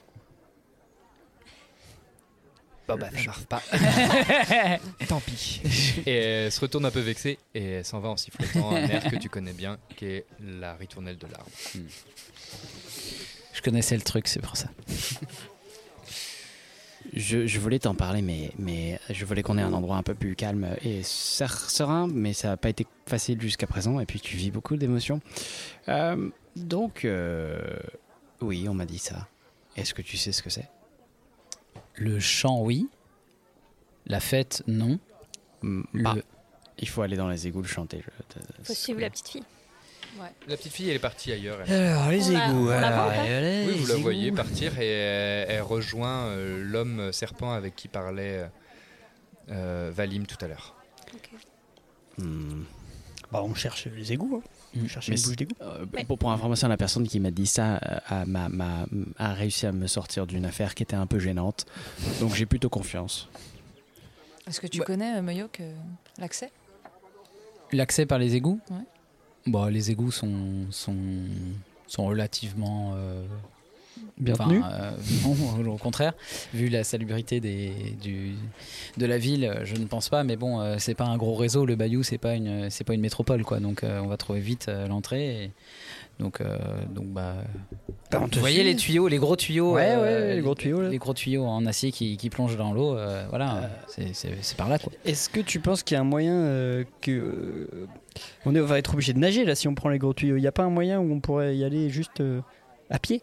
Bon 2.96 3.02
bah 3.02 3.10
ça 3.16 3.24
marche 3.26 3.46
pas. 3.46 3.62
Tant 5.08 5.20
pis. 5.20 5.62
Et 6.06 6.16
elle 6.16 6.52
se 6.52 6.60
retourne 6.60 6.86
un 6.86 6.92
peu 6.92 7.00
vexée 7.00 7.38
et 7.56 7.64
elle 7.64 7.86
s'en 7.86 8.00
va 8.00 8.10
en 8.10 8.18
sifflotant 8.18 8.72
un 8.72 8.88
air 8.88 9.04
que 9.10 9.16
tu 9.16 9.30
connais 9.30 9.54
bien, 9.54 9.78
qui 9.96 10.06
est 10.06 10.26
la 10.60 10.74
ritournelle 10.76 11.18
de 11.18 11.28
l'arbre. 11.28 11.50
Je 13.54 13.62
connaissais 13.62 13.96
le 13.96 14.02
truc, 14.02 14.28
c'est 14.28 14.42
pour 14.42 14.58
ça. 14.58 14.70
Je, 17.14 17.48
je 17.48 17.60
voulais 17.60 17.80
t'en 17.80 17.96
parler, 17.96 18.22
mais, 18.22 18.52
mais 18.60 19.00
je 19.10 19.26
voulais 19.26 19.42
qu'on 19.42 19.58
ait 19.58 19.62
un 19.64 19.74
endroit 19.74 19.98
un 19.98 20.04
peu 20.04 20.14
plus 20.14 20.36
calme 20.36 20.76
et 20.84 21.02
ser- 21.04 21.48
serein, 21.68 22.08
mais 22.08 22.32
ça 22.32 22.50
n'a 22.50 22.58
pas 22.58 22.70
été 22.70 22.86
facile 23.08 23.42
jusqu'à 23.42 23.68
présent, 23.68 24.00
et 24.00 24.06
puis 24.06 24.20
tu 24.22 24.38
vis 24.38 24.52
beaucoup 24.52 24.78
d'émotions. 24.78 25.20
Euh, 25.90 26.30
donc, 26.56 27.04
euh, 27.04 27.60
oui, 28.40 28.68
on 28.70 28.74
m'a 28.76 28.86
dit 28.86 29.00
ça. 29.00 29.28
Est-ce 29.76 29.94
que 29.94 30.02
tu 30.04 30.16
sais 30.16 30.32
ce 30.32 30.42
que 30.44 30.50
c'est? 30.52 30.70
Le 31.96 32.20
chant, 32.20 32.62
oui. 32.62 32.88
La 34.06 34.20
fête, 34.20 34.64
non. 34.68 35.00
Bah, 35.94 36.16
Il 36.80 36.88
faut 36.88 37.02
aller 37.04 37.16
dans 37.18 37.30
les 37.30 37.48
égouts 37.48 37.62
le 37.62 37.68
chanter. 37.68 38.04
je- 38.04 38.64
Faut 38.64 38.74
suivre 38.74 39.00
la 39.02 39.10
petite 39.10 39.28
fille. 39.30 39.44
La 40.48 40.58
petite 40.58 40.74
fille, 40.74 40.90
elle 40.90 40.96
est 40.96 41.00
partie 41.00 41.32
ailleurs. 41.32 41.60
elle. 41.66 41.74
Alors, 41.74 42.10
les 42.10 42.28
On 42.30 42.32
égouts, 42.32 42.70
alors, 42.70 43.10
allez, 43.12 43.66
Oui, 43.68 43.78
vous 43.80 43.88
la 43.88 43.96
voyez 43.96 44.28
égouts. 44.28 44.36
partir 44.36 44.78
et 44.80 44.90
elle, 44.90 45.46
elle 45.52 45.62
rejoint 45.62 46.26
euh, 46.26 46.62
l'homme 46.64 47.12
serpent 47.14 47.52
avec 47.54 47.76
qui 47.76 47.88
parlait 47.88 48.50
euh, 49.50 49.92
Valim 49.94 50.26
tout 50.26 50.38
à 50.44 50.48
l'heure. 50.48 50.76
Hmm. 52.18 52.64
Bah, 53.32 53.42
on 53.44 53.54
cherche 53.56 53.86
les 53.88 54.12
égouts. 54.12 54.42
Hein. 54.44 54.50
Une 54.74 54.84
bouche 54.84 55.36
d'égout. 55.36 55.56
euh, 55.62 55.86
pour, 56.08 56.18
pour 56.18 56.32
information, 56.32 56.68
la 56.70 56.78
personne 56.78 57.08
qui 57.08 57.20
m'a 57.20 57.32
dit 57.32 57.48
ça 57.48 57.80
euh, 58.10 58.86
a, 59.18 59.34
réussi 59.34 59.66
à 59.66 59.72
me 59.72 59.88
sortir 59.88 60.26
d'une 60.28 60.46
affaire 60.46 60.76
qui 60.76 60.84
était 60.84 60.96
un 60.96 61.08
peu 61.08 61.20
gênante. 61.20 61.66
Donc 62.20 62.34
j'ai 62.36 62.46
plutôt 62.46 62.70
confiance. 62.70 63.28
Est-ce 64.48 64.62
que 64.62 64.68
tu 64.68 64.80
connais, 64.82 65.18
euh, 65.18 65.22
Moyoc, 65.22 65.60
euh, 65.60 65.74
l'accès? 66.18 66.52
L'accès 67.74 68.06
par 68.06 68.18
les 68.18 68.36
égouts? 68.36 68.60
Ouais. 68.70 68.78
Bon, 69.46 69.66
les 69.66 69.92
égouts 69.92 70.12
sont, 70.12 70.66
sont, 70.72 70.96
sont 71.88 72.06
relativement. 72.06 72.94
euh, 72.96 73.26
Bien 74.18 74.34
enfin, 74.34 74.50
euh, 74.52 74.92
Non, 75.64 75.72
au 75.74 75.78
contraire. 75.78 76.14
Vu 76.54 76.70
la 76.70 76.84
salubrité 76.84 77.40
des, 77.40 77.72
du, 78.02 78.34
de 78.98 79.06
la 79.06 79.18
ville, 79.18 79.46
euh, 79.46 79.66
je 79.66 79.76
ne 79.76 79.86
pense 79.86 80.10
pas. 80.10 80.24
Mais 80.24 80.36
bon, 80.36 80.60
euh, 80.62 80.76
c'est 80.78 80.94
pas 80.96 81.06
un 81.06 81.18
gros 81.18 81.36
réseau. 81.36 81.66
Le 81.66 81.76
Bayou, 81.76 82.04
c'est 82.04 82.18
pas 82.18 82.36
une, 82.36 82.70
c'est 82.70 82.84
pas 82.84 82.94
une 82.94 83.02
métropole, 83.02 83.44
quoi. 83.44 83.60
Donc, 83.60 83.84
euh, 83.84 84.00
on 84.04 84.08
va 84.08 84.18
trouver 84.18 84.40
vite 84.40 84.68
euh, 84.70 84.88
l'entrée. 84.88 85.44
et 85.46 85.52
donc, 86.20 86.40
euh, 86.42 86.58
donc, 86.90 87.08
bah. 87.08 87.36
Vous 88.14 88.40
voyez 88.42 88.64
les 88.64 88.76
tuyaux, 88.76 89.08
les 89.08 89.18
gros 89.18 89.36
tuyaux 89.38 89.74
Ouais, 89.76 89.88
euh, 89.92 90.28
ouais, 90.30 90.36
les 90.36 90.42
gros 90.42 90.54
tuyaux, 90.54 90.82
là. 90.82 90.90
les 90.90 90.98
gros 90.98 91.14
tuyaux 91.14 91.46
en 91.46 91.66
acier 91.66 91.92
qui, 91.94 92.18
qui 92.18 92.30
plongent 92.30 92.58
dans 92.58 92.74
l'eau. 92.74 92.96
euh, 92.96 93.26
voilà, 93.30 93.70
c'est- 93.88 94.14
c'est 94.14 94.36
c'est 94.42 94.58
par 94.58 94.68
là, 94.68 94.78
quoi. 94.78 94.92
Est-ce 95.06 95.30
que 95.30 95.40
tu 95.40 95.60
penses 95.62 95.82
qu'il 95.82 95.96
y 95.96 95.98
a 95.98 96.02
un 96.02 96.06
moyen 96.06 96.34
euh, 96.36 96.84
que. 97.02 97.12
euh, 97.12 97.88
on, 98.46 98.54
est, 98.54 98.60
on 98.60 98.66
va 98.66 98.78
être 98.80 98.94
obligé 98.94 99.14
de 99.14 99.20
nager 99.20 99.46
là 99.46 99.56
si 99.56 99.68
on 99.70 99.76
prend 99.76 99.88
les 99.90 99.98
gros 99.98 100.14
tuyaux. 100.14 100.36
Il 100.36 100.42
n'y 100.42 100.48
a 100.48 100.52
pas 100.52 100.64
un 100.64 100.70
moyen 100.70 101.00
où 101.00 101.12
on 101.14 101.22
pourrait 101.22 101.56
y 101.56 101.64
aller 101.64 101.90
juste 101.90 102.20
euh, 102.20 102.42
à 102.90 103.00
pied? 103.00 103.22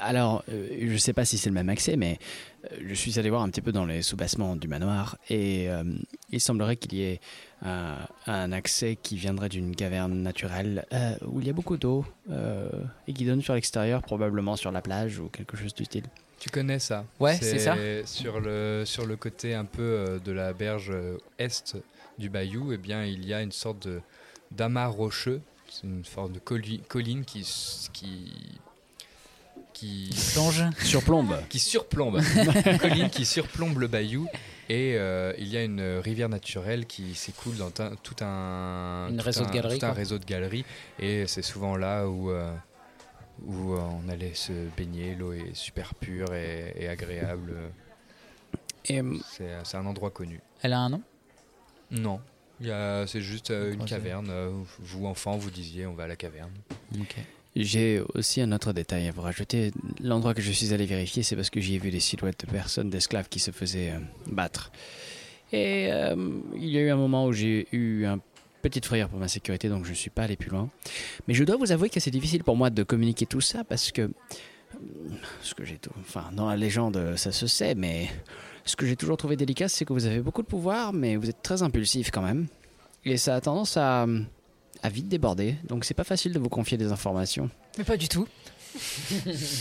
Alors, 0.00 0.44
euh, 0.48 0.88
je 0.90 0.96
sais 0.96 1.12
pas 1.12 1.24
si 1.24 1.36
c'est 1.38 1.48
le 1.50 1.54
même 1.54 1.68
accès, 1.68 1.96
mais 1.96 2.18
euh, 2.64 2.76
je 2.86 2.94
suis 2.94 3.18
allé 3.18 3.30
voir 3.30 3.42
un 3.42 3.48
petit 3.50 3.60
peu 3.60 3.72
dans 3.72 3.84
les 3.84 4.02
sous-bassements 4.02 4.54
du 4.56 4.68
manoir 4.68 5.16
et 5.28 5.68
euh, 5.70 5.82
il 6.30 6.40
semblerait 6.40 6.76
qu'il 6.76 6.94
y 6.94 7.02
ait 7.02 7.20
un, 7.62 7.96
un 8.26 8.52
accès 8.52 8.96
qui 8.96 9.16
viendrait 9.16 9.48
d'une 9.48 9.74
caverne 9.74 10.22
naturelle 10.22 10.86
euh, 10.92 11.14
où 11.26 11.40
il 11.40 11.46
y 11.46 11.50
a 11.50 11.52
beaucoup 11.52 11.76
d'eau 11.76 12.04
et 13.08 13.12
qui 13.12 13.24
donne 13.24 13.42
sur 13.42 13.54
l'extérieur, 13.54 14.02
probablement 14.02 14.56
sur 14.56 14.70
la 14.70 14.82
plage 14.82 15.18
ou 15.18 15.28
quelque 15.28 15.56
chose 15.56 15.74
du 15.74 15.84
style. 15.84 16.04
Tu 16.38 16.48
connais 16.48 16.78
ça? 16.78 17.04
Ouais, 17.18 17.34
c'est 17.34 17.58
ça. 17.58 17.76
Sur 18.06 18.40
le, 18.40 18.84
sur 18.86 19.04
le 19.04 19.16
côté 19.16 19.54
un 19.54 19.64
peu 19.66 20.20
de 20.24 20.32
la 20.32 20.52
berge 20.52 20.92
est 21.38 21.76
du 22.18 22.30
bayou, 22.30 22.72
eh 22.72 22.78
bien, 22.78 23.04
il 23.04 23.26
y 23.26 23.34
a 23.34 23.42
une 23.42 23.52
sorte 23.52 23.88
d'amas 24.50 24.86
rocheux. 24.86 25.42
C'est 25.68 25.86
une 25.86 26.04
forme 26.04 26.32
de 26.32 26.38
colli- 26.40 26.82
colline 26.88 27.24
qui, 27.24 27.42
qui, 27.92 28.32
qui 29.80 30.10
plonge 30.34 30.62
Surplombe. 30.82 31.36
qui 31.48 31.58
surplombe. 31.58 32.20
Une 32.66 32.78
colline 32.78 33.08
qui 33.10 33.24
surplombe 33.24 33.78
le 33.78 33.86
bayou. 33.86 34.26
Et 34.68 34.94
euh, 34.96 35.32
il 35.38 35.48
y 35.48 35.56
a 35.56 35.64
une 35.64 35.80
rivière 36.04 36.28
naturelle 36.28 36.86
qui 36.86 37.14
s'écoule 37.14 37.56
dans 37.56 37.72
un- 37.82 37.96
tout 38.02 38.14
un, 38.22 39.08
Une 39.10 39.16
tout 39.16 39.24
réseau 39.24 39.42
de 39.44 39.48
un- 39.48 39.50
galeries, 39.52 39.78
tout 39.78 39.86
un 39.86 39.88
quoi. 39.88 39.96
réseau 39.96 40.18
de 40.18 40.24
galeries. 40.24 40.64
Et 40.98 41.26
c'est 41.26 41.42
souvent 41.42 41.76
là 41.76 42.06
où, 42.06 42.30
euh, 42.30 42.54
où 43.46 43.72
euh, 43.74 43.78
on 44.04 44.08
allait 44.10 44.34
se 44.34 44.52
baigner. 44.76 45.14
L'eau 45.14 45.32
est 45.32 45.54
super 45.54 45.94
pure 45.94 46.34
et, 46.34 46.74
et 46.78 46.86
agréable. 46.88 47.54
Et, 48.86 49.00
C'est 49.30 49.48
c'est 49.64 49.76
un 49.76 49.86
endroit 49.86 50.10
connu. 50.10 50.40
Elle 50.62 50.72
a 50.74 50.78
un 50.80 50.90
nom? 50.90 51.02
Non. 51.90 52.20
Il 52.60 52.66
y 52.66 52.70
a- 52.70 53.06
C'est 53.06 53.22
juste 53.22 53.50
euh, 53.50 53.72
une 53.72 53.82
Ok. 53.82 53.88
caverne. 53.88 54.30
Vous, 54.78 55.06
enfants, 55.06 55.36
vous 55.38 55.50
disiez 55.50 55.86
on 55.86 55.94
va 55.94 56.04
à 56.04 56.06
la 56.08 56.16
caverne. 56.16 56.52
J'ai 57.62 58.02
aussi 58.14 58.40
un 58.40 58.52
autre 58.52 58.72
détail 58.72 59.08
à 59.08 59.12
vous 59.12 59.22
rajouter. 59.22 59.72
L'endroit 60.02 60.34
que 60.34 60.40
je 60.42 60.50
suis 60.50 60.72
allé 60.72 60.86
vérifier, 60.86 61.22
c'est 61.22 61.36
parce 61.36 61.50
que 61.50 61.60
j'y 61.60 61.74
ai 61.74 61.78
vu 61.78 61.90
des 61.90 62.00
silhouettes 62.00 62.44
de 62.46 62.50
personnes, 62.50 62.90
d'esclaves 62.90 63.28
qui 63.28 63.38
se 63.38 63.50
faisaient 63.50 63.90
euh, 63.90 63.98
battre. 64.26 64.72
Et 65.52 65.88
euh, 65.90 66.14
il 66.56 66.68
y 66.68 66.78
a 66.78 66.80
eu 66.80 66.90
un 66.90 66.96
moment 66.96 67.26
où 67.26 67.32
j'ai 67.32 67.66
eu 67.72 68.06
un 68.06 68.18
petite 68.62 68.86
frayeur 68.86 69.08
pour 69.08 69.18
ma 69.18 69.28
sécurité, 69.28 69.68
donc 69.68 69.84
je 69.84 69.90
ne 69.90 69.94
suis 69.94 70.10
pas 70.10 70.22
allé 70.22 70.36
plus 70.36 70.50
loin. 70.50 70.70
Mais 71.26 71.34
je 71.34 71.44
dois 71.44 71.56
vous 71.56 71.72
avouer 71.72 71.90
que 71.90 71.98
c'est 72.00 72.10
difficile 72.10 72.44
pour 72.44 72.56
moi 72.56 72.70
de 72.70 72.82
communiquer 72.82 73.26
tout 73.26 73.40
ça 73.40 73.64
parce 73.64 73.90
que. 73.92 74.02
euh, 74.02 74.08
Ce 75.42 75.54
que 75.54 75.64
j'ai. 75.64 75.78
Enfin, 76.00 76.30
dans 76.32 76.48
la 76.48 76.56
légende, 76.56 77.14
ça 77.16 77.32
se 77.32 77.46
sait, 77.46 77.74
mais. 77.74 78.08
Ce 78.64 78.76
que 78.76 78.86
j'ai 78.86 78.94
toujours 78.94 79.16
trouvé 79.16 79.36
délicat, 79.36 79.68
c'est 79.68 79.84
que 79.86 79.92
vous 79.92 80.04
avez 80.06 80.20
beaucoup 80.20 80.42
de 80.42 80.46
pouvoir, 80.46 80.92
mais 80.92 81.16
vous 81.16 81.28
êtes 81.30 81.42
très 81.42 81.62
impulsif 81.62 82.10
quand 82.10 82.22
même. 82.22 82.46
Et 83.04 83.16
ça 83.16 83.34
a 83.36 83.40
tendance 83.40 83.76
à. 83.76 84.06
À 84.82 84.88
vite 84.88 85.08
déborder, 85.08 85.56
donc 85.68 85.84
c'est 85.84 85.94
pas 85.94 86.04
facile 86.04 86.32
de 86.32 86.38
vous 86.38 86.48
confier 86.48 86.76
des 86.78 86.92
informations. 86.92 87.50
Mais 87.78 87.84
pas 87.84 87.96
du 87.96 88.08
tout. 88.08 88.26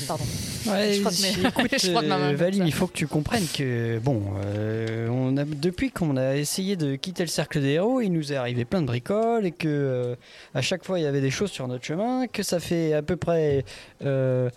Pardon. 0.07 0.23
Ouais, 0.67 0.93
je 0.93 0.99
crois 0.99 1.11
que, 1.11 1.21
mes- 1.21 1.47
écoute, 1.47 1.79
je 1.81 1.89
crois 1.89 2.01
que 2.03 2.07
ma 2.07 2.17
main 2.19 2.33
euh, 2.33 2.35
Valine, 2.35 2.65
il 2.67 2.71
faut 2.71 2.85
que 2.85 2.93
tu 2.93 3.07
comprennes 3.07 3.45
que, 3.57 3.97
bon, 3.99 4.21
euh, 4.45 5.07
on 5.09 5.35
a, 5.37 5.45
depuis 5.45 5.89
qu'on 5.89 6.15
a 6.15 6.35
essayé 6.35 6.75
de 6.75 6.95
quitter 6.95 7.23
le 7.23 7.27
cercle 7.29 7.59
des 7.59 7.69
héros, 7.69 8.01
il 8.01 8.09
nous 8.11 8.31
est 8.31 8.35
arrivé 8.35 8.65
plein 8.65 8.81
de 8.81 8.85
bricoles 8.87 9.47
et 9.47 9.51
que 9.51 9.67
euh, 9.67 10.15
à 10.53 10.61
chaque 10.61 10.83
fois 10.85 10.99
il 10.99 11.03
y 11.03 11.07
avait 11.07 11.21
des 11.21 11.31
choses 11.31 11.49
sur 11.51 11.67
notre 11.67 11.83
chemin, 11.83 12.27
que 12.27 12.43
ça 12.43 12.59
fait 12.59 12.93
à 12.93 13.01
peu 13.01 13.15
près 13.15 13.65
euh, 14.05 14.49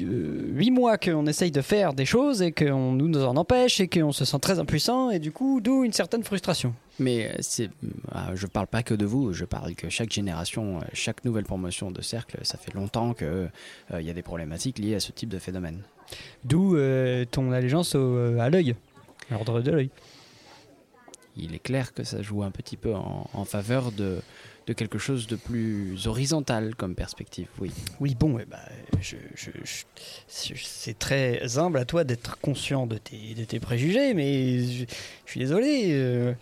8 0.00 0.70
mois 0.72 0.98
qu'on 0.98 1.26
essaye 1.26 1.50
de 1.52 1.60
faire 1.62 1.92
des 1.94 2.04
choses 2.04 2.42
et 2.42 2.50
qu'on 2.52 2.92
nous 2.92 3.22
en 3.24 3.36
empêche 3.36 3.80
et 3.80 3.88
qu'on 3.88 4.12
se 4.12 4.24
sent 4.24 4.38
très 4.40 4.58
impuissant 4.58 5.10
et 5.10 5.18
du 5.20 5.30
coup, 5.32 5.60
d'où 5.60 5.84
une 5.84 5.92
certaine 5.92 6.24
frustration. 6.24 6.74
Mais 7.00 7.28
euh, 7.28 7.36
c'est, 7.40 7.70
ah, 8.12 8.30
je 8.34 8.46
parle 8.46 8.66
pas 8.66 8.82
que 8.82 8.94
de 8.94 9.06
vous, 9.06 9.32
je 9.32 9.44
parle 9.44 9.74
que 9.74 9.88
chaque 9.88 10.12
génération, 10.12 10.78
euh, 10.78 10.84
chaque 10.92 11.24
nouvelle 11.24 11.44
promotion 11.44 11.90
de 11.90 12.02
cercle, 12.02 12.38
ça 12.42 12.58
fait 12.58 12.74
longtemps 12.74 13.14
que 13.14 13.48
euh, 13.92 14.02
y 14.02 14.10
a 14.10 14.12
des 14.12 14.22
problématiques 14.22 14.78
liées 14.78 14.94
à 14.96 15.00
ce 15.00 15.12
type 15.12 15.28
de 15.28 15.38
phénomène. 15.38 15.82
D'où 16.44 16.76
euh, 16.76 17.24
ton 17.30 17.52
allégeance 17.52 17.94
au- 17.94 18.38
à 18.40 18.50
l'œil, 18.50 18.74
à 19.30 19.34
l'ordre 19.34 19.60
de 19.60 19.70
l'œil. 19.70 19.90
Il 21.36 21.54
est 21.54 21.60
clair 21.60 21.94
que 21.94 22.02
ça 22.02 22.20
joue 22.20 22.42
un 22.42 22.50
petit 22.50 22.76
peu 22.76 22.94
en, 22.94 23.30
en 23.32 23.44
faveur 23.44 23.92
de, 23.92 24.18
de 24.66 24.72
quelque 24.72 24.98
chose 24.98 25.28
de 25.28 25.36
plus 25.36 26.08
horizontal 26.08 26.74
comme 26.74 26.96
perspective, 26.96 27.46
oui. 27.60 27.70
Oui, 28.00 28.16
bon, 28.18 28.40
eh 28.40 28.44
ben, 28.44 28.58
je, 29.00 29.14
je- 29.36 29.50
je- 29.62 29.84
je- 30.54 30.64
c'est 30.64 30.98
très 30.98 31.56
humble 31.58 31.78
à 31.78 31.84
toi 31.84 32.02
d'être 32.02 32.40
conscient 32.40 32.88
de 32.88 32.98
tes, 32.98 33.34
de 33.36 33.44
tes 33.44 33.60
préjugés, 33.60 34.14
mais 34.14 34.58
je, 34.66 34.84
je 35.26 35.30
suis 35.30 35.38
désolé. 35.40 35.90
euh. 35.92 36.32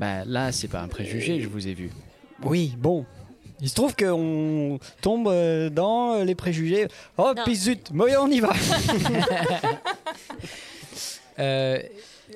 Bah 0.00 0.24
là, 0.24 0.50
c'est 0.50 0.66
pas 0.68 0.80
un 0.80 0.88
préjugé, 0.88 1.40
je 1.42 1.48
vous 1.48 1.68
ai 1.68 1.74
vu. 1.74 1.90
Oui, 2.42 2.74
bon. 2.78 3.04
Il 3.60 3.68
se 3.68 3.74
trouve 3.74 3.94
qu'on 3.94 4.78
tombe 5.02 5.28
euh, 5.28 5.68
dans 5.68 6.24
les 6.24 6.34
préjugés. 6.34 6.88
Oh, 7.18 7.34
puis 7.44 7.54
zut, 7.54 7.90
Moya, 7.92 8.22
on 8.22 8.28
y 8.30 8.40
va. 8.40 8.52
Euh, 11.38 11.80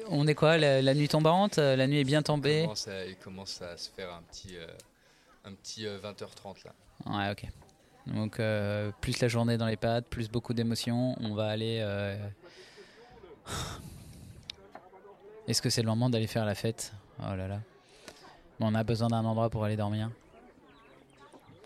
on 0.09 0.27
est 0.27 0.35
quoi 0.35 0.57
la, 0.57 0.81
la 0.81 0.95
nuit 0.95 1.09
tombante 1.09 1.59
euh, 1.59 1.77
La 1.77 1.87
nuit 1.87 1.99
est 1.99 2.05
bien 2.05 2.21
Il 2.21 2.25
tombée 2.25 2.63
commence 2.63 2.89
à, 2.89 3.05
il 3.05 3.17
commence 3.17 3.61
à 3.61 3.77
se 3.77 3.91
faire 3.91 4.09
un 4.15 4.23
petit, 4.23 4.57
euh, 4.57 4.67
un 5.45 5.53
petit 5.53 5.87
euh, 5.87 5.99
20h30 5.99 6.65
là. 6.65 6.73
Ouais, 7.05 7.31
ok. 7.33 7.45
Donc, 8.15 8.41
euh, 8.41 8.91
plus 9.03 9.21
la 9.21 9.29
journée 9.29 9.59
dans 9.59 9.67
les 9.67 9.77
pattes, 9.77 10.07
plus 10.07 10.31
beaucoup 10.31 10.55
d'émotions, 10.55 11.17
on 11.21 11.35
va 11.35 11.49
aller. 11.49 11.81
euh, 11.83 12.17
Est-ce 15.49 15.61
que 15.61 15.69
c'est 15.69 15.83
le 15.83 15.89
moment 15.89 16.09
d'aller 16.09 16.27
faire 16.27 16.47
la 16.47 16.55
fête? 16.55 16.93
Oh 17.21 17.37
là 17.37 17.49
là. 17.49 17.61
On 18.61 18.75
a 18.75 18.85
besoin 18.85 19.09
d'un 19.09 19.25
endroit 19.25 19.51
pour 19.51 19.65
aller 19.65 19.77
dormir. 19.77 20.11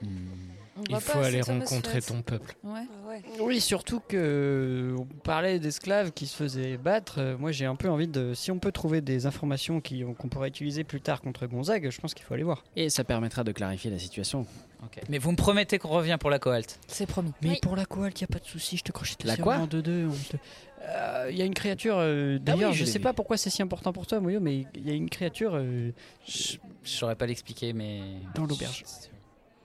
Hmm. 0.03 0.58
On 0.79 0.95
Il 0.95 1.01
faut 1.01 1.19
aller 1.19 1.41
rencontrer 1.41 2.01
ton 2.01 2.23
peuple. 2.23 2.55
Ouais. 2.63 3.23
Oui, 3.41 3.61
surtout 3.61 4.01
que 4.01 4.17
euh, 4.17 4.97
on 4.99 5.05
parlait 5.05 5.59
d'esclaves 5.59 6.13
qui 6.13 6.27
se 6.27 6.37
faisaient 6.37 6.77
battre. 6.77 7.17
Euh, 7.19 7.37
Moi, 7.39 7.51
j'ai 7.53 7.67
un 7.67 7.75
peu 7.77 7.89
envie 7.89 8.07
de. 8.07 8.33
Si 8.35 8.51
on 8.51 8.59
peut 8.59 8.71
trouver 8.73 9.01
des 9.01 9.27
informations 9.27 9.81
qu'on 9.81 10.29
pourrait 10.29 10.49
utiliser 10.49 10.85
plus 10.85 11.01
tard 11.01 11.21
contre 11.21 11.47
Gonzague, 11.47 11.91
je 11.91 12.01
pense 12.01 12.15
qu'il 12.15 12.25
faut 12.25 12.35
aller 12.35 12.43
voir. 12.45 12.65
Et 12.77 12.91
ça 12.91 13.03
permettra 13.05 13.45
de 13.45 13.53
clarifier 13.53 13.91
la 13.91 13.99
situation. 13.99 14.47
Mais 15.09 15.19
vous 15.19 15.33
me 15.33 15.37
promettez 15.37 15.79
qu'on 15.79 15.89
revient 15.89 16.17
pour 16.21 16.31
la 16.31 16.39
cohalte 16.39 16.79
C'est 16.87 17.07
promis. 17.07 17.33
Mais 17.43 17.59
pour 17.61 17.75
la 17.75 17.85
coal, 17.85 18.13
il 18.15 18.19
n'y 18.19 18.25
a 18.25 18.29
pas 18.29 18.39
de 18.39 18.45
souci, 18.47 18.77
je 18.77 18.85
te 18.85 18.93
crois, 18.93 19.05
je 19.07 19.15
te 19.15 19.27
La 19.27 19.37
quoi 19.37 19.57
en 19.57 19.67
deux 19.67 19.83
deux. 19.83 20.09
te- 20.31 20.37
Euh, 20.83 21.27
Il 21.33 21.37
y 21.37 21.43
a 21.43 21.45
une 21.45 21.55
créature. 21.55 21.97
euh, 21.99 22.39
D'ailleurs, 22.39 22.71
oui, 22.71 22.77
je 22.77 22.85
l'ai 22.85 22.91
sais 22.91 22.99
vu. 22.99 23.03
pas 23.03 23.13
pourquoi 23.13 23.37
c'est 23.37 23.51
si 23.51 23.61
important 23.61 23.93
pour 23.93 24.07
toi, 24.07 24.21
Moyo, 24.21 24.39
mais 24.39 24.65
il 24.77 24.87
y 24.87 24.91
a 24.91 24.95
une 24.95 25.11
créature 25.11 25.53
euh, 25.57 25.91
Je 26.29 26.57
je 26.85 26.91
saurais 26.91 27.17
pas 27.17 27.27
l'expliquer, 27.27 27.73
mais. 27.73 28.01
dans 28.37 28.47
l'auberge. 28.47 28.85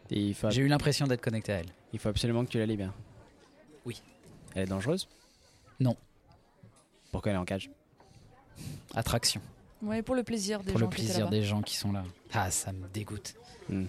J'ai 0.09 0.61
eu 0.61 0.67
l'impression 0.67 1.07
d'être 1.07 1.21
connecté 1.21 1.53
à 1.53 1.55
elle. 1.57 1.69
il 1.91 1.99
faut 1.99 2.09
absolument 2.09 2.45
que 2.45 2.49
tu 2.49 2.59
la 2.59 2.65
libères. 2.65 2.93
Oui. 3.85 4.01
Elle 4.55 4.63
est 4.63 4.67
dangereuse? 4.67 5.07
Non. 5.79 5.97
Pourquoi 7.11 7.31
elle 7.31 7.37
est 7.37 7.41
en 7.41 7.45
cage? 7.45 7.69
Attraction. 8.93 9.41
Ouais, 9.81 10.01
pour 10.01 10.15
le 10.15 10.23
plaisir 10.23 10.59
des 10.61 10.71
pour 10.71 10.79
gens 10.79 10.85
le 10.85 10.95
qui 10.95 11.01
étaient 11.01 11.11
plaisir 11.11 11.29
des 11.29 11.43
gens 11.43 11.61
qui 11.61 11.75
sont 11.75 11.91
là. 11.91 12.03
Ah, 12.33 12.49
ça 12.51 12.71
me 12.71 12.87
dégoûte. 12.87 13.35
Hmm. 13.69 13.85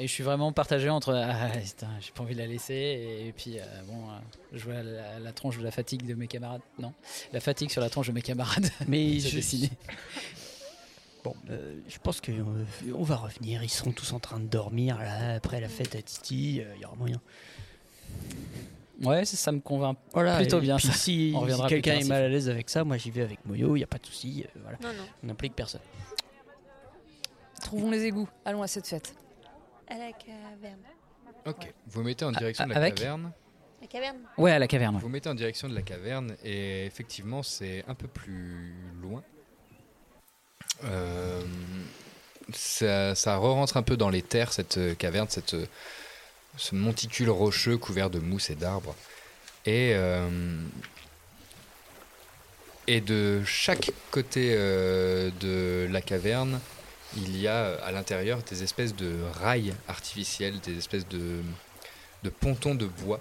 Et 0.00 0.06
je 0.06 0.12
suis 0.12 0.22
vraiment 0.22 0.52
partagé 0.52 0.88
entre 0.88 1.12
ah, 1.12 1.48
putain, 1.50 1.88
j'ai 2.00 2.12
pas 2.12 2.22
envie 2.22 2.34
de 2.34 2.38
la 2.38 2.46
laisser 2.46 3.24
et, 3.26 3.32
puis 3.32 3.58
euh, 3.58 3.64
bon, 3.86 4.08
euh, 4.10 4.56
jouer 4.56 4.76
à 4.76 4.82
la, 4.82 5.18
la 5.18 5.32
tronche 5.32 5.58
de 5.58 5.64
la 5.64 5.72
fatigue 5.72 6.06
de 6.06 6.14
mes 6.14 6.28
camarades. 6.28 6.60
Non, 6.78 6.92
la 7.32 7.40
fatigue 7.40 7.70
sur 7.70 7.80
la 7.80 7.90
tronche 7.90 8.06
de 8.06 8.12
mes 8.12 8.22
camarades. 8.22 8.70
Mais 8.86 9.18
je-. 9.18 9.66
Bon, 11.24 11.34
euh, 11.50 11.80
je 11.88 11.98
pense 11.98 12.20
qu'on 12.20 12.64
on 12.94 13.02
va 13.02 13.16
revenir. 13.16 13.62
Ils 13.62 13.68
seront 13.68 13.92
tous 13.92 14.12
en 14.12 14.20
train 14.20 14.38
de 14.40 14.46
dormir 14.46 14.98
là 14.98 15.34
après 15.34 15.60
la 15.60 15.68
fête 15.68 15.94
à 15.96 16.02
Titi. 16.02 16.60
euh, 16.60 16.72
Il 16.76 16.82
y 16.82 16.84
aura 16.84 16.94
moyen. 16.96 17.20
Ouais, 19.02 19.24
ça, 19.24 19.36
ça 19.36 19.52
me 19.52 19.60
convainc 19.60 19.96
Voilà, 20.12 20.36
plutôt 20.38 20.58
et 20.58 20.62
bien. 20.62 20.76
puis 20.76 20.88
ça. 20.88 20.92
si, 20.92 21.34
quelqu'un 21.68 21.98
est 21.98 22.08
mal 22.08 22.22
à 22.24 22.28
l'aise 22.28 22.48
avec 22.48 22.68
ça, 22.70 22.82
moi 22.84 22.96
j'y 22.96 23.10
vais 23.10 23.22
avec 23.22 23.44
Moyo. 23.46 23.76
Il 23.76 23.80
y 23.80 23.84
a 23.84 23.86
pas 23.86 23.98
de 23.98 24.06
souci. 24.06 24.44
euh, 24.46 24.60
voilà. 24.62 24.78
Non, 24.82 24.88
non. 24.92 25.04
On 25.22 25.26
n'implique 25.28 25.54
personne. 25.54 25.80
Trouvons 27.60 27.90
les 27.90 28.04
égouts. 28.04 28.28
Allons 28.44 28.62
à 28.62 28.66
cette 28.66 28.86
fête. 28.86 29.14
À 29.88 29.96
la 29.98 30.12
caverne. 30.12 30.80
Ok. 31.46 31.72
Vous 31.86 32.02
mettez 32.02 32.24
en 32.24 32.32
direction 32.32 32.64
de 32.66 32.70
la 32.70 32.76
avec 32.76 32.94
caverne. 32.94 33.32
La 33.80 33.86
caverne 33.86 34.18
Ouais, 34.36 34.52
à 34.52 34.58
la 34.58 34.66
caverne. 34.66 34.96
ouais. 34.96 35.00
Vous 35.00 35.08
mettez 35.08 35.28
en 35.28 35.34
direction 35.34 35.68
de 35.68 35.74
la 35.74 35.82
caverne 35.82 36.34
et 36.44 36.84
effectivement 36.86 37.42
c'est 37.42 37.84
un 37.88 37.94
peu 37.94 38.08
plus 38.08 38.74
loin. 39.00 39.22
Euh, 40.84 41.42
ça, 42.52 43.36
re-rentre 43.36 43.76
un 43.76 43.82
peu 43.82 43.96
dans 43.96 44.10
les 44.10 44.22
terres 44.22 44.52
cette 44.52 44.78
euh, 44.78 44.94
caverne, 44.94 45.28
euh, 45.52 45.66
ce 46.56 46.74
monticule 46.74 47.30
rocheux 47.30 47.76
couvert 47.76 48.10
de 48.10 48.18
mousse 48.18 48.50
et 48.50 48.54
d'arbres. 48.54 48.94
Et, 49.66 49.94
de 53.00 53.42
chaque 53.44 53.90
côté 54.10 54.54
de 54.54 55.86
la 55.90 56.00
caverne, 56.00 56.58
il 57.16 57.36
y 57.36 57.46
a 57.46 57.74
à 57.84 57.92
l'intérieur 57.92 58.42
des 58.42 58.62
espèces 58.62 58.96
de 58.96 59.14
rails 59.42 59.74
artificiels, 59.88 60.58
des 60.60 60.78
espèces 60.78 61.06
de 61.06 61.42
pontons 62.40 62.74
de 62.74 62.86
bois 62.86 63.20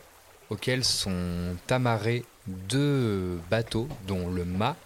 auxquels 0.49 0.85
sont 0.85 1.57
amarrés 1.69 2.23
deux 2.47 3.41
bateaux 3.49 3.89
dont 4.07 4.29
le 4.29 4.45
mât 4.45 4.77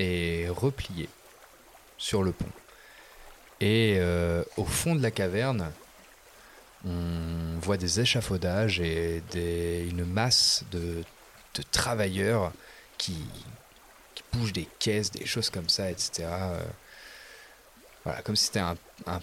est 0.00 0.48
replié 0.48 1.08
sur 2.04 2.22
le 2.22 2.32
pont. 2.32 2.52
Et 3.60 3.96
euh, 3.98 4.44
au 4.58 4.66
fond 4.66 4.94
de 4.94 5.00
la 5.00 5.10
caverne, 5.10 5.72
on 6.84 7.58
voit 7.62 7.78
des 7.78 7.98
échafaudages 7.98 8.78
et 8.78 9.86
une 9.88 10.04
masse 10.04 10.64
de, 10.70 11.02
travailleurs 11.70 12.52
qui, 12.98 13.16
bougent 14.34 14.52
des 14.52 14.68
caisses, 14.78 15.12
des 15.12 15.24
choses 15.24 15.48
comme 15.48 15.70
ça, 15.70 15.90
etc. 15.90 16.28
Voilà, 18.04 18.20
comme 18.20 18.36
si 18.36 18.46
c'était 18.46 18.58
un, 18.60 18.76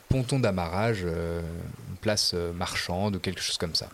ponton 0.09 0.39
d'amarrage, 0.39 1.01
euh, 1.03 1.41
une 1.89 1.97
place 1.97 2.31
euh, 2.33 2.51
marchande 2.51 3.17
ou 3.17 3.19
quelque 3.19 3.41
chose 3.41 3.57
comme 3.57 3.75
ça. 3.75 3.89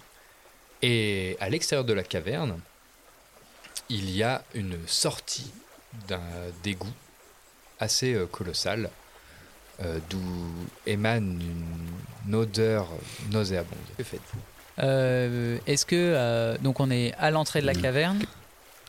Et 0.82 1.36
à 1.42 1.50
l'extérieur 1.50 1.84
de 1.84 1.92
la 1.92 2.04
caverne, 2.04 2.58
il 3.90 4.10
y 4.12 4.24
a 4.24 4.46
une 4.54 4.78
sortie 4.88 5.52
d'un 6.08 6.22
d'égout 6.64 6.94
assez 7.80 8.14
euh, 8.14 8.26
colossale, 8.26 8.90
euh, 9.84 10.00
d'où 10.10 10.22
émane 10.86 11.42
une, 11.42 12.36
odeur 12.36 12.88
nauséabonde. 13.32 13.78
Que 13.98 14.04
faites-vous? 14.04 14.40
Euh, 14.80 15.58
Est-ce 15.66 15.86
que 15.86 15.96
euh, 15.96 16.58
donc 16.60 16.80
on 16.80 16.92
est 16.92 17.14
à 17.18 17.32
l'entrée 17.32 17.62
de 17.62 17.66
la 17.66 17.74
caverne? 17.74 18.22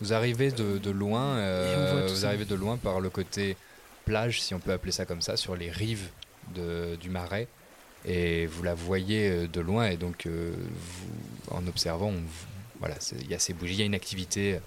Vous 0.01 0.13
arrivez 0.13 0.51
de, 0.51 0.79
de 0.79 0.91
loin, 0.91 1.37
euh, 1.37 2.07
vous 2.09 2.27
arrivez 2.27 2.45
de 2.45 2.55
loin 2.55 2.77
par 2.77 3.01
le 3.01 3.11
côté 3.11 3.57
plage, 4.05 4.41
si 4.43 4.55
on 4.55 4.59
peut 4.61 4.73
appeler 4.73 4.93
ça 4.93 5.05
comme 5.07 5.23
ça, 5.23 5.37
sur 5.37 5.55
les 5.57 5.71
rives 5.71 6.09
de- 6.55 6.97
du 6.97 7.11
marais, 7.11 7.47
et 8.05 8.47
vous 8.47 8.63
la 8.63 8.75
voyez 8.75 9.47
de 9.49 9.61
loin, 9.61 9.89
et 9.89 9.97
donc 9.97 10.27
vous, 10.27 11.55
en 11.57 11.67
observant, 11.67 12.09
on- 12.11 12.23
voilà, 12.81 12.95
il 13.21 13.29
y 13.29 13.35
a 13.35 13.39
ces 13.39 13.53
bougies, 13.53 13.75
il 13.75 13.79
y 13.81 13.83
a 13.83 13.87
une 13.87 13.95
activité 13.95 14.61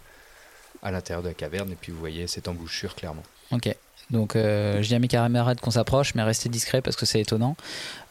à 0.83 0.91
l'intérieur 0.91 1.23
de 1.23 1.29
la 1.29 1.33
caverne, 1.33 1.71
et 1.71 1.75
puis 1.75 1.91
vous 1.91 1.99
voyez 1.99 2.27
cette 2.27 2.47
embouchure 2.47 2.95
clairement. 2.95 3.23
Ok. 3.51 3.73
Donc 4.11 4.35
euh, 4.35 4.81
je 4.81 4.87
dis 4.87 4.95
à 4.95 4.99
mes 4.99 5.07
camarades 5.07 5.59
qu'on 5.59 5.71
s'approche, 5.71 6.13
mais 6.15 6.23
restez 6.23 6.49
discrets 6.49 6.81
parce 6.81 6.95
que 6.95 7.05
c'est 7.05 7.21
étonnant. 7.21 7.55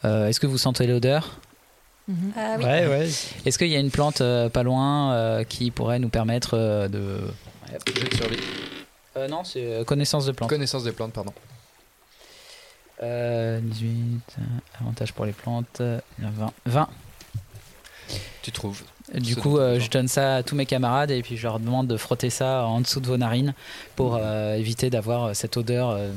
Euh, 0.05 0.27
Est-ce 0.29 0.41
que 0.41 0.47
vous 0.47 0.59
sentez 0.59 0.87
l'odeur? 0.87 1.39
Ah 2.37 2.57
oui. 2.59 2.65
Ouais, 2.65 2.87
ouais. 2.89 3.09
Est-ce 3.47 3.57
qu'il 3.59 3.69
y 3.69 3.77
a 3.77 3.79
une 3.79 3.91
plante 3.91 4.21
euh, 4.21 4.49
pas 4.49 4.65
loin 4.65 5.13
euh, 5.13 5.45
qui 5.45 5.71
pourrait 5.71 5.99
nous 6.01 6.09
permettre 6.09 6.57
euh, 6.57 6.89
de. 6.89 7.21
Euh, 9.17 9.29
non, 9.29 9.45
c'est 9.45 9.85
connaissance 9.87 10.27
de 10.27 10.33
plante. 10.33 10.49
Connaissance 10.49 10.85
des 10.85 10.93
plantes, 10.93 11.13
pardon. 11.13 11.33
Euh, 13.03 13.61
18, 13.63 13.89
euh, 14.39 14.43
avantage 14.81 15.13
pour 15.13 15.25
les 15.25 15.33
plantes, 15.33 15.81
euh, 15.81 16.01
20. 16.19 16.53
20. 16.67 16.89
Tu 18.43 18.53
trouves. 18.53 18.83
Du 19.15 19.35
coup, 19.35 19.59
euh, 19.59 19.81
je 19.81 19.91
donne 19.91 20.07
ça 20.07 20.37
à 20.37 20.43
tous 20.45 20.55
mes 20.55 20.67
camarades 20.67 21.11
et 21.11 21.21
puis 21.23 21.37
je 21.37 21.43
leur 21.43 21.59
demande 21.59 21.89
de 21.89 21.97
frotter 21.97 22.31
ça 22.31 22.65
en 22.65 22.81
dessous 22.81 23.01
de 23.01 23.07
vos 23.09 23.17
narines 23.17 23.55
pour 23.97 24.17
euh, 24.17 24.55
éviter 24.55 24.89
d'avoir 24.89 25.25
euh, 25.25 25.35
cette 25.35 25.57
odeur 25.57 25.91
euh, 25.91 26.11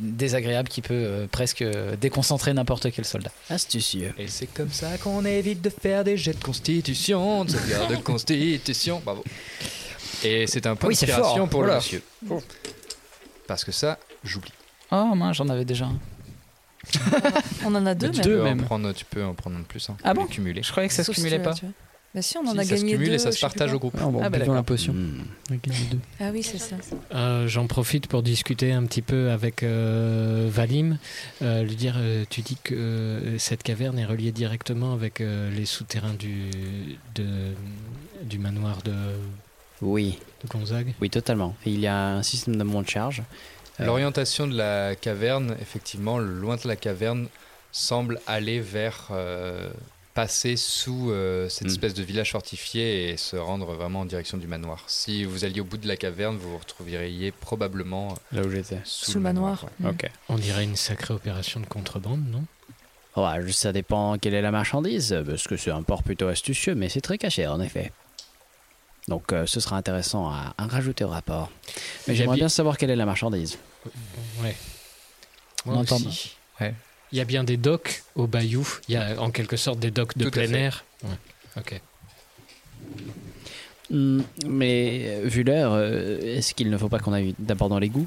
désagréable 0.00 0.68
qui 0.68 0.80
peut 0.80 0.94
euh, 0.94 1.26
presque 1.30 1.62
déconcentrer 2.00 2.54
n'importe 2.54 2.90
quel 2.90 3.04
soldat. 3.04 3.30
Astucieux. 3.50 4.14
Et 4.18 4.28
c'est 4.28 4.46
comme 4.46 4.72
ça 4.72 4.96
qu'on 4.98 5.24
évite 5.26 5.60
de 5.60 5.68
faire 5.70 6.04
des 6.04 6.16
jets 6.16 6.32
de 6.32 6.42
constitution, 6.42 7.44
de 7.44 7.50
sauvegarde 7.50 7.90
de 7.90 7.96
constitution. 7.96 9.02
Bravo. 9.04 9.22
Et 10.24 10.46
c'est 10.46 10.66
un 10.66 10.74
point 10.74 10.88
Oui, 10.88 10.94
d'inspiration 10.94 11.46
pour 11.46 11.60
le 11.60 11.66
Voilà. 11.66 11.80
monsieur. 11.82 12.02
Parce 13.46 13.62
que 13.62 13.72
ça, 13.72 13.98
j'oublie. 14.24 14.52
Oh 14.90 15.14
mince, 15.14 15.36
j'en 15.36 15.48
avais 15.50 15.64
déjà 15.66 15.84
un. 15.84 15.98
On 17.64 17.74
en 17.74 17.86
a 17.86 17.94
deux, 17.94 18.10
tu, 18.10 18.18
même. 18.20 18.26
peux 18.28 18.40
en 18.40 18.44
même. 18.44 18.62
prendre, 18.62 18.92
tu 18.92 19.04
peux 19.04 19.24
en 19.24 19.34
prendre 19.34 19.56
un 19.56 19.60
de 19.60 19.64
plus. 19.64 19.88
Hein. 19.90 19.96
Ah 20.04 20.14
bon 20.14 20.26
cumuler. 20.26 20.62
Je 20.62 20.70
croyais 20.70 20.88
que 20.88 20.94
ça 20.94 21.02
se 21.02 21.06
Sauf 21.06 21.16
si 21.16 21.22
cumulait 21.22 21.38
tu 21.38 21.44
pas. 21.44 21.54
Bah 22.14 22.22
si, 22.22 22.38
on 22.38 22.46
en 22.46 22.52
Si, 22.52 22.58
a 22.58 22.62
ça 22.64 22.68
se 22.68 22.74
gagné 22.76 22.92
cumule 22.92 23.08
deux. 23.08 23.14
et 23.14 23.18
ça 23.18 23.30
se 23.32 23.40
partage 23.40 23.74
au 23.74 23.78
groupe. 23.78 23.94
Ah, 24.00 24.06
bon, 24.06 24.20
Ah, 24.22 24.30
bah, 24.30 24.38
la 24.38 24.62
potion. 24.62 24.94
Hmm. 24.94 25.24
On 25.50 25.54
a 25.54 25.56
gagné 25.58 25.78
deux. 25.90 25.98
Ah 26.18 26.30
oui, 26.32 26.42
c'est 26.42 26.56
ça. 26.58 26.76
Euh, 27.14 27.46
J'en 27.46 27.66
profite 27.66 28.06
pour 28.06 28.22
discuter 28.22 28.72
un 28.72 28.84
petit 28.86 29.02
peu 29.02 29.30
avec 29.30 29.62
euh, 29.62 30.48
Valim, 30.50 30.96
euh, 31.42 31.62
lui 31.62 31.76
dire 31.76 31.96
euh, 31.98 32.24
tu 32.30 32.40
dis 32.40 32.56
que 32.62 32.74
euh, 32.74 33.38
cette 33.38 33.62
caverne 33.62 33.98
est 33.98 34.06
reliée 34.06 34.32
directement 34.32 34.94
avec 34.94 35.20
euh, 35.20 35.50
les 35.54 35.66
souterrains 35.66 36.14
du, 36.14 36.44
de, 37.16 37.26
du 38.22 38.38
manoir 38.38 38.78
de, 38.82 38.94
Oui, 39.82 40.18
de 40.42 40.48
Gonzague. 40.48 40.94
oui, 41.02 41.10
totalement. 41.10 41.54
Et 41.66 41.70
il 41.70 41.80
y 41.80 41.86
a 41.86 42.14
un 42.14 42.22
système 42.22 42.56
de 42.56 42.62
monte 42.62 42.88
charge. 42.88 43.22
Euh, 43.80 43.84
L'orientation 43.86 44.46
de 44.46 44.56
la 44.56 44.94
caverne, 44.96 45.56
effectivement, 45.60 46.18
le 46.18 46.26
loin 46.38 46.56
de 46.56 46.66
la 46.68 46.76
caverne 46.76 47.28
semble 47.72 48.20
aller 48.26 48.60
vers 48.60 49.08
euh, 49.10 49.68
passer 50.14 50.56
sous 50.56 51.10
euh, 51.10 51.48
cette 51.50 51.66
Mm. 51.66 51.70
espèce 51.70 51.94
de 51.94 52.02
village 52.02 52.32
fortifié 52.32 53.10
et 53.10 53.16
se 53.18 53.36
rendre 53.36 53.74
vraiment 53.74 54.00
en 54.00 54.04
direction 54.06 54.38
du 54.38 54.46
manoir. 54.46 54.82
Si 54.86 55.24
vous 55.24 55.44
alliez 55.44 55.60
au 55.60 55.64
bout 55.64 55.76
de 55.76 55.86
la 55.88 55.96
caverne, 55.96 56.36
vous 56.36 56.52
vous 56.52 56.58
retrouveriez 56.58 57.32
probablement 57.32 58.14
Là 58.32 58.42
où 58.42 58.50
j'étais. 58.50 58.80
sous, 58.84 59.10
Sous 59.12 59.18
le 59.18 59.24
manoir. 59.24 59.66
ouais. 59.82 59.90
Ok. 59.90 60.10
On 60.30 60.36
dirait 60.36 60.64
une 60.64 60.76
sacrée 60.76 61.12
opération 61.12 61.60
de 61.60 61.66
contrebande, 61.66 62.22
non? 62.30 62.44
Ouais, 63.16 63.50
ça 63.52 63.72
dépend 63.72 64.16
quelle 64.18 64.34
est 64.34 64.42
la 64.42 64.50
marchandise, 64.50 65.22
parce 65.26 65.46
que 65.48 65.56
c'est 65.56 65.70
un 65.70 65.82
port 65.82 66.02
plutôt 66.02 66.28
astucieux, 66.28 66.74
mais 66.74 66.88
c'est 66.90 67.00
très 67.00 67.16
caché 67.18 67.46
en 67.46 67.60
effet. 67.60 67.92
Donc 69.08 69.32
euh, 69.32 69.46
ce 69.46 69.60
sera 69.60 69.76
intéressant 69.76 70.28
à, 70.28 70.54
à 70.58 70.66
rajouter 70.66 71.04
au 71.04 71.08
rapport. 71.08 71.50
Mais 72.08 72.14
j'aimerais 72.14 72.34
bi- 72.36 72.40
bien 72.40 72.48
savoir 72.48 72.76
quelle 72.76 72.90
est 72.90 72.96
la 72.96 73.06
marchandise. 73.06 73.58
Ouais. 74.42 74.56
On 75.64 75.72
Moi 75.72 75.82
aussi. 75.82 76.36
Ouais. 76.60 76.74
Il 77.12 77.18
y 77.18 77.20
a 77.20 77.24
bien 77.24 77.44
des 77.44 77.56
docks 77.56 78.02
au 78.16 78.26
Bayou. 78.26 78.66
Il 78.88 78.94
y 78.94 78.96
a 78.96 79.20
en 79.20 79.30
quelque 79.30 79.56
sorte 79.56 79.78
des 79.78 79.90
docks 79.92 80.16
de 80.18 80.24
Tout 80.24 80.30
plein 80.32 80.52
air. 80.52 80.84
Ouais. 81.04 81.10
Ok. 81.56 81.80
Hmm, 83.90 84.22
mais 84.44 85.02
euh, 85.06 85.28
vu 85.28 85.44
l'heure, 85.44 85.72
euh, 85.74 86.18
est-ce 86.20 86.54
qu'il 86.54 86.70
ne 86.70 86.76
faut 86.78 86.88
pas 86.88 86.98
qu'on 86.98 87.12
aille 87.12 87.36
d'abord 87.38 87.68
dans 87.68 87.78
l'égout 87.78 88.06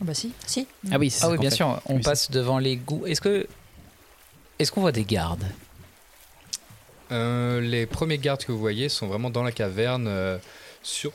Ah 0.00 0.04
bah 0.04 0.12
si. 0.12 0.32
Si. 0.46 0.66
Ah 0.92 0.98
oui, 0.98 1.10
Ah 1.16 1.18
ça 1.20 1.28
oui, 1.30 1.36
qu'on 1.36 1.40
bien 1.40 1.50
fait. 1.50 1.56
sûr, 1.56 1.80
on 1.86 1.96
Oui, 1.96 2.02
passe 2.02 2.30
devant 2.30 2.58
les 2.58 2.76
goûts. 2.76 3.06
Est-ce 3.06 3.22
que 3.22 3.46
est-ce 4.58 4.70
qu'on 4.70 4.82
voit 4.82 4.92
des 4.92 5.04
gardes? 5.04 5.44
Euh, 7.10 7.60
les 7.60 7.86
premiers 7.86 8.18
gardes 8.18 8.44
que 8.44 8.52
vous 8.52 8.58
voyez 8.58 8.88
sont 8.88 9.06
vraiment 9.06 9.30
dans 9.30 9.42
la 9.42 9.52
caverne, 9.52 10.06
euh, 10.08 10.38
sur, 10.82 11.12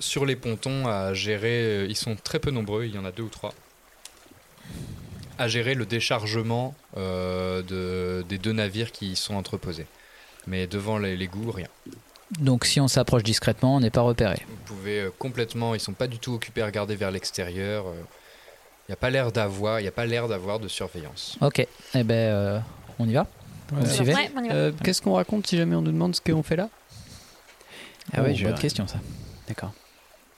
sur 0.00 0.26
les 0.26 0.36
pontons, 0.36 0.86
à 0.86 1.14
gérer. 1.14 1.62
euh, 1.62 1.86
ils 1.88 1.96
sont 1.96 2.16
très 2.16 2.38
peu 2.38 2.50
nombreux, 2.50 2.84
il 2.84 2.94
y 2.94 2.98
en 2.98 3.04
a 3.04 3.12
deux 3.12 3.22
ou 3.22 3.28
trois. 3.28 3.54
À 5.38 5.48
gérer 5.48 5.74
le 5.74 5.86
déchargement 5.86 6.74
euh, 6.96 7.62
de, 7.62 8.24
des 8.28 8.38
deux 8.38 8.52
navires 8.52 8.92
qui 8.92 9.12
y 9.12 9.16
sont 9.16 9.34
entreposés. 9.34 9.86
Mais 10.46 10.66
devant 10.66 10.98
les, 10.98 11.16
l'égout, 11.16 11.50
rien. 11.50 11.68
Donc 12.38 12.64
si 12.64 12.80
on 12.80 12.88
s'approche 12.88 13.22
discrètement, 13.22 13.76
on 13.76 13.80
n'est 13.80 13.90
pas 13.90 14.02
repéré. 14.02 14.42
Vous 14.48 14.76
pouvez 14.76 15.08
complètement. 15.18 15.74
Ils 15.74 15.80
sont 15.80 15.94
pas 15.94 16.06
du 16.06 16.18
tout 16.18 16.34
occupés 16.34 16.62
à 16.62 16.66
regarder 16.66 16.94
vers 16.94 17.10
l'extérieur. 17.10 17.86
Il 18.88 18.90
n'y 18.90 18.92
a 18.92 18.96
pas 18.96 19.10
l'air 19.10 19.32
d'avoir, 19.32 19.80
il 19.80 19.86
a 19.88 19.92
pas 19.92 20.06
l'air 20.06 20.28
d'avoir 20.28 20.60
de 20.60 20.68
surveillance. 20.68 21.38
Ok, 21.40 21.66
eh 21.94 22.02
ben 22.04 22.62
on 22.98 23.08
y 23.08 23.14
va. 23.14 23.26
Vous 23.72 23.82
Ouais. 23.82 23.88
suivez 23.88 24.14
Ouais, 24.14 24.30
on. 24.36 24.50
Euh, 24.50 24.72
Qu'est-ce 24.82 25.00
qu'on 25.02 25.14
raconte 25.14 25.46
si 25.46 25.56
jamais 25.56 25.76
on 25.76 25.82
nous 25.82 25.92
demande 25.92 26.14
ce 26.16 26.20
qu'on 26.20 26.42
fait 26.42 26.56
là 26.56 26.68
Ah 28.12 28.22
oui, 28.22 28.30
Oh, 28.32 28.36
je- 28.36 28.44
bonne 28.46 28.54
question 28.58 28.86
ça. 28.86 28.98
D'accord. 29.48 29.72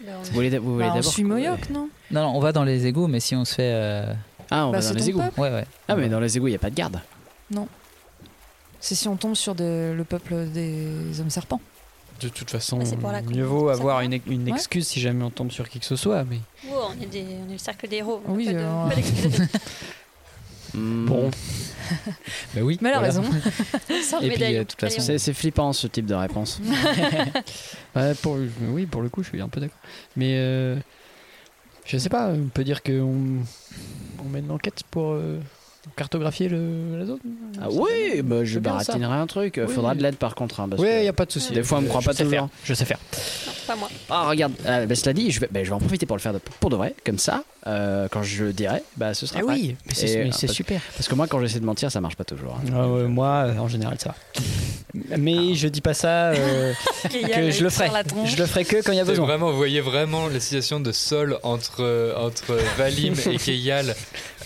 On- 0.06 0.22
Vous 0.22 0.32
voulez, 0.32 0.58
vous 0.58 0.74
voulez 0.74 0.84
Bah, 0.86 0.92
on 0.92 0.96
d'abord 0.96 1.12
suit 1.12 1.24
Moyoc, 1.24 1.70
non 1.70 1.88
Non, 2.10 2.22
non, 2.22 2.36
on 2.36 2.40
va 2.40 2.52
dans 2.52 2.64
les 2.64 2.86
égouts, 2.86 3.06
mais 3.06 3.20
si 3.20 3.36
on 3.36 3.44
se 3.44 3.54
fait. 3.54 3.72
euh, 3.72 4.12
Ah, 4.50 4.66
on 4.66 4.72
Bah, 4.72 4.80
va 4.80 4.88
dans 4.88 4.94
les 4.94 5.08
égouts. 5.08 5.20
peuple. 5.20 5.40
Ouais, 5.40 5.50
ouais. 5.50 5.64
Ah, 5.88 5.94
mais 5.96 6.08
dans 6.08 6.20
les 6.20 6.36
égouts, 6.36 6.48
il 6.48 6.50
n'y 6.50 6.56
a 6.56 6.60
pas 6.60 6.70
de 6.70 6.74
garde. 6.74 7.00
C'est 8.80 8.96
si 8.96 9.06
on 9.06 9.16
tombe 9.16 9.36
sur 9.36 9.54
de- 9.54 9.94
le 9.96 10.02
peuple 10.04 10.46
des 10.52 11.20
hommes 11.20 11.30
serpents. 11.30 11.60
De 12.20 12.28
toute 12.28 12.50
façon, 12.50 12.78
Bah, 13.00 13.20
mieux 13.30 13.44
vaut 13.44 13.68
avoir 13.68 14.00
une, 14.00 14.18
une 14.26 14.44
Ouais. 14.44 14.50
excuse 14.56 14.86
si 14.88 15.00
jamais 15.00 15.22
on 15.24 15.30
tombe 15.30 15.50
sur 15.52 15.68
qui 15.68 15.78
que 15.78 15.84
ce 15.86 15.94
soit. 15.96 16.24
Mais 16.24 16.38
Wow, 16.68 16.88
on, 16.90 17.02
est 17.02 17.06
des- 17.06 17.24
on 17.46 17.48
est 17.48 17.52
le 17.52 17.58
cercle 17.58 17.88
des 17.88 17.96
héros. 17.96 18.22
on 18.26 18.34
Oui, 18.34 18.46
pas 18.46 18.52
de- 18.52 18.58
euh, 18.58 18.88
pas 18.88 19.58
Hmm. 20.74 21.06
bon, 21.06 21.30
Bah 22.54 22.60
oui. 22.62 22.78
Mais 22.80 22.88
elle 22.90 22.94
a 22.94 22.98
voilà. 22.98 23.20
raison. 23.20 23.24
Sans 24.02 24.20
Et 24.20 24.30
puis, 24.30 24.42
euh, 24.44 24.58
de 24.60 24.64
toute 24.64 24.80
façon, 24.80 25.00
C'est 25.00 25.18
c'est 25.18 25.32
flippant 25.34 25.72
ce 25.72 25.86
type 25.86 26.06
de 26.06 26.14
réponse. 26.14 26.60
Ouais, 27.94 28.14
pour, 28.22 28.38
oui, 28.70 28.86
pour 28.86 29.02
le 29.02 29.10
coup, 29.10 29.22
je 29.22 29.28
suis 29.28 29.40
un 29.42 29.48
peu 29.50 29.60
d'accord. 29.60 29.76
Mais 30.16 30.36
euh, 30.38 30.76
je 31.84 31.98
sais 31.98 32.08
pas, 32.08 32.28
on 32.28 32.48
peut 32.48 32.64
dire 32.64 32.82
qu'on 32.82 33.40
on 34.18 34.28
mène 34.30 34.48
l'enquête 34.48 34.82
pour 34.90 35.10
euh, 35.12 35.38
cartographier 35.96 36.48
le, 36.48 36.98
la 36.98 37.06
zone. 37.06 37.18
Ah 37.60 37.66
oui, 37.70 38.22
bah, 38.22 38.44
je 38.44 38.58
baratinerai 38.58 39.14
un 39.16 39.26
truc. 39.26 39.60
Oui. 39.64 39.72
Faudra 39.72 39.94
de 39.94 40.02
l'aide 40.02 40.16
par 40.16 40.34
contre. 40.34 40.60
hein, 40.60 40.68
parce 40.68 40.80
Oui, 40.82 40.88
il 41.00 41.04
y 41.04 41.08
a 41.08 41.12
pas 41.12 41.26
de 41.26 41.32
souci. 41.32 41.52
Des 41.52 41.62
fois, 41.62 41.78
on 41.78 41.82
me 41.82 41.88
croit 41.88 42.00
Je 42.00 42.06
pas 42.06 42.12
sais 42.14 42.24
toujours. 42.24 42.38
faire. 42.38 42.48
Je 42.64 42.74
sais 42.74 42.84
faire. 42.84 42.98
Non, 43.46 43.52
pas 43.66 43.76
moi. 43.76 43.88
Ah, 44.10 44.28
regarde, 44.28 44.52
euh, 44.66 44.86
bah, 44.86 44.94
cela 44.94 45.12
dit, 45.12 45.30
je 45.30 45.40
vais, 45.40 45.48
bah, 45.50 45.60
je 45.64 45.68
vais 45.68 45.74
en 45.74 45.78
profiter 45.80 46.06
pour 46.06 46.16
le 46.16 46.20
faire 46.22 46.32
de- 46.32 46.40
pour 46.60 46.70
de 46.70 46.76
vrai, 46.76 46.94
comme 47.04 47.18
ça. 47.18 47.44
euh, 47.66 48.08
quand 48.10 48.22
je 48.24 48.44
le 48.44 48.52
dirai, 48.52 48.82
bah, 48.96 49.14
ce 49.14 49.24
sera 49.26 49.40
Ah 49.40 49.44
oui, 49.46 49.76
mais 49.86 49.94
c'est 49.94 50.18
euh, 50.18 50.48
super. 50.48 50.80
Parce 50.96 51.08
que 51.08 51.14
moi, 51.14 51.26
quand 51.28 51.38
j'essaie 51.40 51.60
de 51.60 51.64
mentir, 51.64 51.90
ça 51.92 52.00
marche 52.00 52.16
pas 52.16 52.24
toujours. 52.24 52.54
hein. 52.60 52.70
Ah 52.74 52.88
ouais, 52.88 53.04
moi, 53.04 53.46
en 53.58 53.68
général, 53.68 53.98
ça 54.00 54.10
va. 54.10 55.16
Mais 55.16 55.54
je 55.54 55.68
dis 55.68 55.80
pas 55.80 55.94
ça 55.94 56.30
euh, 56.32 56.72
que 57.04 57.50
je 57.50 57.62
le 57.62 57.70
ferai. 57.70 57.88
Je 58.26 58.36
le 58.36 58.46
ferai 58.46 58.64
que 58.64 58.82
quand 58.82 58.92
il 58.92 58.98
y 58.98 59.00
a 59.00 59.04
besoin. 59.04 59.26
Vraiment, 59.26 59.50
vous 59.50 59.56
voyez 59.56 59.80
vraiment 59.80 60.26
la 60.28 60.38
situation 60.40 60.80
de 60.80 60.92
sol 60.92 61.38
entre, 61.44 62.14
entre 62.18 62.58
Valim 62.76 63.14
et 63.30 63.36
Keyal. 63.44 63.94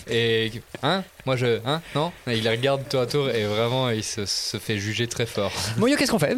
Et. 0.09 0.53
Hein? 0.85 1.03
Moi 1.27 1.37
je. 1.37 1.59
Hein 1.67 1.83
Non 1.95 2.13
Il 2.29 2.43
les 2.45 2.51
regarde 2.51 2.89
tour 2.89 3.01
à 3.01 3.07
tour 3.07 3.29
et 3.31 3.45
vraiment 3.45 3.91
il 3.91 4.05
se, 4.05 4.25
se 4.27 4.59
fait 4.59 4.79
juger 4.79 5.07
très 5.09 5.27
fort. 5.27 5.53
Moyo, 5.77 5.97
qu'est-ce 5.97 6.13
qu'on 6.13 6.19
fait 6.19 6.37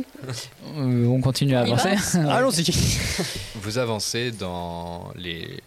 Euh, 0.77 1.07
on 1.07 1.21
continue 1.21 1.55
à 1.57 1.61
avancer. 1.61 1.91
Allons-y. 2.29 2.65
Vous 3.57 3.79
avancez 3.79 4.31
dans 4.33 5.13
les. 5.15 5.63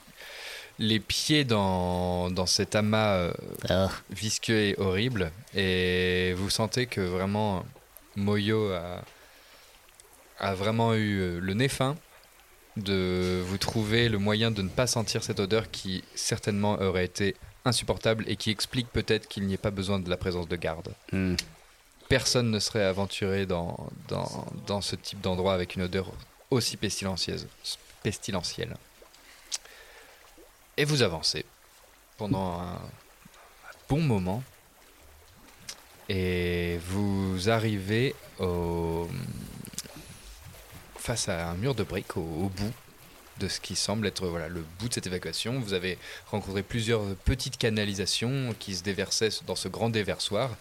Les 0.79 0.99
pieds 0.99 1.43
dans, 1.43 2.31
dans 2.31 2.47
cet 2.47 2.75
amas 2.75 3.13
euh, 3.13 3.33
Ah. 3.69 3.89
visqueux 4.09 4.57
et 4.57 4.75
horrible. 4.79 5.31
Et 5.55 6.33
vous 6.35 6.49
sentez 6.49 6.87
que 6.87 7.01
vraiment 7.01 7.63
Moyo 8.15 8.71
a, 8.71 9.03
a 10.39 10.55
vraiment 10.55 10.95
eu 10.95 11.19
euh, 11.19 11.39
le 11.39 11.53
nez 11.53 11.67
fin 11.67 11.95
de 12.77 13.41
vous 13.45 13.59
trouver 13.59 14.09
le 14.09 14.17
moyen 14.17 14.49
de 14.49 14.63
ne 14.63 14.69
pas 14.69 14.87
sentir 14.87 15.23
cette 15.23 15.39
odeur 15.39 15.69
qui 15.69 16.03
certainement 16.15 16.79
aurait 16.81 17.05
été 17.05 17.35
insupportable 17.65 18.23
et 18.27 18.35
qui 18.35 18.49
explique 18.49 18.87
peut-être 18.89 19.27
qu'il 19.27 19.45
n'y 19.45 19.53
ait 19.53 19.57
pas 19.57 19.71
besoin 19.71 19.99
de 19.99 20.09
la 20.09 20.17
présence 20.17 20.47
de 20.47 20.55
garde. 20.55 20.93
Hmm. 21.11 21.35
Personne 22.09 22.51
ne 22.51 22.59
serait 22.59 22.83
aventuré 22.83 23.45
dans, 23.45 23.89
dans, 24.07 24.45
dans 24.67 24.81
ce 24.81 24.95
type 24.95 25.21
d'endroit 25.21 25.53
avec 25.53 25.75
une 25.75 25.83
odeur 25.83 26.11
aussi 26.49 26.77
pestilentielle. 26.77 28.75
Et 30.77 30.85
vous 30.85 31.03
avancez 31.03 31.45
pendant 32.17 32.59
un, 32.59 32.73
un 32.73 33.73
bon 33.87 34.01
moment 34.01 34.43
et 36.09 36.77
vous 36.87 37.49
arrivez 37.49 38.15
au, 38.39 39.07
face 40.97 41.29
à 41.29 41.49
un 41.49 41.53
mur 41.55 41.75
de 41.75 41.83
briques 41.83 42.17
au, 42.17 42.21
au 42.21 42.49
bout 42.49 42.73
de 43.39 43.47
ce 43.47 43.59
qui 43.59 43.75
semble 43.75 44.07
être 44.07 44.27
voilà, 44.27 44.47
le 44.49 44.63
bout 44.79 44.89
de 44.89 44.93
cette 44.93 45.07
évacuation. 45.07 45.59
Vous 45.59 45.73
avez 45.73 45.97
rencontré 46.27 46.63
plusieurs 46.63 47.03
petites 47.25 47.57
canalisations 47.57 48.53
qui 48.59 48.75
se 48.75 48.83
déversaient 48.83 49.29
dans 49.47 49.55
ce 49.55 49.67
grand 49.67 49.89
déversoir 49.89 50.51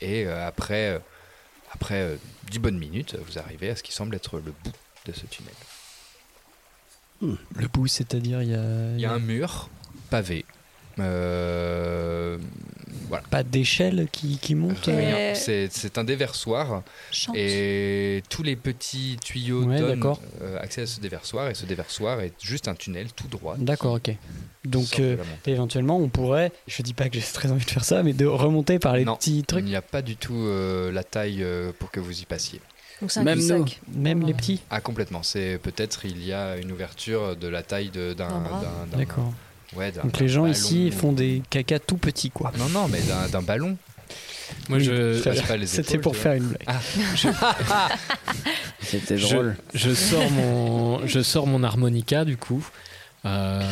et 0.00 0.26
euh, 0.26 0.46
après, 0.46 0.90
euh, 0.90 0.98
après 1.72 2.02
euh, 2.02 2.16
dix 2.50 2.58
bonnes 2.58 2.78
minutes, 2.78 3.16
vous 3.26 3.38
arrivez 3.38 3.70
à 3.70 3.76
ce 3.76 3.82
qui 3.82 3.92
semble 3.92 4.14
être 4.14 4.36
le 4.36 4.52
bout 4.64 4.72
de 5.06 5.12
ce 5.12 5.26
tunnel. 5.26 5.54
Le 7.20 7.68
bout, 7.68 7.86
c'est-à-dire, 7.86 8.42
il 8.42 8.50
y 8.50 8.54
a. 8.54 8.94
Il 8.94 9.00
y 9.00 9.04
a 9.04 9.12
un 9.12 9.18
mur 9.18 9.68
pavé. 10.08 10.46
Euh, 11.00 12.38
Voilà. 13.08 13.24
Pas 13.28 13.42
d'échelle 13.42 14.06
qui, 14.12 14.38
qui 14.38 14.54
monte 14.54 14.86
euh, 14.88 14.96
Rien. 14.96 15.34
C'est 15.34 15.98
un 15.98 16.04
déversoir 16.04 16.82
Chante. 17.10 17.34
et 17.36 18.22
tous 18.28 18.42
les 18.44 18.54
petits 18.54 19.16
tuyaux 19.24 19.64
Ouais, 19.64 19.78
donnent 19.80 19.96
d'accord. 19.96 20.20
euh, 20.42 20.58
accès 20.60 20.82
à 20.82 20.86
ce 20.86 21.00
déversoir 21.00 21.48
et 21.50 21.54
ce 21.54 21.66
déversoir 21.66 22.20
est 22.20 22.32
juste 22.40 22.68
un 22.68 22.74
tunnel 22.74 23.08
tout 23.12 23.26
droit. 23.26 23.56
D'accord, 23.58 23.94
ok. 23.94 24.14
Donc 24.64 25.00
euh, 25.00 25.16
éventuellement, 25.46 25.98
on 25.98 26.08
pourrait, 26.08 26.52
je 26.68 26.82
dis 26.82 26.94
pas 26.94 27.08
que 27.08 27.16
j'ai 27.18 27.24
très 27.32 27.50
envie 27.50 27.64
de 27.64 27.70
faire 27.70 27.84
ça, 27.84 28.02
mais 28.04 28.12
de 28.12 28.26
remonter 28.26 28.78
par 28.78 28.94
les 28.96 29.04
Non, 29.04 29.16
petits 29.16 29.42
trucs. 29.42 29.64
il 29.64 29.68
n'y 29.68 29.76
a 29.76 29.82
pas 29.82 30.02
du 30.02 30.16
tout 30.16 30.34
euh, 30.36 30.92
la 30.92 31.02
taille 31.02 31.42
euh, 31.42 31.72
pour 31.78 31.90
que 31.90 31.98
vous 31.98 32.20
y 32.20 32.26
passiez. 32.26 32.60
Donc 33.00 33.10
c'est 33.10 33.20
un 33.20 33.24
Même 33.24 33.40
nous, 33.40 33.64
même 33.96 34.24
les 34.26 34.34
petits. 34.34 34.60
Ah 34.70 34.80
complètement, 34.82 35.22
c'est 35.24 35.58
peut-être 35.62 36.04
il 36.04 36.24
y 36.24 36.32
a 36.34 36.58
une 36.58 36.70
ouverture 36.70 37.34
de 37.34 37.48
la 37.48 37.62
taille 37.62 37.88
de- 37.90 38.12
d'un... 38.12 38.28
D'un 38.28 38.38
bras. 38.40 38.60
d'un- 38.60 38.86
d'un- 38.92 38.98
D'accord. 38.98 39.32
Ouais, 39.76 39.92
Donc 39.92 40.18
les 40.18 40.28
gens 40.28 40.42
ballon. 40.42 40.52
ici 40.52 40.90
font 40.90 41.12
des 41.12 41.42
caca 41.50 41.78
tout 41.78 41.96
petits, 41.96 42.30
quoi. 42.30 42.52
Non, 42.58 42.68
non, 42.68 42.88
mais 42.88 43.00
d'un 43.30 43.42
ballon. 43.42 43.76
Moi, 44.68 44.78
Oui, 44.78 44.84
je, 44.84 45.64
C'était 45.66 45.98
pour 45.98 46.16
faire 46.16 46.32
une 46.34 46.48
blague. 46.48 46.64
Ah, 46.66 46.80
C'était 48.80 49.16
je, 49.18 49.26
drôle. 49.34 49.56
je 49.74 49.94
sors 49.94 50.30
mon, 50.30 51.06
je 51.06 51.20
sors 51.20 51.46
mon 51.46 51.62
harmonica 51.62 52.24
du 52.24 52.36
coup 52.36 52.66
euh, 53.24 53.62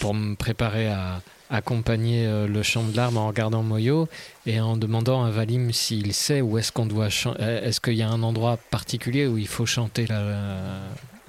pour 0.00 0.14
me 0.14 0.34
préparer 0.36 0.88
à 0.88 1.20
accompagner 1.50 2.26
euh, 2.26 2.46
le 2.46 2.62
chant 2.62 2.84
de 2.84 2.94
l'arbre 2.96 3.18
en 3.20 3.26
regardant 3.28 3.62
Moyo 3.62 4.08
et 4.46 4.60
en 4.60 4.76
demandant 4.76 5.24
à 5.24 5.30
Valim 5.30 5.72
s'il 5.72 6.12
sait 6.12 6.40
où 6.40 6.58
est-ce 6.58 6.70
qu'on 6.70 6.86
doit 6.86 7.08
euh, 7.40 7.66
Est-ce 7.66 7.80
qu'il 7.80 7.94
y 7.94 8.02
a 8.02 8.08
un 8.08 8.22
endroit 8.22 8.58
particulier 8.70 9.26
où 9.26 9.38
il 9.38 9.48
faut 9.48 9.66
chanter 9.66 10.06
là 10.06 10.82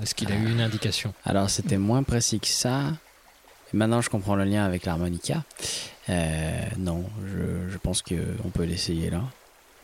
Est-ce 0.04 0.14
qu'il 0.14 0.32
a 0.32 0.36
eu 0.36 0.52
une 0.52 0.62
indication 0.62 1.14
Alors 1.26 1.50
c'était 1.50 1.78
moins 1.78 2.04
précis 2.04 2.40
que 2.40 2.48
ça. 2.48 2.84
Maintenant 3.74 4.02
je 4.02 4.10
comprends 4.10 4.36
le 4.36 4.44
lien 4.46 4.66
avec 4.66 4.86
l'harmonica. 4.86 5.44
Euh, 6.10 6.60
non, 6.78 7.06
je, 7.28 7.70
je 7.72 7.78
pense 7.78 8.02
qu'on 8.02 8.50
peut 8.54 8.64
l'essayer 8.64 9.10
là 9.10 9.22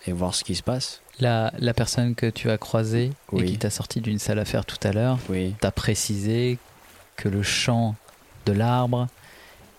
et 0.08 0.12
voir 0.12 0.34
ce 0.36 0.44
qui 0.44 0.56
se 0.56 0.64
passe. 0.64 1.02
La, 1.20 1.54
la 1.60 1.74
personne 1.74 2.16
que 2.16 2.30
tu 2.30 2.50
as 2.50 2.58
croisée 2.58 3.12
et 3.38 3.46
qui 3.46 3.58
t'a 3.58 3.70
sorti 3.70 4.02
d'une 4.02 4.20
salle 4.20 4.40
à 4.40 4.46
faire 4.46 4.66
tout 4.66 4.78
à 4.88 4.92
l'heure 4.92 5.18
Oui. 5.30 5.56
t'a 5.62 5.72
précisé 5.72 6.58
que 7.16 7.30
le 7.30 7.42
chant 7.44 7.96
de 8.46 8.52
l'arbre 8.54 9.08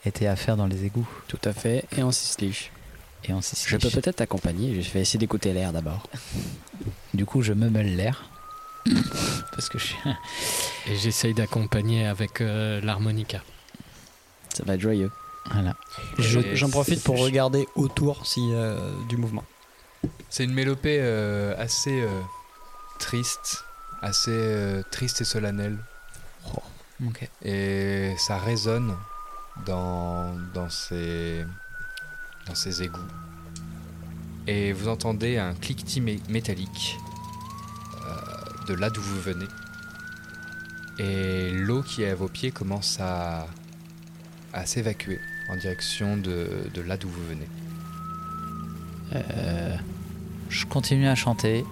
était 0.05 0.27
à 0.27 0.37
faire 0.37 0.57
dans 0.57 0.67
les 0.67 0.85
égouts 0.85 1.09
Tout 1.29 1.39
à 1.45 1.53
fait. 1.53 1.85
Et 1.97 2.03
en 2.03 2.11
cisliche. 2.13 2.71
et 3.25 3.33
en 3.33 3.41
Je 3.41 3.47
Sicile. 3.47 3.79
peux 3.79 3.91
peut-être 3.91 4.17
t'accompagner. 4.17 4.81
Je 4.83 4.91
vais 4.93 5.01
essayer 5.01 5.19
d'écouter 5.19 5.53
l'air 5.53 5.73
d'abord. 5.73 6.09
Du 7.13 7.27
coup, 7.27 7.43
je 7.43 7.53
me 7.53 7.69
mêle 7.69 7.97
l'air. 7.97 8.31
Parce 9.53 9.69
que 9.69 9.79
je 9.79 9.85
suis... 9.87 9.97
Et 10.89 10.97
j'essaye 10.97 11.35
d'accompagner 11.35 12.07
avec 12.07 12.41
euh, 12.41 12.81
l'harmonica. 12.81 13.43
Ça 14.57 14.65
va 14.65 14.75
être 14.75 14.81
joyeux. 14.81 15.11
Voilà. 15.53 15.75
Je- 16.19 16.55
J'en 16.55 16.71
profite 16.71 17.03
pour 17.05 17.19
regarder 17.21 17.69
autour 17.75 18.27
si 18.27 18.53
euh, 18.55 18.79
du 19.09 19.17
mouvement. 19.19 19.45
C'est 20.31 20.45
une 20.45 20.55
mélopée 20.55 20.99
euh, 21.01 21.55
assez 21.59 22.01
euh, 22.01 22.09
triste, 22.99 23.65
assez 24.01 24.31
euh, 24.33 24.83
triste 24.91 25.21
et 25.21 25.25
solennelle. 25.25 25.77
Ok. 27.07 27.29
Et 27.45 28.15
ça 28.19 28.39
résonne 28.39 28.97
dans, 29.67 30.35
dans, 30.55 30.71
ces, 30.71 31.45
dans 32.47 32.55
ces 32.55 32.83
égouts. 32.83 32.99
Et 34.47 34.73
vous 34.73 34.89
entendez 34.89 35.37
un 35.37 35.53
cliquetis 35.55 36.01
mé- 36.01 36.21
métallique 36.31 36.97
euh, 38.07 38.67
de 38.69 38.73
là 38.75 38.89
d'où 38.89 39.03
vous 39.03 39.21
venez. 39.21 39.49
Et 40.99 41.51
l'eau 41.51 41.83
qui 41.83 42.05
est 42.05 42.11
à 42.11 42.15
vos 42.15 42.29
pieds 42.29 42.51
commence 42.53 42.99
à, 43.01 43.47
à 44.57 44.67
s'évacuer 44.67 45.21
en 45.49 45.57
direction 45.57 46.17
de, 46.17 46.49
de 46.75 46.81
là 46.81 46.97
d'où 46.97 47.09
vous 47.09 47.25
venez. 47.29 47.49
Euh, 49.15 49.77
je 50.49 50.67
continue 50.67 51.07
à 51.07 51.15
chanter. 51.15 51.65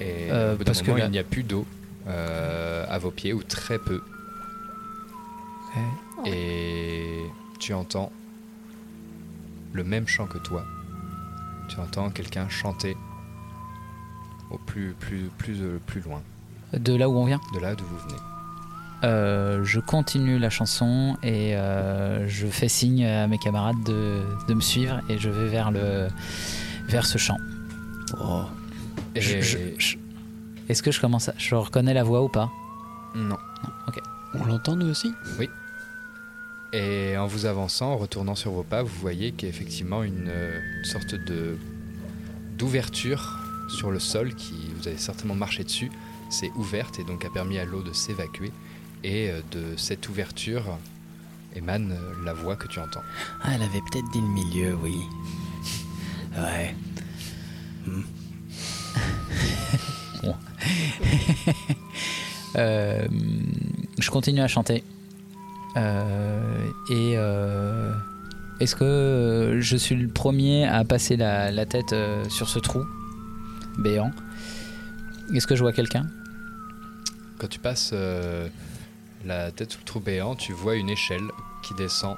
Et 0.00 0.28
Euh, 0.30 0.54
au 0.54 0.56
bout 0.56 0.64
d'un 0.64 0.66
parce 0.66 0.82
que 0.82 0.86
moment, 0.88 0.98
là- 0.98 1.06
il 1.06 1.10
n'y 1.12 1.18
a 1.18 1.24
plus 1.24 1.42
d'eau 1.42 1.66
euh, 2.08 2.84
à 2.88 2.98
vos 2.98 3.10
pieds, 3.10 3.32
ou 3.32 3.42
très 3.42 3.78
peu. 3.78 4.02
Et 6.26 7.20
tu 7.60 7.72
entends 7.74 8.10
le 9.72 9.84
même 9.84 10.06
chant 10.08 10.26
que 10.26 10.38
toi. 10.38 10.64
Tu 11.68 11.78
entends 11.78 12.10
quelqu'un 12.10 12.48
chanter 12.48 12.96
au 14.50 14.58
plus, 14.58 14.94
plus, 14.98 15.30
plus, 15.38 15.56
plus 15.86 16.00
loin, 16.00 16.20
De 16.72 16.94
là 16.94 17.08
où 17.08 17.16
on 17.16 17.24
vient? 17.24 17.40
De 17.54 17.60
là 17.60 17.74
d'où 17.76 17.84
vous 17.84 17.98
venez. 17.98 18.18
Euh, 19.02 19.64
je 19.64 19.80
continue 19.80 20.38
la 20.38 20.50
chanson 20.50 21.16
et 21.22 21.56
euh, 21.56 22.28
je 22.28 22.46
fais 22.46 22.68
signe 22.68 23.06
à 23.06 23.26
mes 23.26 23.38
camarades 23.38 23.82
de, 23.84 24.20
de 24.46 24.54
me 24.54 24.60
suivre 24.60 25.00
et 25.08 25.18
je 25.18 25.30
vais 25.30 25.48
vers, 25.48 25.70
le, 25.70 26.08
vers 26.88 27.06
ce 27.06 27.16
chant. 27.16 27.38
Oh. 28.20 28.42
Et 29.14 29.20
Je- 29.22 29.40
je- 29.40 29.58
je- 29.78 29.96
Est-ce 30.68 30.82
que 30.82 30.92
je 30.92 31.00
commence 31.00 31.28
à... 31.30 31.34
Je 31.38 31.54
reconnais 31.54 31.94
la 31.94 32.04
voix 32.04 32.22
ou 32.22 32.28
pas? 32.28 32.50
Non. 33.14 33.38
Ok. 33.88 33.98
On 34.34 34.44
l'entend 34.44 34.76
nous 34.76 34.88
aussi? 34.88 35.12
Oui. 35.38 35.48
Et 36.72 37.16
en 37.16 37.26
vous 37.26 37.46
avançant, 37.46 37.92
en 37.92 37.96
retournant 37.96 38.34
sur 38.36 38.52
vos 38.52 38.62
pas, 38.62 38.82
vous 38.82 38.94
voyez 39.00 39.32
qu'il 39.32 39.48
y 39.48 39.50
a 39.50 39.54
effectivement 39.54 40.02
une, 40.04 40.30
une 40.78 40.84
sorte 40.84 41.14
de 41.14 41.56
d'ouverture 42.58 43.38
sur 43.68 43.90
le 43.90 43.98
sol 43.98 44.34
qui 44.34 44.54
vous 44.76 44.86
avez 44.86 44.98
certainement 44.98 45.34
marché 45.34 45.64
dessus. 45.64 45.90
C'est 46.28 46.50
ouverte 46.56 46.98
et 47.00 47.04
donc 47.04 47.24
a 47.24 47.30
permis 47.30 47.58
à 47.58 47.64
l'eau 47.64 47.82
de 47.82 47.92
s'évacuer. 47.92 48.52
Et 49.02 49.30
euh, 49.30 49.40
de 49.52 49.76
cette 49.76 50.08
ouverture 50.08 50.78
émane 51.54 51.92
euh, 51.92 52.24
la 52.24 52.32
voix 52.32 52.56
que 52.56 52.68
tu 52.68 52.80
entends. 52.80 53.02
Ah, 53.42 53.50
elle 53.54 53.62
avait 53.62 53.80
peut-être 53.90 54.10
dit 54.12 54.20
le 54.20 54.28
milieu, 54.28 54.74
oui. 54.74 54.96
Ouais. 56.36 56.74
Hmm. 57.86 58.02
Euh, 62.56 63.06
je 64.00 64.10
continue 64.10 64.40
à 64.40 64.48
chanter. 64.48 64.82
Euh, 65.76 66.66
et 66.90 67.14
euh, 67.16 67.92
est-ce 68.58 68.74
que 68.74 69.58
je 69.60 69.76
suis 69.76 69.94
le 69.94 70.08
premier 70.08 70.66
à 70.66 70.82
passer 70.84 71.16
la, 71.16 71.52
la 71.52 71.64
tête 71.64 71.94
sur 72.28 72.48
ce 72.48 72.58
trou 72.58 72.84
béant? 73.78 74.10
Est-ce 75.32 75.46
que 75.46 75.54
je 75.54 75.62
vois 75.62 75.72
quelqu'un? 75.72 76.08
Quand 77.38 77.46
tu 77.46 77.60
passes 77.60 77.92
euh, 77.92 78.48
la 79.24 79.50
tête 79.52 79.72
sous 79.72 79.78
le 79.78 79.84
trou 79.84 80.00
béant, 80.00 80.34
tu 80.34 80.52
vois 80.52 80.76
une 80.76 80.88
échelle 80.90 81.28
qui 81.62 81.74
descend 81.74 82.16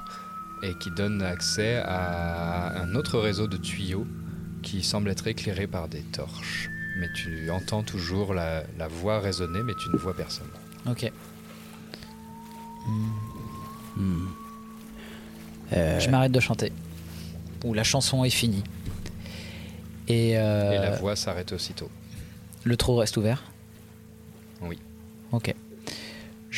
et 0.62 0.74
qui 0.78 0.90
donne 0.92 1.22
accès 1.22 1.76
à 1.84 2.80
un 2.80 2.94
autre 2.94 3.18
réseau 3.18 3.46
de 3.48 3.56
tuyaux 3.56 4.06
qui 4.62 4.82
semble 4.84 5.10
être 5.10 5.26
éclairé 5.26 5.66
par 5.66 5.88
des 5.88 6.02
torches. 6.02 6.70
Mais 6.98 7.08
tu 7.14 7.50
entends 7.50 7.82
toujours 7.82 8.32
la, 8.34 8.62
la 8.78 8.86
voix 8.86 9.18
résonner, 9.18 9.62
mais 9.62 9.72
tu 9.82 9.88
ne 9.90 9.96
vois 9.96 10.14
personne. 10.14 10.46
Ok. 10.88 11.10
Hmm. 13.96 14.26
Euh, 15.72 16.00
Je 16.00 16.10
m'arrête 16.10 16.32
de 16.32 16.40
chanter. 16.40 16.72
Ou 17.64 17.74
la 17.74 17.84
chanson 17.84 18.24
est 18.24 18.30
finie. 18.30 18.62
Et, 20.08 20.36
euh, 20.38 20.72
Et 20.72 20.78
la 20.78 20.96
voix 20.96 21.16
s'arrête 21.16 21.52
aussitôt. 21.52 21.90
le 22.64 22.76
trou 22.76 22.96
reste 22.96 23.16
ouvert? 23.16 23.42
Oui. 24.60 24.78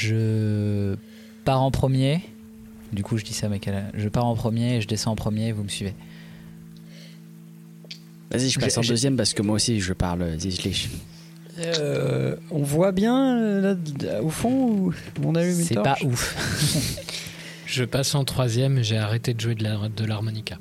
Je 0.09 0.96
pars 1.44 1.62
en 1.62 1.70
premier. 1.70 2.20
Du 2.92 3.02
coup, 3.02 3.16
je 3.18 3.24
dis 3.24 3.32
ça 3.34 3.48
cala- 3.59 3.90
Je 3.94 4.09
pars 4.09 4.24
en 4.26 4.34
premier 4.34 4.76
et 4.76 4.80
je 4.80 4.86
descends 4.88 5.12
en 5.12 5.16
premier 5.16 5.48
et 5.48 5.52
vous 5.52 5.64
me 5.64 5.68
suivez. 5.68 5.94
Vas-y, 8.30 8.50
je 8.50 8.59
passe 8.59 8.78
en 8.78 8.82
deuxième 8.82 9.16
parce 9.16 9.32
que 9.34 9.42
moi 9.42 9.57
aussi 9.57 9.80
je 9.80 9.92
parle 9.92 10.38
zizlich. 10.38 10.88
Euh, 11.59 12.36
on 12.50 12.62
voit 12.62 12.90
bien 12.90 13.38
euh, 13.38 13.76
là, 14.02 14.22
au 14.22 14.28
fond 14.30 14.50
où 14.50 14.92
on 15.22 15.34
une 15.34 15.52
C'est 15.52 15.74
pas 15.76 15.96
ouf. 16.02 17.00
Je 17.66 17.82
passe 17.84 18.14
en 18.14 18.24
troisième, 18.24 18.82
j'ai 18.82 18.98
arrêté 18.98 19.34
de 19.34 19.40
jouer 19.40 19.55
de 19.57 20.05
l'harmonica. 20.05 20.59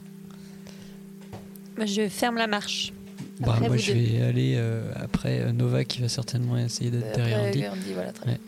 Moi, 1.77 1.85
je 1.85 2.07
ferme 2.09 2.37
la 2.37 2.47
marche. 2.47 2.91
Bah, 3.39 3.53
Après, 3.55 3.67
moi 3.67 3.77
je 3.77 3.91
deux. 3.91 3.99
vais 3.99 4.21
aller 4.21 4.53
euh, 4.55 4.91
après 4.95 5.41
euh, 5.41 5.51
Nova 5.51 5.83
qui 5.83 6.01
va 6.01 6.09
certainement 6.09 6.57
essayer 6.57 6.89
d'être 6.91 7.15
derrière 7.15 7.39
Andy. 7.41 7.61
Gandhi, 7.61 7.93
voilà, 7.93 8.11
très 8.13 8.31
Ouais. 8.31 8.39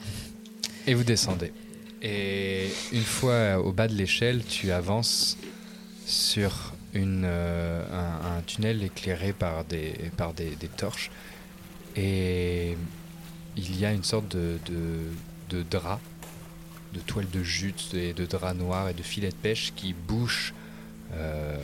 Et 0.88 0.94
vous 0.94 1.04
descendez. 1.04 1.52
Et 2.02 2.68
une 2.92 3.04
fois 3.04 3.60
au 3.60 3.72
bas 3.72 3.88
de 3.88 3.96
l'échelle, 3.96 4.44
tu 4.46 4.72
avances 4.72 5.38
sur 6.06 6.74
une, 6.94 7.24
euh, 7.26 7.84
un, 7.92 8.38
un 8.38 8.42
tunnel 8.42 8.84
éclairé 8.84 9.34
par 9.34 9.66
des, 9.66 9.94
par 10.16 10.34
des, 10.34 10.56
torches. 10.78 11.10
Et 11.96 12.78
il 13.58 13.80
y 13.80 13.86
a 13.86 13.94
une 13.94 14.04
sorte 14.04 14.28
de, 14.36 14.60
de, 14.68 15.58
de 15.58 15.64
drap, 15.64 16.00
de 16.94 17.00
toile 17.00 17.30
de 17.32 17.42
jute 17.42 17.94
et 17.94 18.14
de 18.14 18.26
drap 18.26 18.54
noir 18.54 18.90
et 18.90 18.94
de 18.94 19.02
filets 19.02 19.30
de 19.30 19.36
pêche 19.36 19.74
qui 19.76 19.94
bouchent 19.94 20.54
euh, 21.14 21.58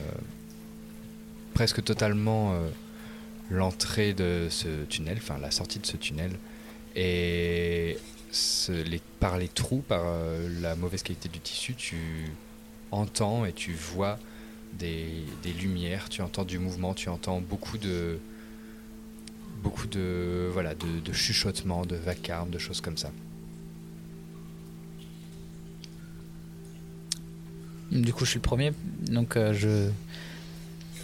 presque 1.54 1.84
totalement 1.84 2.54
euh, 2.54 2.68
l'entrée 3.50 4.14
de 4.14 4.48
ce 4.50 4.84
tunnel, 4.84 5.18
enfin 5.18 5.38
la 5.38 5.50
sortie 5.50 5.78
de 5.78 5.86
ce 5.86 5.96
tunnel. 5.96 6.32
Et 6.96 7.98
par 9.20 9.38
les 9.38 9.48
trous, 9.48 9.82
par 9.86 10.02
euh, 10.04 10.48
la 10.60 10.74
mauvaise 10.74 11.02
qualité 11.02 11.28
du 11.28 11.40
tissu, 11.40 11.74
tu 11.74 12.32
entends 12.90 13.44
et 13.44 13.52
tu 13.52 13.72
vois 13.72 14.18
des, 14.78 15.24
des 15.42 15.52
lumières, 15.52 16.08
tu 16.08 16.22
entends 16.22 16.44
du 16.44 16.58
mouvement, 16.58 16.94
tu 16.94 17.08
entends 17.08 17.40
beaucoup 17.40 17.78
de 17.78 18.18
beaucoup 19.62 19.86
de 19.86 20.48
voilà 20.52 20.74
de, 20.74 21.12
chuchotements, 21.12 21.86
de 21.86 21.96
vacarmes, 21.96 22.50
de 22.50 22.58
choses 22.58 22.80
comme 22.80 22.96
ça. 22.96 23.10
Du 27.92 28.12
coup, 28.12 28.24
je 28.24 28.30
suis 28.30 28.38
le 28.38 28.42
premier. 28.42 28.72
Donc, 29.02 29.36
euh, 29.36 29.52
je, 29.52 29.90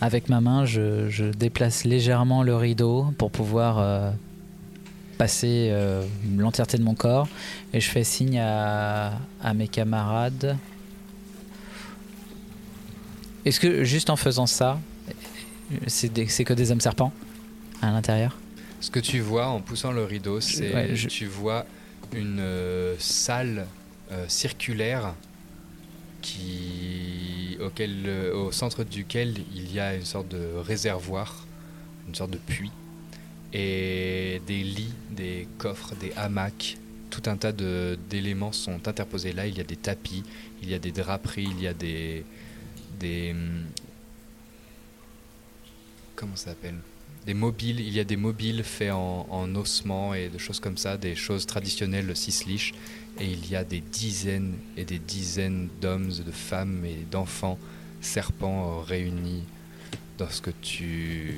avec 0.01 0.31
ma 0.31 0.41
main, 0.41 0.65
je, 0.65 1.09
je 1.11 1.27
déplace 1.27 1.85
légèrement 1.85 2.43
le 2.43 2.57
rideau 2.57 3.13
pour 3.19 3.31
pouvoir 3.31 3.79
euh, 3.79 4.11
passer 5.19 5.69
euh, 5.71 6.05
l'entièreté 6.37 6.79
de 6.79 6.83
mon 6.85 6.95
corps. 6.95 7.29
Et 7.73 7.81
je 7.81 7.91
fais 7.91 8.05
signe 8.05 8.39
à, 8.39 9.19
à 9.43 9.53
mes 9.55 9.69
camarades. 9.69 10.57
Est-ce 13.45 13.61
que 13.61 13.85
juste 13.85 14.11
en 14.11 14.17
faisant 14.17 14.47
ça, 14.47 14.79
c'est 15.87 16.09
que 16.45 16.55
des 16.55 16.71
hommes 16.71 16.81
serpents 16.81 17.13
à 17.83 17.91
l'intérieur? 17.91 18.37
Ce 18.81 18.91
que 18.91 19.01
tu 19.01 19.21
vois 19.21 19.49
en 19.49 19.61
poussant 19.61 19.93
le 19.93 20.05
rideau, 20.05 20.41
c'est 20.41 20.73
ouais, 20.75 20.95
je- 20.95 21.09
tu 21.09 21.27
vois 21.27 21.67
une 22.13 22.39
euh, 22.41 22.95
salle 22.99 23.67
euh, 24.13 24.25
circulaire 24.29 25.15
qui 26.23 27.57
auquel 27.61 28.09
au 28.35 28.53
centre 28.53 28.85
duquel 28.85 29.35
il 29.55 29.73
y 29.73 29.81
a 29.81 29.95
une 29.95 30.05
sorte 30.05 30.29
de 30.29 30.55
réservoir, 30.65 31.45
une 32.07 32.15
sorte 32.15 32.31
de 32.31 32.39
puits 32.39 32.71
et 33.53 34.41
des 34.47 34.63
lits, 34.63 34.93
des 35.11 35.49
coffres, 35.59 35.95
des 35.97 36.13
hamacs, 36.13 36.77
tout 37.11 37.23
un 37.27 37.37
tas 37.37 37.53
d'éléments 37.53 38.53
sont 38.53 38.87
interposés 38.87 39.33
là. 39.33 39.47
Il 39.47 39.57
y 39.57 39.61
a 39.61 39.65
des 39.65 39.77
tapis, 39.77 40.23
il 40.63 40.71
y 40.71 40.75
a 40.75 40.79
des 40.79 40.93
draperies, 40.93 41.49
il 41.51 41.61
y 41.61 41.67
a 41.67 41.75
des 41.75 42.25
des 42.99 43.31
hum, 43.33 43.65
comment 46.15 46.37
ça 46.37 46.51
s'appelle? 46.51 46.77
Des 47.27 47.35
mobiles, 47.35 47.81
il 47.81 47.93
y 47.93 48.01
a 48.01 48.05
des 48.05 48.17
mobiles 48.17 48.65
faits 48.65 48.93
en, 48.93 49.27
en 49.31 49.55
ossements 49.55 50.15
et 50.15 50.29
de 50.29 50.39
choses 50.39 50.61
comme 50.61 50.77
ça, 50.77 50.97
des 50.97 51.15
choses 51.15 51.47
traditionnelles 51.47 52.17
cisliches. 52.17 52.73
Et 53.21 53.27
il 53.27 53.51
y 53.51 53.57
a 53.57 53.65
des 53.65 53.81
dizaines 53.81 54.55
et 54.77 54.85
des 54.85 54.99
dizaines 54.99 55.69
d'hommes, 55.81 56.09
de 56.09 56.31
femmes 56.31 56.85
et 56.85 57.05
d'enfants 57.11 57.59
serpents 58.01 58.81
réunis 58.81 59.43
dans 60.19 60.31
ce 60.31 60.41
que 60.41 60.51
tu 60.63 61.35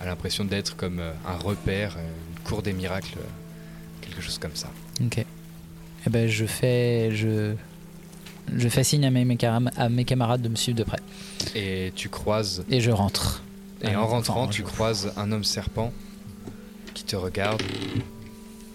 as 0.00 0.06
l'impression 0.06 0.44
d'être 0.44 0.76
comme 0.76 0.98
euh, 0.98 1.12
un 1.26 1.36
repère, 1.36 1.96
euh, 1.98 2.02
une 2.02 2.42
cour 2.42 2.62
des 2.62 2.72
miracles, 2.72 3.18
euh, 3.18 4.00
quelque 4.00 4.20
chose 4.22 4.38
comme 4.38 4.54
ça. 4.54 4.70
Ok. 5.04 5.18
Eh 5.18 6.10
ben, 6.10 6.26
je 6.26 6.46
fais, 6.46 7.10
je, 7.12 7.54
je 8.56 8.68
fais 8.68 8.82
signe 8.82 9.04
à 9.04 9.10
mes, 9.10 9.26
à 9.76 10.04
camarades 10.04 10.42
de 10.42 10.48
me 10.48 10.56
suivre 10.56 10.78
de 10.78 10.84
près. 10.84 11.00
Et 11.54 11.92
tu 11.94 12.08
croises. 12.08 12.64
Et 12.70 12.80
je 12.80 12.90
rentre. 12.90 13.42
Et 13.82 13.94
en 13.96 14.06
rentrant, 14.06 14.48
tu 14.48 14.62
croises 14.62 15.12
un 15.16 15.32
homme 15.32 15.44
serpent 15.44 15.92
qui 16.94 17.04
te 17.04 17.16
regarde 17.16 17.62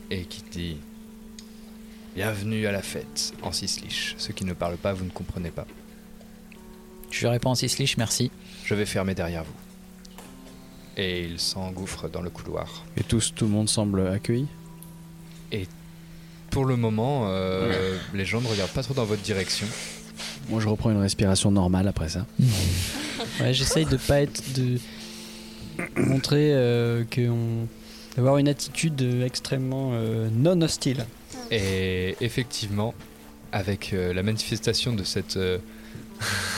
et 0.09 0.23
qui 0.23 0.41
te 0.41 0.51
dit 0.51 0.77
Bienvenue 2.15 2.65
à 2.65 2.71
la 2.71 2.81
fête 2.81 3.33
en 3.41 3.51
Cisliche. 3.51 4.15
Ceux 4.17 4.33
qui 4.33 4.45
ne 4.45 4.53
parlent 4.53 4.77
pas, 4.77 4.93
vous 4.93 5.05
ne 5.05 5.09
comprenez 5.09 5.51
pas. 5.51 5.67
Je 7.11 7.27
réponds 7.27 7.51
en 7.51 7.55
cisliche, 7.55 7.97
merci. 7.97 8.31
Je 8.65 8.73
vais 8.75 8.85
fermer 8.85 9.15
derrière 9.15 9.43
vous. 9.43 9.64
Et 10.97 11.23
il 11.23 11.39
s'engouffre 11.39 12.09
dans 12.09 12.21
le 12.21 12.29
couloir. 12.29 12.85
Et 12.97 13.03
tous, 13.03 13.33
tout 13.35 13.45
le 13.45 13.51
monde 13.51 13.67
semble 13.69 14.07
accueilli 14.07 14.47
Et 15.51 15.67
pour 16.51 16.65
le 16.65 16.77
moment, 16.77 17.25
euh, 17.27 17.97
les 18.13 18.25
gens 18.25 18.39
ne 18.41 18.47
regardent 18.47 18.71
pas 18.71 18.83
trop 18.83 18.93
dans 18.93 19.03
votre 19.03 19.21
direction. 19.21 19.67
Moi, 20.49 20.61
je 20.61 20.67
reprends 20.67 20.91
une 20.91 21.01
respiration 21.01 21.51
normale 21.51 21.87
après 21.87 22.09
ça. 22.09 22.25
Ouais, 23.41 23.53
j'essaye 23.53 23.85
de 23.85 23.97
pas 23.97 24.21
être 24.21 24.41
de 24.53 24.77
montrer 26.01 26.53
euh, 26.53 27.03
que 27.03 27.27
on 27.27 27.67
d'avoir 28.15 28.37
une 28.37 28.47
attitude 28.47 29.01
euh, 29.01 29.25
extrêmement 29.25 29.91
euh, 29.93 30.29
non 30.31 30.61
hostile. 30.61 31.05
Et 31.51 32.15
effectivement, 32.21 32.93
avec 33.51 33.93
euh, 33.93 34.13
la 34.13 34.23
manifestation 34.23 34.93
de 34.93 35.03
cette 35.03 35.37
euh, 35.37 35.57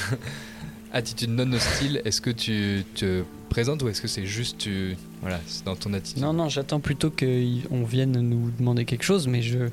attitude 0.94 1.32
non 1.32 1.52
hostile, 1.54 2.02
est-ce 2.06 2.22
que 2.22 2.30
tu 2.30 2.86
te 2.96 3.24
présentes 3.48 3.84
ou 3.84 3.90
est-ce 3.90 4.02
que 4.02 4.08
c'est 4.08 4.26
juste 4.26 4.58
tu 4.60 4.96
voilà, 5.22 5.40
c'est 5.48 5.66
dans 5.66 5.76
ton 5.76 5.94
attitude 5.94 6.22
Non, 6.22 6.34
non, 6.34 6.50
j'attends 6.50 6.80
plutôt 6.80 7.10
qu'on 7.10 7.84
vienne 7.84 8.20
nous 8.20 8.52
demander 8.52 8.86
quelque 8.86 9.04
chose, 9.04 9.28
mais 9.28 9.42
je, 9.42 9.70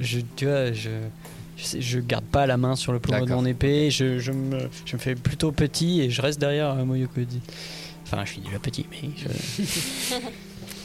je 0.00 0.20
tu 0.36 0.46
vois, 0.46 0.72
je, 0.72 0.90
je, 1.56 1.98
garde 1.98 2.24
pas 2.24 2.46
la 2.46 2.56
main 2.56 2.76
sur 2.76 2.92
le 2.92 2.98
pommeau 2.98 3.26
de 3.26 3.32
mon 3.32 3.44
épée, 3.44 3.90
je, 3.90 4.18
je, 4.18 4.32
me, 4.32 4.68
je 4.84 4.96
me 4.96 5.00
fais 5.00 5.14
plutôt 5.14 5.52
petit 5.52 6.00
et 6.00 6.10
je 6.10 6.22
reste 6.22 6.40
derrière 6.40 6.70
euh, 6.70 6.84
Moyokodi. 6.84 7.40
Enfin, 8.04 8.24
je 8.24 8.32
suis 8.32 8.40
déjà 8.40 8.58
petit, 8.58 8.86
mais 8.90 9.10
je... 9.16 10.14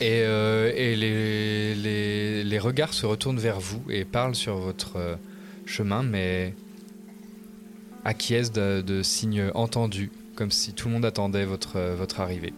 Et, 0.01 0.23
euh, 0.23 0.71
et 0.75 0.95
les, 0.95 1.75
les, 1.75 2.43
les 2.43 2.59
regards 2.59 2.93
se 2.93 3.05
retournent 3.05 3.39
vers 3.39 3.59
vous 3.59 3.81
et 3.89 4.05
parlent 4.05 4.36
sur 4.36 4.57
votre 4.57 4.97
euh, 4.97 5.15
chemin, 5.65 6.03
mais 6.03 6.55
acquiescent 8.03 8.51
de, 8.51 8.81
de 8.81 9.03
signes 9.03 9.49
entendus, 9.53 10.11
comme 10.36 10.51
si 10.51 10.73
tout 10.73 10.88
le 10.88 10.93
monde 10.95 11.05
attendait 11.05 11.45
votre, 11.45 11.77
euh, 11.77 11.95
votre 11.95 12.19
arrivée. 12.19 12.53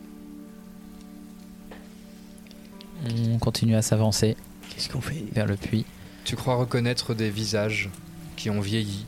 On 3.33 3.37
continue 3.39 3.75
à 3.75 3.81
s'avancer. 3.81 4.35
Qu'est-ce 4.69 4.89
qu'on 4.89 5.01
fait? 5.01 5.23
Vers 5.33 5.45
le 5.45 5.57
puits. 5.57 5.85
Tu 6.23 6.35
crois 6.35 6.55
reconnaître 6.55 7.13
des 7.13 7.29
visages 7.29 7.89
qui 8.35 8.49
ont 8.49 8.61
vieilli? 8.61 9.05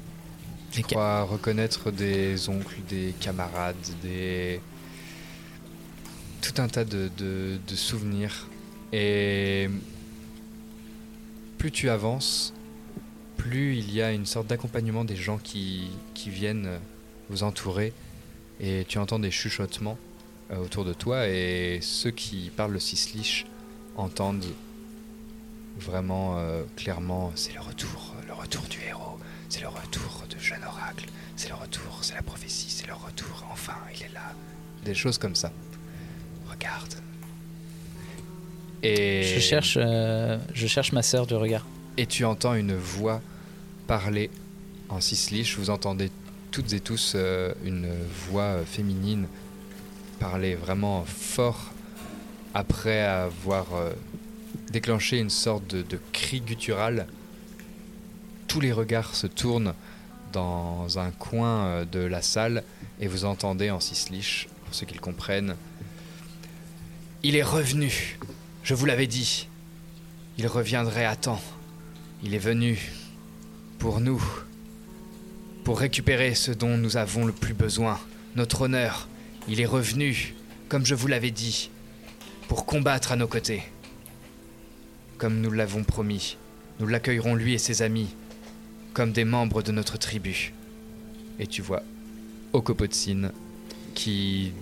Tu 0.72 0.82
crois 0.82 1.24
reconnaître 1.24 1.92
des 1.92 2.50
oncles, 2.50 2.80
des 2.90 3.14
camarades, 3.20 3.76
des. 4.04 4.60
tout 6.42 6.62
un 6.62 6.68
tas 6.68 6.84
de, 6.86 7.10
de- 7.18 7.58
de 7.68 7.76
souvenirs. 7.76 8.48
Et 8.94 9.70
plus 11.58 11.72
tu 11.72 11.90
avances, 11.90 12.54
plus 13.38 13.78
il 13.78 13.94
y 13.94 14.02
a 14.02 14.12
une 14.12 14.26
sorte 14.26 14.48
d'accompagnement 14.48 15.04
des 15.06 15.16
gens 15.16 15.38
qui, 15.38 15.90
qui 16.14 16.30
viennent 16.30 16.70
vous 17.30 17.44
entourer. 17.44 17.94
Et 18.60 18.86
tu 18.88 18.98
entends 18.98 19.20
des 19.20 19.32
chuchotements 19.32 19.98
euh, 20.52 20.58
autour 20.58 20.86
de 20.86 20.94
toi. 20.94 21.28
Et 21.28 21.80
ceux 21.82 22.12
qui 22.12 22.52
parlent 22.56 22.74
le 22.74 22.80
cisliche 22.80 23.46
entendent 23.96 24.46
vraiment 25.80 26.38
euh, 26.38 26.64
clairement 26.76 27.32
c'est 27.36 27.54
le 27.54 27.62
retour, 27.62 28.16
le 28.26 28.34
retour 28.34 28.64
du 28.64 28.80
héros, 28.82 29.20
c'est 29.50 29.62
le 29.62 29.68
retour 29.68 30.24
de 30.28 30.40
jeune 30.40 30.64
oracle, 30.64 31.06
c'est 31.36 31.50
le 31.50 31.56
retour, 31.56 32.00
c'est 32.02 32.16
la 32.16 32.24
prophétie, 32.24 32.70
c'est 32.70 32.88
le 32.88 32.94
retour, 32.96 33.46
enfin 33.52 33.76
il 33.96 34.04
est 34.04 34.14
là. 34.14 34.34
Des 34.84 34.96
choses 34.96 35.18
comme 35.20 35.36
ça. 35.36 35.52
Regarde. 36.50 36.96
Et 38.84 39.24
Je 39.36 39.40
cherche, 39.40 39.78
euh, 39.80 40.38
je 40.54 40.66
cherche 40.68 40.92
ma 40.94 41.02
sœur 41.04 41.28
du 41.28 41.36
regard. 41.36 41.66
et 41.98 42.06
tu 42.06 42.26
entends 42.26 42.54
une 42.56 42.76
voix 42.76 43.22
parler 43.88 44.30
en 44.90 45.00
cisliche. 45.02 45.58
Vous 45.58 45.70
entendez 45.70 46.10
toutes 46.52 46.74
et 46.74 46.80
tous 46.80 47.14
euh, 47.16 47.54
une 47.64 47.90
voix 48.30 48.44
euh, 48.44 48.66
féminine 48.66 49.28
parler 50.20 50.56
vraiment 50.56 51.06
fort 51.06 51.72
après 52.54 53.02
avoir 53.02 53.68
euh, 53.76 53.92
déclenché 54.72 55.20
une 55.20 55.30
sorte 55.30 55.68
de, 55.68 56.00
cri 56.12 56.42
guttural. 56.42 57.08
Tous 58.48 58.60
les 58.60 58.72
regards 58.72 59.16
se 59.16 59.28
tournent 59.28 59.74
dans 60.34 60.98
un 60.98 61.12
coin 61.12 61.86
de 61.86 62.00
la 62.00 62.22
salle 62.22 62.64
et 63.00 63.08
vous 63.08 63.26
entendez 63.26 63.70
en 63.70 63.80
cisliche, 63.80 64.48
pour 64.66 64.74
ceux 64.74 64.86
qui 64.86 64.96
le 64.96 65.00
comprennent, 65.00 65.56
Il 67.24 67.36
est 67.36 67.44
revenu, 67.44 68.18
je 68.64 68.74
vous 68.74 68.86
l'avais 68.86 69.08
dit. 69.08 69.48
Il 70.38 70.48
reviendrait 70.48 71.06
à 71.06 71.16
temps. 71.16 71.42
Il 72.24 72.34
est 72.34 72.40
venu 72.40 72.92
pour 73.80 74.00
nous, 74.00 74.24
pour 75.68 75.80
récupérer 75.80 76.34
ce 76.34 76.52
dont 76.52 76.78
nous 76.78 76.96
avons 76.96 77.26
le 77.26 77.34
plus 77.34 77.54
besoin, 77.54 78.00
notre 78.38 78.62
honneur. 78.62 79.10
Il 79.50 79.60
est 79.60 79.66
revenu, 79.66 80.34
comme 80.70 80.86
je 80.86 80.96
vous 80.96 81.08
l'avais 81.08 81.30
dit, 81.30 81.70
pour 82.48 82.66
combattre 82.66 83.12
à 83.12 83.18
nos 83.18 83.28
côtés. 83.28 83.64
Comme 85.18 85.42
nous 85.42 85.52
l'avons 85.52 85.84
promis, 85.84 86.38
nous 86.80 86.88
l'accueillerons 86.88 87.36
lui 87.36 87.54
et 87.54 87.58
ses 87.58 87.82
amis, 87.82 88.08
comme 88.94 89.12
des 89.12 89.26
membres 89.26 89.62
de 89.62 89.74
notre 89.74 89.98
tribu. 89.98 90.54
Et 91.38 91.48
tu 91.48 91.62
vois 91.62 91.84
Okopotsin 92.54 93.34
qui 93.94 94.54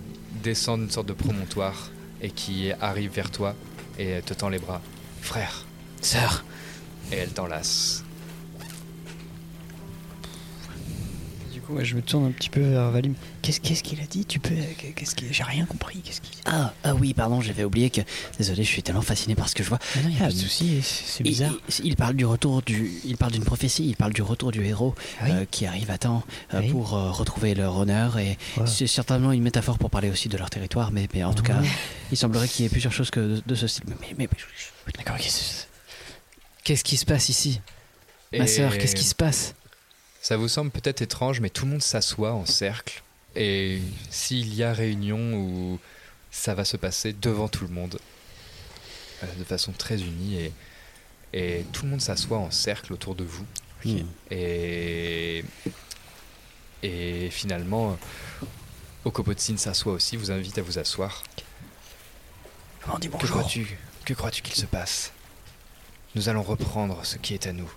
descend 0.42 0.80
d'une 0.80 0.90
sorte 0.90 1.06
de 1.06 1.12
promontoire 1.12 1.92
et 2.20 2.30
qui 2.30 2.72
arrive 2.80 3.12
vers 3.12 3.30
toi 3.30 3.54
et 3.96 4.22
te 4.22 4.34
tend 4.34 4.48
les 4.48 4.58
bras. 4.58 4.82
Frère, 5.20 5.66
sœur. 6.00 6.44
Et 7.12 7.14
elle 7.14 7.30
t'enlace. 7.30 8.05
Coup, 11.66 11.74
ouais, 11.74 11.84
je 11.84 11.94
me 11.96 12.02
tourne 12.02 12.26
un 12.26 12.30
petit 12.30 12.48
peu 12.50 12.60
vers 12.60 12.90
Valim. 12.90 13.14
Qu'est-ce 13.42 13.60
qu'est-ce 13.60 13.82
qu'il 13.82 14.00
a 14.00 14.04
dit 14.06 14.24
Tu 14.24 14.38
peux. 14.40 14.54
Qu'est-ce 14.94 15.14
qu'il. 15.14 15.32
J'ai 15.32 15.42
rien 15.42 15.64
compris. 15.66 16.00
Qu'est-ce 16.00 16.20
qu'il. 16.20 16.34
Ah, 16.46 16.72
ah 16.84 16.94
oui, 16.94 17.12
pardon, 17.14 17.40
j'avais 17.40 17.64
oublié 17.64 17.90
que. 17.90 18.00
Désolé, 18.38 18.62
je 18.64 18.68
suis 18.68 18.82
tellement 18.82 19.02
fasciné 19.02 19.34
par 19.34 19.48
ce 19.48 19.54
que 19.54 19.62
je 19.62 19.68
vois. 19.68 19.78
Mais 19.96 20.02
non, 20.02 20.08
y 20.10 20.16
a 20.16 20.18
pas 20.20 20.28
de 20.28 20.34
Euh, 20.36 20.40
souci, 20.40 20.80
c'est 20.82 21.20
il- 21.24 21.30
bizarre. 21.30 21.52
Il, 21.80 21.86
il 21.86 21.96
parle 21.96 22.14
du 22.14 22.24
retour 22.24 22.62
du. 22.62 22.90
Il 23.04 23.16
parle 23.16 23.32
d'une 23.32 23.44
prophétie. 23.44 23.86
Il 23.88 23.96
parle 23.96 24.12
du 24.12 24.22
retour 24.22 24.52
du 24.52 24.64
héros 24.64 24.94
Ah 25.20 25.24
oui 25.24 25.30
euh, 25.32 25.44
qui 25.50 25.66
arrive 25.66 25.90
à 25.90 25.98
temps 25.98 26.22
euh, 26.54 26.60
Oui. 26.60 26.70
pour 26.70 26.94
euh, 26.94 27.10
retrouver 27.10 27.54
leur 27.54 27.76
honneur 27.76 28.18
et 28.18 28.38
Ouais. 28.56 28.66
c'est 28.66 28.86
certainement 28.86 29.32
une 29.32 29.42
métaphore 29.42 29.78
pour 29.78 29.90
parler 29.90 30.10
aussi 30.10 30.28
de 30.28 30.36
leur 30.38 30.50
territoire. 30.50 30.90
Mais, 30.92 31.08
mais 31.14 31.24
en 31.24 31.34
tout 31.34 31.42
cas, 31.42 31.60
il 32.10 32.16
semblerait 32.16 32.48
qu'il 32.48 32.64
y 32.64 32.66
ait 32.66 32.70
plusieurs 32.70 32.92
choses 32.92 33.10
que 33.10 33.20
de, 33.20 33.42
de 33.44 33.54
ce 33.54 33.66
style. 33.66 33.84
Mais, 33.88 33.96
mais, 34.18 34.28
mais- 34.32 34.92
D'accord, 34.96 35.16
qu'est-ce 36.64 36.84
qui 36.84 36.96
se 36.96 37.04
passe 37.04 37.28
ici 37.28 37.60
Ma 38.36 38.46
sœur, 38.46 38.76
qu'est-ce 38.78 38.94
qui 38.96 39.04
se 39.04 39.14
passe 39.14 39.54
Ça 40.26 40.36
vous 40.36 40.48
semble 40.48 40.72
peut-être 40.72 41.02
étrange, 41.02 41.38
mais 41.38 41.50
tout 41.50 41.66
le 41.66 41.70
monde 41.70 41.82
s'assoit 41.82 42.32
en 42.32 42.46
cercle. 42.46 43.04
Et 43.36 43.80
s'il 44.10 44.52
y 44.54 44.64
a 44.64 44.72
réunion 44.72 45.34
où 45.34 45.78
ça 46.32 46.52
va 46.52 46.64
se 46.64 46.76
passer 46.76 47.12
devant 47.12 47.46
tout 47.46 47.64
le 47.64 47.72
monde, 47.72 48.00
euh, 49.22 49.26
de 49.38 49.44
façon 49.44 49.70
très 49.70 50.02
unie, 50.02 50.40
et, 50.40 50.52
et 51.32 51.64
tout 51.72 51.84
le 51.84 51.92
monde 51.92 52.00
s'assoit 52.00 52.38
en 52.38 52.50
cercle 52.50 52.92
autour 52.92 53.14
de 53.14 53.22
vous. 53.22 53.46
Et, 54.32 55.44
et 56.82 57.30
finalement, 57.30 57.96
Okopotsin 59.04 59.56
s'assoit 59.56 59.92
aussi, 59.92 60.16
vous 60.16 60.32
invite 60.32 60.58
à 60.58 60.62
vous 60.62 60.80
asseoir. 60.80 61.22
On 62.92 62.98
dit 62.98 63.06
Que 63.06 63.12
bonjour. 63.12 63.30
crois-tu 63.30 63.78
Que 64.04 64.12
crois-tu 64.12 64.42
qu'il 64.42 64.56
se 64.56 64.66
passe? 64.66 65.12
Nous 66.16 66.28
allons 66.28 66.42
reprendre 66.42 67.06
ce 67.06 67.16
qui 67.16 67.34
est 67.34 67.46
à 67.46 67.52
nous. 67.52 67.72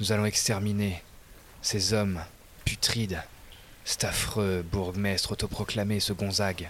Nous 0.00 0.10
allons 0.10 0.24
exterminer 0.24 1.04
ces 1.62 1.92
hommes 1.92 2.20
putrides, 2.64 3.22
cet 3.84 4.04
affreux 4.04 4.62
bourgmestre 4.70 5.32
autoproclamé, 5.32 6.00
ce 6.00 6.12
Gonzague. 6.12 6.68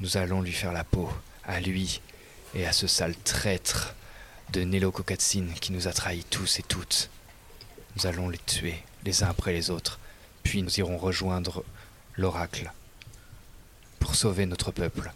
Nous 0.00 0.16
allons 0.16 0.42
lui 0.42 0.52
faire 0.52 0.72
la 0.72 0.84
peau, 0.84 1.08
à 1.44 1.60
lui 1.60 2.00
et 2.54 2.66
à 2.66 2.72
ce 2.72 2.86
sale 2.86 3.16
traître 3.16 3.94
de 4.52 4.64
Nelo 4.64 4.90
Kokatsin 4.90 5.46
qui 5.60 5.72
nous 5.72 5.88
a 5.88 5.92
trahis 5.92 6.24
tous 6.24 6.58
et 6.58 6.62
toutes. 6.62 7.08
Nous 7.96 8.06
allons 8.06 8.28
les 8.28 8.38
tuer, 8.38 8.82
les 9.04 9.22
uns 9.22 9.28
après 9.28 9.52
les 9.52 9.70
autres, 9.70 9.98
puis 10.42 10.62
nous 10.62 10.78
irons 10.78 10.98
rejoindre 10.98 11.64
l'oracle 12.16 12.72
pour 13.98 14.14
sauver 14.16 14.46
notre 14.46 14.72
peuple. 14.72 15.12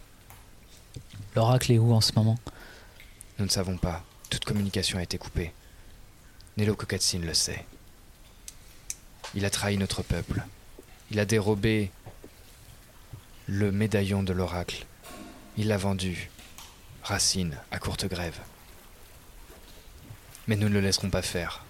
L'oracle 1.35 1.73
est 1.73 1.77
où 1.77 1.93
en 1.93 2.01
ce 2.01 2.13
moment? 2.13 2.39
Nous 3.37 3.45
ne 3.45 3.51
savons 3.51 3.77
pas. 3.77 4.03
Toute 4.29 4.45
communication 4.45 4.97
a 4.97 5.03
été 5.03 5.17
coupée. 5.17 5.53
Nelo 6.55 6.75
Kokatsin 6.75 7.19
le 7.19 7.33
sait. 7.33 7.65
Il 9.35 9.45
a 9.45 9.49
trahi 9.49 9.77
notre 9.77 10.03
peuple. 10.03 10.43
Il 11.11 11.19
a 11.19 11.25
dérobé 11.25 11.91
le 13.47 13.71
médaillon 13.71 14.23
de 14.23 14.33
l'oracle. 14.33 14.85
Il 15.57 15.67
l'a 15.67 15.77
vendu. 15.77 16.29
Racine, 17.03 17.57
à 17.71 17.79
courte 17.79 18.05
grève. 18.05 18.39
Mais 20.47 20.55
nous 20.55 20.69
ne 20.69 20.73
le 20.73 20.81
laisserons 20.81 21.09
pas 21.09 21.21
faire. 21.21 21.63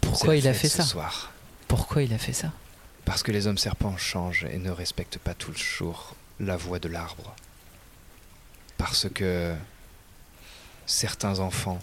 Pourquoi 0.00 0.36
il 0.36 0.46
a 0.46 0.54
fait 0.54 0.68
ce 0.68 0.78
ça 0.78 0.84
soir. 0.84 1.32
Pourquoi 1.66 2.02
il 2.02 2.12
a 2.14 2.18
fait 2.18 2.32
ça 2.32 2.52
Parce 3.04 3.22
que 3.22 3.32
les 3.32 3.46
hommes 3.46 3.58
serpents 3.58 3.96
changent 3.96 4.46
et 4.50 4.58
ne 4.58 4.70
respectent 4.70 5.18
pas 5.18 5.34
toujours 5.34 6.14
la 6.38 6.56
voix 6.56 6.78
de 6.78 6.88
l'arbre. 6.88 7.34
Parce 8.76 9.08
que 9.08 9.54
certains 10.86 11.40
enfants 11.40 11.80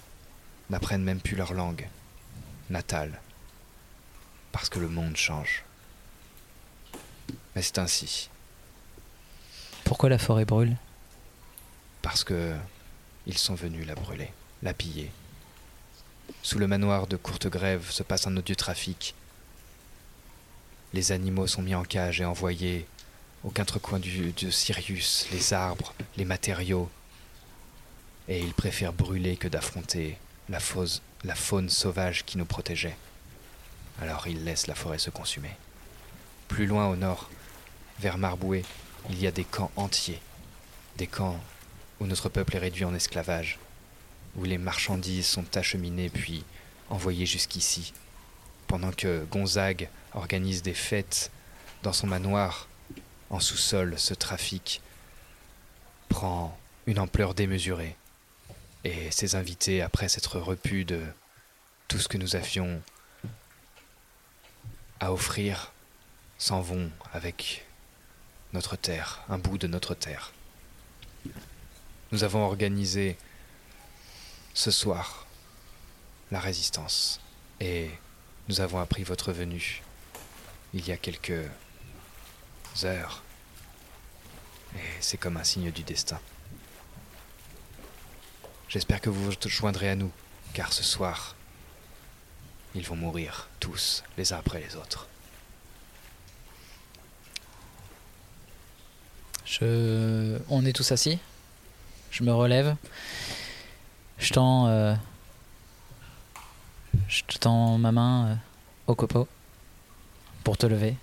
n'apprennent 0.69 1.03
même 1.03 1.19
plus 1.19 1.35
leur 1.35 1.53
langue 1.53 1.87
natale. 2.69 3.19
Parce 4.51 4.69
que 4.69 4.79
le 4.79 4.87
monde 4.87 5.15
change. 5.15 5.63
Mais 7.55 7.61
c'est 7.61 7.77
ainsi. 7.79 8.29
Pourquoi 9.83 10.09
la 10.09 10.17
forêt 10.17 10.45
brûle? 10.45 10.77
Parce 12.01 12.23
que 12.23 12.55
ils 13.27 13.37
sont 13.37 13.55
venus 13.55 13.85
la 13.85 13.95
brûler, 13.95 14.31
la 14.63 14.73
piller. 14.73 15.11
Sous 16.41 16.57
le 16.59 16.67
manoir 16.67 17.07
de 17.07 17.17
courte 17.17 17.47
grève 17.47 17.89
se 17.91 18.03
passe 18.03 18.25
un 18.25 18.35
odieux 18.37 18.55
trafic. 18.55 19.13
Les 20.93 21.11
animaux 21.11 21.47
sont 21.47 21.61
mis 21.61 21.75
en 21.75 21.83
cage 21.83 22.19
et 22.19 22.25
envoyés 22.25 22.87
aux 23.43 23.49
quatre 23.51 23.79
coins 23.79 23.99
du, 23.99 24.31
de 24.31 24.49
Sirius, 24.49 25.27
les 25.31 25.53
arbres, 25.53 25.93
les 26.17 26.25
matériaux. 26.25 26.89
Et 28.27 28.39
ils 28.39 28.53
préfèrent 28.53 28.93
brûler 28.93 29.37
que 29.37 29.47
d'affronter 29.47 30.17
la, 30.49 30.59
fausse- 30.59 31.01
la 31.23 31.35
faune 31.35 31.69
sauvage 31.69 32.23
qui 32.25 32.37
nous 32.37 32.45
protégeait. 32.45 32.97
Alors 34.01 34.27
ils 34.27 34.43
laissent 34.43 34.67
la 34.67 34.75
forêt 34.75 34.97
se 34.97 35.11
consumer. 35.11 35.51
Plus 36.47 36.65
loin 36.65 36.87
au 36.87 36.95
nord, 36.95 37.29
vers 37.99 38.17
Marboué, 38.17 38.65
il 39.09 39.21
y 39.21 39.27
a 39.27 39.31
des 39.31 39.43
camps 39.43 39.71
entiers. 39.75 40.19
Des 40.97 41.07
camps 41.07 41.39
où 41.99 42.07
notre 42.07 42.27
peuple 42.27 42.55
est 42.55 42.59
réduit 42.59 42.83
en 42.83 42.95
esclavage, 42.95 43.59
où 44.35 44.43
les 44.43 44.57
marchandises 44.57 45.27
sont 45.27 45.55
acheminées 45.55 46.09
puis 46.09 46.43
envoyées 46.89 47.27
jusqu'ici, 47.27 47.93
pendant 48.67 48.91
que 48.91 49.23
Gonzague 49.31 49.87
organise 50.13 50.63
des 50.63 50.73
fêtes 50.73 51.31
dans 51.83 51.93
son 51.93 52.07
manoir, 52.07 52.67
en 53.29 53.39
sous-sol, 53.39 53.95
ce 53.97 54.13
trafic 54.13 54.81
prend 56.09 56.57
une 56.87 56.99
ampleur 56.99 57.33
démesurée. 57.33 57.95
Et 58.83 59.11
ses 59.11 59.35
invités, 59.35 59.81
après 59.81 60.09
s'être 60.09 60.39
repus 60.39 60.85
de 60.85 61.01
tout 61.87 61.99
ce 61.99 62.07
que 62.07 62.17
nous 62.17 62.35
avions 62.35 62.81
à 65.01 65.11
offrir, 65.11 65.73
s'en 66.37 66.61
vont 66.61 66.89
avec 67.11 67.65
notre 68.53 68.75
terre, 68.75 69.23
un 69.29 69.39
bout 69.39 69.57
de 69.57 69.67
notre 69.67 69.95
terre. 69.95 70.31
Nous 72.11 72.23
avons 72.23 72.45
organisé 72.45 73.17
ce 74.53 74.69
soir 74.69 75.25
la 76.29 76.39
résistance 76.39 77.19
et 77.59 77.89
nous 78.47 78.61
avons 78.61 78.79
appris 78.79 79.03
votre 79.03 79.31
venue 79.31 79.81
il 80.73 80.87
y 80.87 80.91
a 80.91 80.97
quelques 80.97 81.49
heures. 82.83 83.23
Et 84.75 85.01
c'est 85.01 85.17
comme 85.17 85.37
un 85.37 85.43
signe 85.43 85.71
du 85.71 85.83
destin. 85.83 86.19
J'espère 88.69 89.01
que 89.01 89.09
vous 89.09 89.25
vous 89.25 89.49
joindrez 89.49 89.89
à 89.89 89.95
nous, 89.95 90.11
car 90.53 90.71
ce 90.71 90.83
soir, 90.83 91.35
ils 92.75 92.85
vont 92.85 92.95
mourir 92.95 93.49
tous, 93.59 94.03
les 94.17 94.33
uns 94.33 94.37
après 94.37 94.59
les 94.59 94.75
autres. 94.75 95.07
Je... 99.45 100.37
On 100.49 100.65
est 100.65 100.73
tous 100.73 100.91
assis. 100.91 101.19
Je 102.09 102.23
me 102.23 102.33
relève. 102.33 102.75
Je 104.17 104.33
tends, 104.33 104.67
euh, 104.67 104.93
je 107.07 107.23
te 107.23 107.37
tends 107.37 107.77
ma 107.77 107.91
main 107.91 108.27
euh, 108.27 108.35
au 108.87 108.95
copeau 108.95 109.27
pour 110.43 110.57
te 110.57 110.65
lever. 110.65 110.95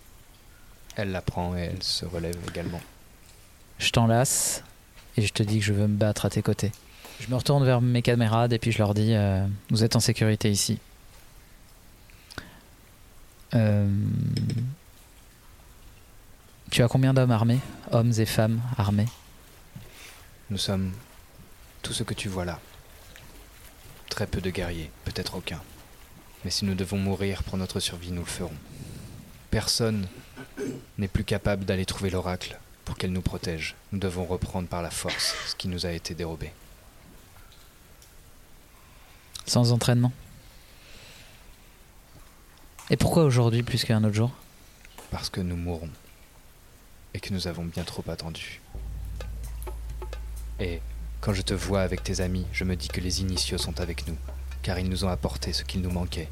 Elle 0.97 1.12
la 1.12 1.21
prend 1.21 1.57
et 1.57 1.61
elle 1.61 1.83
se 1.83 2.07
relève 2.07 2.37
également. 2.49 2.81
Je 3.79 3.91
t'enlace 3.91 4.62
et 5.16 5.23
je 5.23 5.33
te 5.33 5.43
dis 5.43 5.59
que 5.59 5.64
je 5.64 5.73
veux 5.73 5.87
me 5.87 5.97
battre 5.97 6.25
à 6.27 6.31
tes 6.31 6.43
côtés. 6.43 6.73
Je 7.21 7.29
me 7.29 7.37
retourne 7.37 7.64
vers 7.64 7.81
mes 7.81 8.03
camarades 8.03 8.53
et 8.53 8.59
puis 8.59 8.73
je 8.73 8.79
leur 8.79 8.95
dis 8.95 9.14
euh, 9.14 9.45
Vous 9.71 9.85
êtes 9.85 9.97
en 9.97 10.01
sécurité 10.01 10.51
ici. 10.51 10.79
Euh, 13.55 13.88
Tu 16.70 16.82
as 16.82 16.88
combien 16.88 17.14
d'hommes 17.14 17.30
armés 17.30 17.61
Hommes 17.92 18.12
et 18.18 18.26
femmes 18.26 18.61
armés? 18.76 19.09
Nous 20.51 20.59
sommes 20.59 20.92
tout 21.82 21.92
ce 21.92 22.03
que 22.03 22.14
tu 22.14 22.28
vois 22.28 22.44
là. 22.44 22.61
Très 24.11 24.26
peu 24.26 24.40
de 24.40 24.51
guerriers, 24.51 24.90
peut-être 25.05 25.36
aucun. 25.36 25.61
Mais 26.44 26.51
si 26.51 26.64
nous 26.64 26.74
devons 26.74 26.99
mourir 26.99 27.42
pour 27.42 27.57
notre 27.57 27.80
survie, 27.80 28.12
nous 28.12 28.22
le 28.22 28.26
ferons. 28.26 28.53
Personne 29.51 30.07
n'est 30.99 31.09
plus 31.09 31.24
capable 31.24 31.64
d'aller 31.64 31.86
trouver 31.86 32.11
l'oracle 32.11 32.59
pour 32.84 32.96
qu'elle 32.96 33.12
nous 33.12 33.22
protège. 33.22 33.74
Nous 33.92 33.99
devons 33.99 34.24
reprendre 34.24 34.68
par 34.68 34.82
la 34.82 34.90
force 34.90 35.34
ce 35.46 35.55
qui 35.55 35.68
nous 35.68 35.86
a 35.86 35.92
été 35.92 36.14
dérobé. 36.14 36.53
Sans 39.46 39.72
entraînement? 39.72 40.12
Et 42.91 42.97
pourquoi 42.97 43.24
aujourd'hui 43.24 43.62
plus 43.62 43.84
qu'un 43.84 44.03
autre 44.05 44.14
jour? 44.14 44.30
Parce 45.11 45.28
que 45.28 45.43
nous 45.43 45.57
mourrons. 45.57 45.91
Et 47.12 47.20
que 47.20 47.34
nous 47.34 47.47
avons 47.47 47.64
bien 47.64 47.84
trop 47.84 48.03
attendu. 48.09 48.62
Et 50.59 50.80
quand 51.20 51.34
je 51.34 51.43
te 51.43 51.53
vois 51.53 51.82
avec 51.82 52.03
tes 52.03 52.20
amis, 52.20 52.47
je 52.53 52.64
me 52.64 52.76
dis 52.76 52.89
que 52.89 53.01
les 53.01 53.20
initiaux 53.20 53.59
sont 53.59 53.80
avec 53.80 54.09
nous, 54.09 54.16
car 54.62 54.78
ils 54.78 54.89
nous 54.89 55.05
ont 55.05 55.09
apporté 55.09 55.53
ce 55.53 55.64
qu'il 55.64 55.82
nous 55.82 55.91
manquait. 55.91 56.28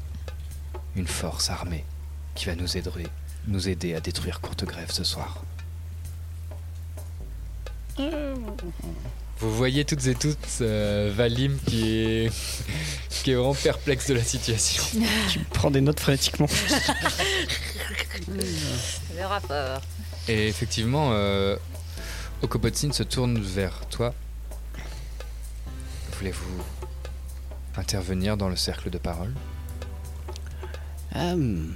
Une 0.95 1.07
force 1.07 1.51
armée 1.51 1.85
qui 2.33 2.45
va 2.45 2.55
nous 2.55 2.75
aider, 2.75 3.07
nous 3.47 3.69
aider 3.69 3.93
à 3.93 3.99
détruire 3.99 4.41
Courte 4.41 4.65
Grève 4.65 4.91
ce 4.91 5.03
soir. 5.03 5.43
Vous 9.39 9.55
voyez 9.55 9.85
toutes 9.85 10.05
et 10.07 10.15
toutes 10.15 10.37
euh, 10.61 11.11
Valim 11.15 11.57
qui 11.67 11.89
est, 11.89 12.31
qui 13.23 13.31
est 13.31 13.35
vraiment 13.35 13.53
perplexe 13.53 14.07
de 14.07 14.15
la 14.15 14.23
situation. 14.23 14.83
Tu 15.29 15.39
prends 15.39 15.69
des 15.71 15.81
notes 15.81 15.99
frénétiquement. 15.99 16.47
Le 18.27 19.25
rapport. 19.25 19.81
Et 20.27 20.47
effectivement, 20.47 21.09
euh, 21.13 21.55
Okobotsin 22.41 22.91
se 22.91 23.03
tourne 23.03 23.39
vers 23.39 23.85
toi. 23.89 24.13
Voulez-vous 26.17 26.63
intervenir 27.77 28.37
dans 28.37 28.49
le 28.49 28.55
cercle 28.55 28.89
de 28.89 28.97
parole? 28.97 29.33
Hum, 31.15 31.73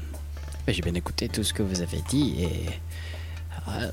ben, 0.65 0.73
J'ai 0.73 0.81
bien 0.81 0.95
écouté 0.95 1.29
tout 1.29 1.43
ce 1.43 1.53
que 1.53 1.61
vous 1.63 1.81
avez 1.81 2.01
dit 2.09 2.35
et. 2.43 2.69
euh, 3.69 3.91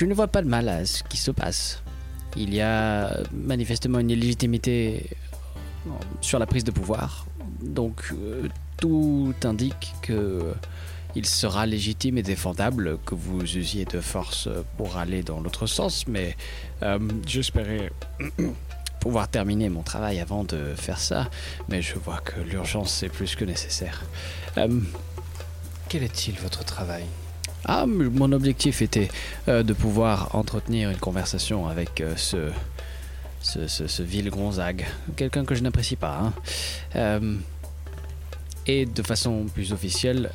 je 0.00 0.06
ne 0.06 0.14
vois 0.14 0.28
pas 0.28 0.40
de 0.40 0.48
mal 0.48 0.66
à 0.70 0.86
ce 0.86 1.02
qui 1.02 1.18
se 1.18 1.30
passe. 1.30 1.82
Il 2.34 2.54
y 2.54 2.62
a 2.62 3.18
manifestement 3.34 3.98
une 3.98 4.08
illégitimité 4.08 5.10
euh, 5.86 5.90
sur 6.22 6.38
la 6.38 6.46
prise 6.46 6.64
de 6.64 6.70
pouvoir. 6.70 7.26
Donc 7.62 8.10
euh, 8.12 8.48
tout 8.78 9.34
indique 9.44 9.92
que 10.00 10.54
il 11.14 11.26
sera 11.26 11.66
légitime 11.66 12.16
et 12.16 12.22
défendable 12.22 12.98
que 13.04 13.14
vous 13.14 13.42
usiez 13.42 13.84
de 13.84 14.00
force 14.00 14.48
pour 14.78 14.96
aller 14.96 15.22
dans 15.22 15.38
l'autre 15.38 15.66
sens, 15.66 16.06
mais 16.06 16.34
euh, 16.82 16.98
j'espérais 17.26 17.92
pouvoir 19.00 19.28
terminer 19.28 19.68
mon 19.68 19.82
travail 19.82 20.18
avant 20.18 20.44
de 20.44 20.72
faire 20.76 20.98
ça, 20.98 21.28
mais 21.68 21.82
je 21.82 21.96
vois 21.96 22.20
que 22.20 22.40
l'urgence 22.40 23.02
est 23.02 23.10
plus 23.10 23.36
que 23.36 23.44
nécessaire. 23.44 24.02
Euh, 24.56 24.80
Quel 25.90 26.04
est-il 26.04 26.36
votre 26.38 26.64
travail? 26.64 27.04
Ah, 27.64 27.86
mon 27.86 28.32
objectif 28.32 28.82
était 28.82 29.08
euh, 29.48 29.62
de 29.62 29.72
pouvoir 29.72 30.34
entretenir 30.34 30.90
une 30.90 30.98
conversation 30.98 31.66
avec 31.68 32.00
euh, 32.00 32.14
ce, 32.16 32.48
ce, 33.42 34.02
vil 34.02 34.30
Gonzague, 34.30 34.86
quelqu'un 35.16 35.44
que 35.44 35.54
je 35.54 35.62
n'apprécie 35.62 35.96
pas. 35.96 36.18
hein. 36.18 36.32
Euh, 36.96 37.36
et 38.66 38.86
de 38.86 39.02
façon 39.02 39.46
plus 39.52 39.72
officielle, 39.72 40.30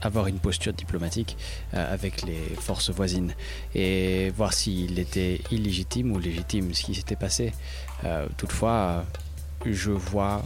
avoir 0.00 0.28
une 0.28 0.38
posture 0.38 0.72
diplomatique 0.72 1.36
avec 1.72 2.22
les 2.22 2.40
forces 2.58 2.90
voisines 2.90 3.34
et 3.74 4.30
voir 4.36 4.54
s'il 4.54 4.98
était 5.00 5.40
illégitime 5.50 6.12
ou 6.12 6.18
légitime 6.20 6.72
ce 6.72 6.84
qui 6.84 6.94
s'était 6.94 7.16
passé. 7.16 7.52
Toutefois, 8.38 9.04
je 9.66 9.90
vois 9.90 10.42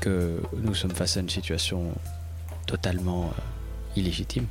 que 0.00 0.40
nous 0.56 0.74
sommes 0.74 0.90
face 0.94 1.18
à 1.18 1.20
une 1.20 1.30
situation 1.30 1.92
totalement 2.66 3.26
euh, 3.26 3.40
illégitime. 3.96 4.46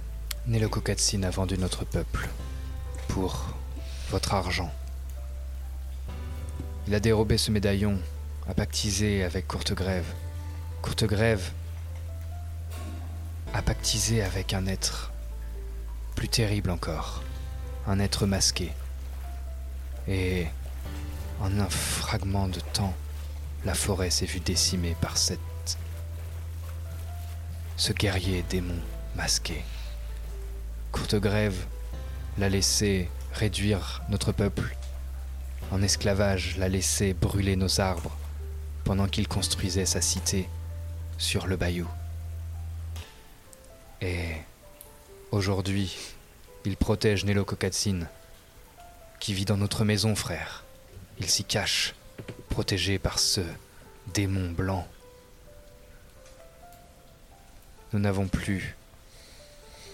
Neloko 0.48 0.82
Katsin 0.82 1.24
a 1.24 1.30
vendu 1.30 1.58
notre 1.58 1.86
peuple 1.86 2.30
pour 3.08 3.46
votre 4.10 4.34
argent. 4.34 4.72
Il 6.88 6.96
a 6.96 7.00
dérobé 7.00 7.38
ce 7.38 7.52
médaillon, 7.52 8.00
a 8.48 8.54
pactisé 8.54 9.24
avec 9.24 9.48
Courtegrève. 9.48 10.06
Courtegrève 10.82 11.52
a 13.54 13.62
pactisé 13.62 14.22
avec 14.22 14.54
un 14.54 14.68
être 14.68 15.12
plus 16.16 16.30
terrible 16.30 16.70
encore, 16.70 17.24
un 17.88 18.00
être 18.00 18.26
masqué. 18.26 18.72
Et 20.08 20.46
en 21.42 21.60
un 21.60 21.70
fragment 21.70 22.48
de 22.48 22.60
temps, 22.60 22.94
la 23.66 23.74
forêt 23.74 24.12
s'est 24.12 24.26
vue 24.26 24.40
décimée 24.40 24.96
par 25.02 25.18
cette 25.18 25.40
ce 27.78 27.94
guerrier 27.94 28.44
démon 28.50 28.80
masqué. 29.16 29.64
Courtegrève 30.92 31.66
l'a 32.38 32.50
laissé 32.50 33.10
réduire 33.34 34.02
notre 34.10 34.32
peuple 34.32 34.76
en 35.72 35.82
esclavage, 35.82 36.58
l'a 36.58 36.70
laissé 36.70 37.14
brûler 37.14 37.56
nos 37.56 37.82
arbres 37.82 38.16
pendant 38.84 39.08
qu'il 39.08 39.28
construisait 39.28 39.86
sa 39.86 40.02
cité 40.02 40.48
sur 41.18 41.48
le 41.48 41.58
bayou. 41.58 41.88
Et 44.02 44.34
aujourd'hui, 45.32 45.96
il 46.66 46.78
protège 46.78 47.26
Neloko 47.26 47.56
Katsin, 47.56 48.02
qui 49.20 49.34
vit 49.34 49.46
dans 49.46 49.58
notre 49.58 49.84
maison, 49.84 50.16
frère. 50.16 50.64
Il 51.20 51.30
s'y 51.30 51.44
cache, 51.44 51.96
protégé 52.50 53.00
par 53.00 53.20
ce 53.20 53.42
démon 54.14 54.52
blanc. 54.52 54.88
Nous 57.94 58.00
n'avons 58.00 58.28
plus 58.28 58.76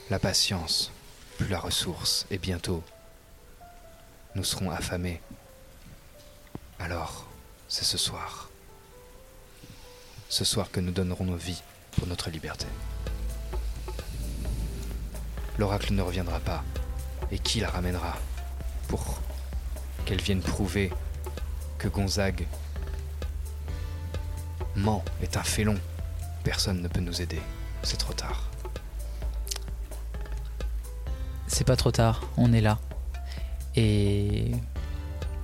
la 0.10 0.20
patience, 0.20 0.92
plus 1.38 1.48
la 1.48 1.60
ressource, 1.60 2.26
et 2.32 2.38
bientôt, 2.38 2.84
nous 4.36 4.44
serons 4.44 4.72
affamés. 4.72 5.22
Alors, 6.80 7.28
c'est 7.68 7.86
ce 7.86 7.98
soir. 7.98 8.50
Ce 10.30 10.46
soir 10.46 10.72
que 10.72 10.80
nous 10.80 10.92
donnerons 10.92 11.26
nos 11.26 11.36
vies 11.36 11.62
pour 11.92 12.08
notre 12.08 12.30
liberté. 12.30 12.66
L'oracle 15.58 15.94
ne 15.94 16.02
reviendra 16.02 16.40
pas. 16.40 16.64
Et 17.32 17.40
qui 17.40 17.62
la 17.62 17.70
ramènera 17.70 18.18
pour 18.90 19.22
qu'elle 20.06 20.22
vienne 20.22 20.42
prouver 20.42 20.92
que 21.78 21.88
Gonzague 21.88 22.46
ment, 24.76 25.04
est 25.22 25.38
un 25.38 25.44
félon? 25.44 25.80
Personne 26.44 26.82
ne 26.82 26.88
peut 26.88 27.00
nous 27.00 27.22
aider. 27.22 27.40
C'est 27.84 27.98
trop 27.98 28.14
tard. 28.14 28.48
C'est 31.48 31.66
pas 31.66 31.76
trop 31.76 31.92
tard, 31.92 32.22
on 32.38 32.54
est 32.54 32.62
là. 32.62 32.80
Et 33.76 34.52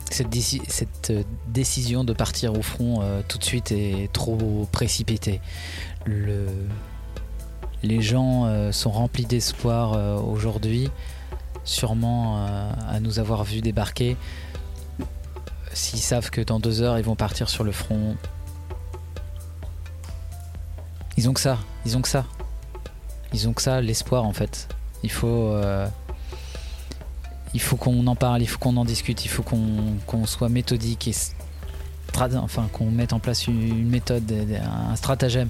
cette, 0.09 1.09
euh, 1.11 1.23
décision 1.47 2.03
de 2.03 2.13
partir 2.13 2.53
au 2.57 2.61
front 2.61 3.01
euh, 3.01 3.21
tout 3.27 3.37
de 3.37 3.43
suite 3.43 3.71
est 3.71 4.11
trop 4.13 4.67
précipitée. 4.71 5.41
Le- 6.05 6.47
Les 7.83 8.01
gens 8.01 8.45
euh, 8.45 8.71
sont 8.71 8.89
remplis 8.91 9.25
d'espoir 9.25 10.23
aujourd'hui, 10.25 10.89
sûrement 11.63 12.37
à 12.87 12.99
nous 13.01 13.19
avoir 13.19 13.43
vus 13.43 13.61
débarquer. 13.61 14.15
S'ils 15.73 15.99
savent 15.99 16.29
que 16.31 16.41
dans 16.41 16.59
deux 16.59 16.81
heures 16.81 16.97
ils 16.97 17.03
vont 17.05 17.15
partir 17.15 17.49
sur 17.49 17.63
le 17.63 17.71
front, 17.71 18.15
ils 21.17 21.27
ont 21.29 21.33
que 21.33 21.39
ça, 21.39 21.57
ils 21.85 21.97
ont 21.97 22.01
que 22.01 22.07
ça. 22.07 22.25
Ils 23.33 23.47
ont 23.49 23.53
que 23.53 23.61
ça, 23.61 23.81
l'espoir 23.81 24.23
en 24.23 24.33
fait. 24.33 24.69
Il 25.03 25.11
faut, 25.11 25.51
euh, 25.51 25.87
faut 27.57 27.75
qu'on 27.75 28.05
en 28.07 28.15
parle, 28.15 28.41
il 28.41 28.47
faut 28.47 28.59
qu'on 28.59 28.77
en 28.77 28.85
discute, 28.85 29.25
il 29.25 29.27
faut 29.27 29.43
qu'on 29.43 30.25
soit 30.25 30.49
méthodique 30.49 31.07
et 31.07 31.13
enfin 32.35 32.67
qu'on 32.73 32.89
mette 32.89 33.13
en 33.13 33.19
place 33.19 33.45
une, 33.47 33.89
méthode, 33.89 34.31
un 34.31 34.95
stratagème 34.95 35.49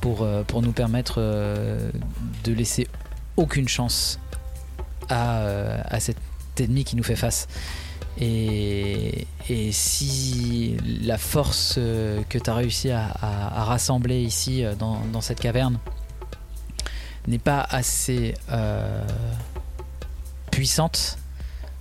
pour, 0.00 0.22
euh, 0.22 0.42
pour 0.42 0.60
nous 0.60 0.72
permettre 0.72 1.16
euh, 1.18 1.90
de 2.42 2.52
laisser 2.52 2.88
aucune 3.36 3.68
chance 3.68 4.18
à, 5.08 5.42
à 5.84 6.00
cet 6.00 6.16
ennemi 6.58 6.84
qui 6.84 6.96
nous 6.96 7.04
fait 7.04 7.16
face. 7.16 7.46
Et, 8.20 9.26
si 9.72 10.76
la 11.02 11.18
force 11.18 11.74
euh, 11.78 12.22
que 12.28 12.38
tu 12.38 12.50
as 12.50 12.54
réussi 12.54 12.90
à, 12.90 13.08
rassembler 13.64 14.20
ici 14.20 14.64
euh, 14.64 14.74
dans, 14.74 15.20
cette 15.20 15.40
caverne 15.40 15.78
n'est 17.26 17.38
pas 17.38 17.60
assez 17.68 18.34
euh, 18.50 19.04
puissante, 20.50 21.18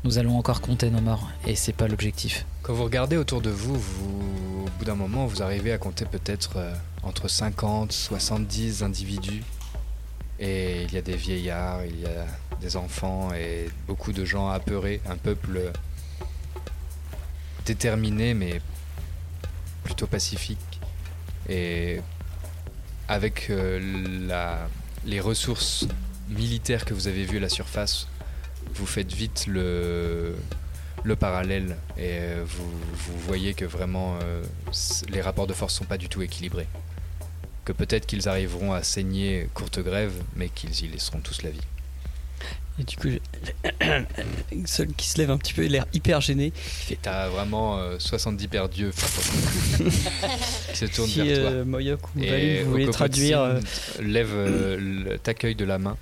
nous 0.03 0.17
allons 0.17 0.37
encore 0.37 0.61
compter 0.61 0.89
nos 0.89 1.01
morts. 1.01 1.29
Et 1.45 1.55
c'est 1.55 1.73
pas 1.73 1.87
l'objectif. 1.87 2.45
Quand 2.63 2.73
vous 2.73 2.85
regardez 2.85 3.17
autour 3.17 3.41
de 3.41 3.49
vous, 3.49 3.75
vous 3.75 4.65
au 4.65 4.79
bout 4.79 4.85
d'un 4.85 4.95
moment, 4.95 5.25
vous 5.25 5.43
arrivez 5.43 5.71
à 5.71 5.77
compter 5.77 6.05
peut-être 6.05 6.57
entre 7.03 7.27
50, 7.27 7.91
70 7.91 8.83
individus. 8.83 9.43
Et 10.39 10.83
il 10.83 10.93
y 10.93 10.97
a 10.97 11.01
des 11.01 11.17
vieillards, 11.17 11.85
il 11.85 11.99
y 11.99 12.05
a 12.05 12.25
des 12.61 12.77
enfants 12.77 13.29
et 13.33 13.69
beaucoup 13.87 14.13
de 14.13 14.23
gens 14.23 14.49
apeurés, 14.49 15.01
un 15.09 15.17
peuple 15.17 15.71
déterminé 17.69 18.33
mais 18.33 18.61
plutôt 19.83 20.07
pacifique. 20.07 20.79
Et 21.47 22.01
avec 23.07 23.49
euh, 23.49 24.59
les 25.05 25.19
ressources 25.19 25.87
militaires 26.29 26.83
que 26.85 26.93
vous 26.93 27.07
avez 27.07 27.25
vues 27.25 27.37
à 27.37 27.41
la 27.41 27.49
surface, 27.49 28.07
vous 28.73 28.85
faites 28.87 29.13
vite 29.13 29.45
le, 29.47 30.35
le 31.03 31.15
parallèle 31.15 31.77
et 31.97 32.17
euh, 32.21 32.43
vous, 32.45 33.19
voyez 33.27 33.53
que 33.53 33.65
vraiment 33.65 34.17
euh, 34.23 34.43
les 35.09 35.21
rapports 35.21 35.47
de 35.47 35.53
force 35.53 35.73
sont 35.75 35.85
pas 35.85 35.97
du 35.97 36.09
tout 36.09 36.21
équilibrés. 36.23 36.67
Que 37.65 37.73
peut-être 37.73 38.07
qu'ils 38.07 38.27
arriveront 38.27 38.73
à 38.73 38.81
saigner 38.81 39.47
courte 39.53 39.79
grève, 39.79 40.13
mais 40.35 40.49
qu'ils 40.49 40.85
y 40.85 40.87
laisseront 40.87 41.19
tous 41.19 41.43
la 41.43 41.51
vie. 41.51 41.67
Et 42.79 42.83
du 42.83 42.95
coup, 42.95 43.09
seul 44.65 44.87
qui 44.93 45.09
se 45.09 45.17
lève 45.17 45.31
un 45.31 45.37
petit 45.37 45.53
peu, 45.53 45.63
il 45.65 45.69
a 45.75 45.79
l'air 45.79 45.85
hyper 45.93 46.21
gêné. 46.21 46.53
Et 46.89 46.95
t'as 46.95 47.27
vraiment 47.27 47.77
euh, 47.77 47.97
70 47.99 48.47
perdieux 48.47 48.91
qui 50.71 50.75
se 50.77 50.85
tournent 50.85 51.09
Si, 51.09 51.21
vers 51.21 51.39
toi. 51.41 51.49
euh, 51.51 51.65
Moyok 51.65 51.99
ou 52.15 52.19
vous 52.19 52.71
voulez 52.71 52.89
traduire, 52.89 53.41
euh, 53.41 53.59
lève 54.01 54.31
euh, 54.33 54.77
le- 54.79 55.17
t'accueille 55.17 55.55
de 55.55 55.65
la 55.65 55.77
main 55.77 55.97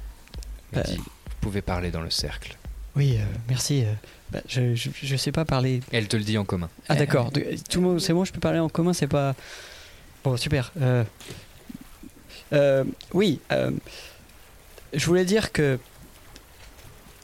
et 0.73 0.75
Bah, 0.75 0.81
dit 0.83 0.97
Vous 0.97 1.03
pouvez 1.41 1.61
parler 1.63 1.89
dans 1.89 2.01
le 2.01 2.11
cercle. 2.11 2.55
Oui, 2.95 3.17
euh, 3.17 3.23
merci. 3.49 3.83
bah, 4.31 4.41
je, 4.47 4.75
je, 4.75 4.89
je 5.01 5.15
sais 5.15 5.31
pas 5.31 5.45
parler. 5.45 5.81
Elle 5.91 6.07
te 6.07 6.15
le 6.17 6.23
dit 6.23 6.37
en 6.37 6.45
commun. 6.45 6.69
Ah 6.89 6.95
d'accord. 6.95 7.31
Tout 7.31 7.81
le 7.81 7.87
monde, 7.87 7.99
c'est 8.01 8.13
bon, 8.13 8.23
je 8.23 8.31
peux 8.33 8.39
parler 8.39 8.59
en 8.59 8.69
commun, 8.69 8.93
c'est 8.93 9.07
pas. 9.07 9.33
Bon, 10.23 10.37
super. 10.37 10.71
Oui, 13.13 13.39
je 14.93 15.05
voulais 15.05 15.25
dire 15.25 15.51
que 15.51 15.79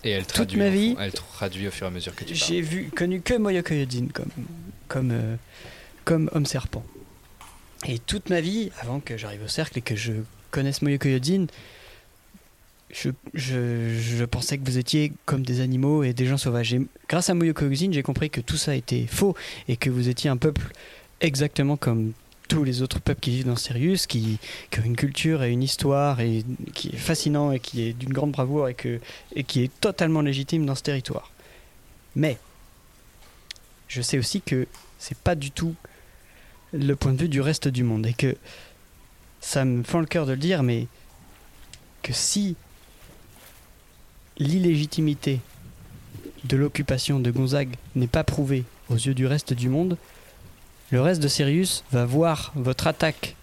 Et 0.03 0.09
elle 0.11 0.25
Toute 0.25 0.33
traduit, 0.35 0.57
ma 0.59 0.67
en- 0.67 0.71
vie, 0.71 0.95
elle 0.99 1.11
traduit 1.13 1.67
au 1.67 1.71
fur 1.71 1.85
et 1.85 1.89
à 1.89 1.91
mesure 1.91 2.13
que 2.15 2.23
tu 2.25 2.35
j'ai 2.35 2.61
vu 2.61 2.89
connu 2.95 3.21
que 3.21 3.35
Moyoko 3.37 3.73
Yojin 3.73 4.07
comme 4.13 4.29
comme 4.87 5.11
euh, 5.11 5.35
comme 6.05 6.29
homme 6.33 6.45
serpent. 6.45 6.83
Et 7.87 7.99
toute 7.99 8.29
ma 8.29 8.41
vie, 8.41 8.71
avant 8.81 8.99
que 8.99 9.17
j'arrive 9.17 9.43
au 9.43 9.47
cercle 9.47 9.77
et 9.79 9.81
que 9.81 9.95
je 9.95 10.11
connaisse 10.51 10.81
Moyoko 10.81 11.07
Yojin, 11.09 11.47
je, 12.91 13.09
je, 13.33 13.97
je 13.99 14.23
pensais 14.25 14.57
que 14.57 14.65
vous 14.65 14.77
étiez 14.77 15.13
comme 15.25 15.43
des 15.43 15.61
animaux 15.61 16.03
et 16.03 16.13
des 16.13 16.25
gens 16.25 16.37
sauvages. 16.37 16.73
Et 16.73 16.81
grâce 17.09 17.29
à 17.29 17.33
Moyoko 17.33 17.65
Yojin, 17.65 17.91
j'ai 17.91 18.03
compris 18.03 18.29
que 18.29 18.41
tout 18.41 18.57
ça 18.57 18.75
était 18.75 19.05
faux 19.07 19.35
et 19.67 19.77
que 19.77 19.89
vous 19.89 20.09
étiez 20.09 20.29
un 20.29 20.37
peuple 20.37 20.71
exactement 21.21 21.77
comme 21.77 22.11
tous 22.53 22.63
les 22.63 22.83
autres 22.83 22.99
peuples 22.99 23.19
qui 23.19 23.31
vivent 23.31 23.47
dans 23.47 23.55
Sirius, 23.55 24.05
qui, 24.05 24.37
ont 24.77 24.83
une 24.83 24.95
culture 24.95 25.41
et 25.41 25.51
une 25.51 25.63
histoire 25.63 26.19
et 26.19 26.45
qui 26.75 26.89
est 26.89 26.97
fascinant 26.97 27.51
et 27.51 27.59
qui 27.59 27.81
est 27.81 27.93
d'une 27.93 28.13
grande 28.13 28.31
bravoure 28.31 28.69
et, 28.69 28.75
et 29.35 29.43
qui 29.43 29.63
est 29.63 29.71
totalement 29.81 30.21
légitime 30.21 30.63
dans 30.63 30.75
ce 30.75 30.83
territoire. 30.83 31.31
Mais 32.15 32.37
je 33.87 34.03
sais 34.03 34.19
aussi 34.19 34.39
que 34.41 34.67
c'est 34.99 35.17
pas 35.17 35.33
du 35.33 35.49
tout 35.49 35.73
le 36.73 36.95
point 36.95 37.13
de 37.13 37.21
vue 37.21 37.27
du 37.27 37.41
reste 37.41 37.67
du 37.67 37.83
monde 37.83 38.05
et 38.05 38.13
que 38.13 38.37
ça 39.41 39.65
me 39.65 39.81
fend 39.81 39.99
le 39.99 40.05
cœur 40.05 40.27
de 40.27 40.33
le 40.33 40.37
dire, 40.37 40.61
mais 40.61 40.85
que 42.03 42.13
si 42.13 42.55
l'illégitimité 44.37 45.39
de 46.43 46.55
l'occupation 46.55 47.19
de 47.19 47.31
Gonzague 47.31 47.75
n'est 47.95 48.05
pas 48.05 48.23
prouvée 48.23 48.63
aux 48.89 48.95
yeux 48.95 49.15
du 49.15 49.25
reste 49.25 49.53
du 49.53 49.69
monde, 49.69 49.97
le 50.93 51.01
reste 51.01 51.23
de 51.23 51.27
Sirius 51.27 51.83
va 51.91 52.05
voir 52.05 52.51
votre 52.55 52.85
attaque 52.85 53.35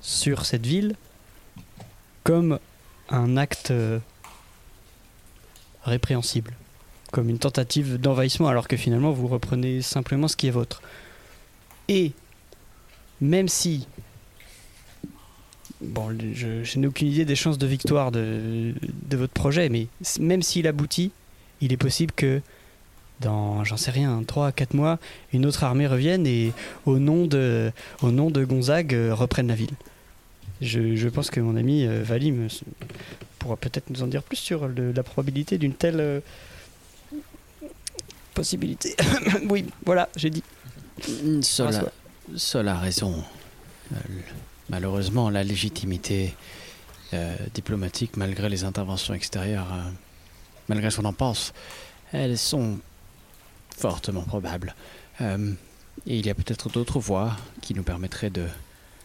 sur 0.00 0.46
cette 0.46 0.64
ville 0.64 0.96
comme 2.24 2.58
un 3.10 3.36
acte 3.36 3.72
euh, 3.72 3.98
répréhensible, 5.84 6.54
comme 7.10 7.28
une 7.28 7.38
tentative 7.38 8.00
d'envahissement, 8.00 8.48
alors 8.48 8.68
que 8.68 8.78
finalement 8.78 9.12
vous 9.12 9.28
reprenez 9.28 9.82
simplement 9.82 10.28
ce 10.28 10.36
qui 10.36 10.46
est 10.46 10.50
vôtre. 10.50 10.80
Et 11.88 12.12
même 13.20 13.48
si, 13.48 13.86
bon, 15.82 16.16
je, 16.32 16.78
n'ai 16.78 16.86
aucune 16.86 17.08
idée 17.08 17.26
des 17.26 17.36
chances 17.36 17.58
de 17.58 17.66
victoire 17.66 18.10
de, 18.12 18.72
votre 19.10 19.34
projet, 19.34 19.68
mais 19.68 19.88
même 20.20 20.40
s'il 20.40 20.66
aboutit, 20.66 21.12
il 21.60 21.74
est 21.74 21.76
possible 21.76 22.14
que 22.16 22.40
dans, 23.22 23.64
j'en 23.64 23.76
sais 23.76 23.90
rien, 23.90 24.22
3 24.26 24.48
à 24.48 24.52
4 24.52 24.74
mois, 24.74 24.98
une 25.32 25.46
autre 25.46 25.64
armée 25.64 25.86
revienne 25.86 26.26
et 26.26 26.52
au 26.86 26.98
nom 26.98 27.26
de, 27.26 27.72
au 28.02 28.10
nom 28.10 28.30
de 28.30 28.44
Gonzague 28.44 28.94
euh, 28.94 29.14
reprenne 29.14 29.48
la 29.48 29.54
ville. 29.54 29.74
Je, 30.60 30.94
je 30.96 31.08
pense 31.08 31.30
que 31.30 31.40
mon 31.40 31.56
ami 31.56 31.86
euh, 31.86 32.02
Valim 32.04 32.48
pourra 33.38 33.56
peut-être 33.56 33.90
nous 33.90 34.02
en 34.02 34.06
dire 34.06 34.22
plus 34.22 34.36
sur 34.36 34.68
le- 34.68 34.92
la 34.92 35.02
probabilité 35.02 35.58
d'une 35.58 35.74
telle 35.74 36.00
euh, 36.00 36.20
possibilité. 38.34 38.94
oui, 39.48 39.66
voilà, 39.84 40.08
j'ai 40.16 40.30
dit. 40.30 40.42
Sol 42.36 42.68
a, 42.68 42.78
raison. 42.78 43.24
Malheureusement, 44.70 45.30
la 45.30 45.42
légitimité 45.42 46.34
euh, 47.12 47.34
diplomatique, 47.54 48.16
malgré 48.16 48.48
les 48.48 48.64
interventions 48.64 49.14
extérieures, 49.14 49.68
euh, 49.72 49.90
malgré 50.68 50.90
ce 50.90 50.98
qu'on 50.98 51.04
en 51.04 51.12
pense, 51.12 51.52
elles 52.12 52.38
sont 52.38 52.78
fortement 53.90 54.22
probables. 54.22 54.74
Euh, 55.20 55.52
et 56.06 56.18
il 56.18 56.26
y 56.26 56.30
a 56.30 56.34
peut-être 56.34 56.70
d'autres 56.70 57.00
voies 57.00 57.36
qui 57.60 57.74
nous 57.74 57.82
permettraient 57.82 58.30
de... 58.30 58.46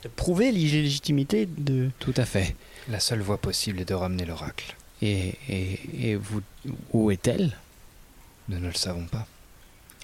De 0.03 0.09
prouver 0.09 0.51
l'illégitimité 0.51 1.47
de... 1.47 1.89
Tout 1.99 2.13
à 2.17 2.25
fait. 2.25 2.55
La 2.87 2.99
seule 2.99 3.21
voie 3.21 3.37
possible 3.39 3.81
est 3.81 3.85
de 3.89 3.95
ramener 3.95 4.25
l'oracle. 4.25 4.75
Et, 5.01 5.33
et, 5.49 6.09
et 6.11 6.15
vous, 6.15 6.41
où 6.93 7.11
est-elle? 7.11 7.57
Nous 8.49 8.59
ne 8.59 8.67
le 8.67 8.73
savons 8.73 9.05
pas. 9.05 9.27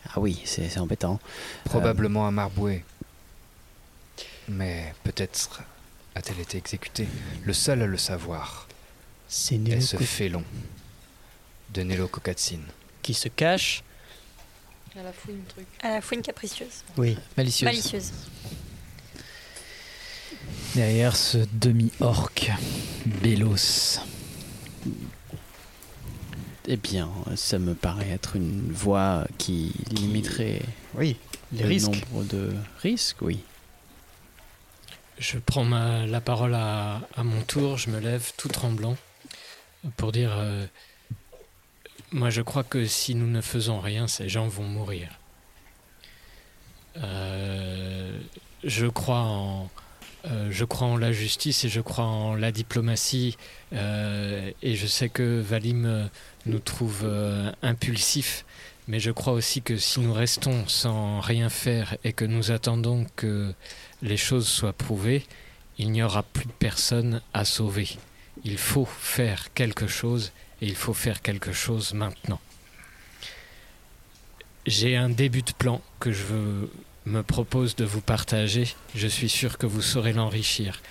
Ah 0.09 0.19
oui, 0.19 0.41
c'est 0.45 0.77
embêtant. 0.79 1.19
Probablement 1.63 2.27
à 2.27 2.31
Marboué. 2.31 2.83
Mais 4.49 4.93
peut-être 5.03 5.61
a-t-elle 6.15 6.39
été 6.41 6.57
exécutée. 6.57 7.07
Le 7.45 7.53
seul 7.53 7.81
à 7.81 7.85
le 7.85 7.97
savoir 7.97 8.67
C'est 9.27 9.55
est 9.69 9.79
ce 9.81 9.97
félon 9.97 10.43
de 11.73 11.83
Nelo 11.83 12.07
Kokatsin. 12.07 12.59
qui 13.01 13.13
se 13.13 13.29
cache. 13.29 13.83
À 14.99 15.03
la 15.03 15.11
fouine, 15.13 15.41
truc. 15.47 15.65
À 15.81 15.89
la 15.89 16.01
fouine 16.01 16.21
capricieuse. 16.21 16.83
Oui. 16.97 17.17
Malicieuse. 17.37 17.65
Malicieuse. 17.65 18.11
Derrière 20.75 21.15
ce 21.15 21.39
demi-orc, 21.53 22.31
Bélos. 23.21 23.99
Eh 26.67 26.77
bien, 26.77 27.09
ça 27.35 27.59
me 27.59 27.73
paraît 27.75 28.09
être 28.09 28.35
une 28.35 28.71
voie 28.71 29.25
qui 29.37 29.73
limiterait 29.91 30.61
oui, 30.95 31.17
les 31.51 31.63
le 31.63 31.67
risques. 31.67 31.87
nombre 31.91 32.23
de 32.23 32.53
risques, 32.81 33.21
oui. 33.21 33.39
Je 35.19 35.37
prends 35.37 35.65
ma- 35.65 36.05
la 36.05 36.21
parole 36.21 36.53
à, 36.55 37.01
à 37.15 37.23
mon 37.23 37.41
tour, 37.41 37.77
je 37.77 37.89
me 37.89 37.99
lève 37.99 38.31
tout 38.37 38.47
tremblant 38.47 38.95
pour 39.97 40.11
dire 40.11 40.31
euh, 40.35 40.65
Moi 42.13 42.29
je 42.29 42.41
crois 42.41 42.63
que 42.63 42.85
si 42.85 43.15
nous 43.15 43.27
ne 43.27 43.41
faisons 43.41 43.79
rien, 43.79 44.07
ces 44.07 44.29
gens 44.29 44.47
vont 44.47 44.63
mourir. 44.63 45.09
Euh, 46.97 48.19
je 48.63 48.85
crois 48.85 49.21
en. 49.21 49.69
euh, 50.25 50.47
je 50.51 50.63
crois 50.63 50.87
en 50.87 50.95
la 50.95 51.11
justice 51.11 51.65
et 51.65 51.69
je 51.69 51.81
crois 51.81 52.05
en 52.05 52.35
la 52.35 52.51
diplomatie 52.51 53.35
euh, 53.73 54.51
et 54.61 54.75
je 54.75 54.85
sais 54.85 55.09
que 55.09 55.41
Valim 55.41 56.09
nous 56.45 56.59
trouve 56.59 57.03
impulsifs 57.63 58.45
mais 58.87 58.99
je 58.99 59.11
crois 59.11 59.33
aussi 59.33 59.61
que 59.61 59.77
si 59.77 59.99
nous 59.99 60.13
restons 60.13 60.67
sans 60.67 61.19
rien 61.19 61.49
faire 61.49 61.97
et 62.03 62.13
que 62.13 62.25
nous 62.25 62.51
attendons 62.51 63.05
que 63.15 63.53
les 64.01 64.17
choses 64.17 64.47
soient 64.47 64.73
prouvées, 64.73 65.25
il 65.77 65.91
n'y 65.91 66.03
aura 66.03 66.23
plus 66.23 66.47
personne 66.47 67.21
à 67.33 67.45
sauver. 67.45 67.89
Il 68.43 68.57
faut 68.57 68.85
faire 68.85 69.53
quelque 69.53 69.87
chose 69.87 70.31
et 70.61 70.67
il 70.67 70.75
faut 70.75 70.93
faire 70.93 71.21
quelque 71.21 71.51
chose 71.51 71.93
maintenant. 71.93 72.39
J'ai 74.65 74.95
un 74.95 75.09
début 75.09 75.41
de 75.41 75.51
plan 75.51 75.81
que 75.99 76.11
je 76.11 76.23
me 77.05 77.21
propose 77.21 77.75
de 77.75 77.83
vous 77.83 78.01
partager. 78.01 78.73
Je 78.95 79.07
suis 79.07 79.29
sûr 79.29 79.57
que 79.57 79.65
vous 79.65 79.81
saurez 79.81 80.13
l'enrichir. 80.13 80.81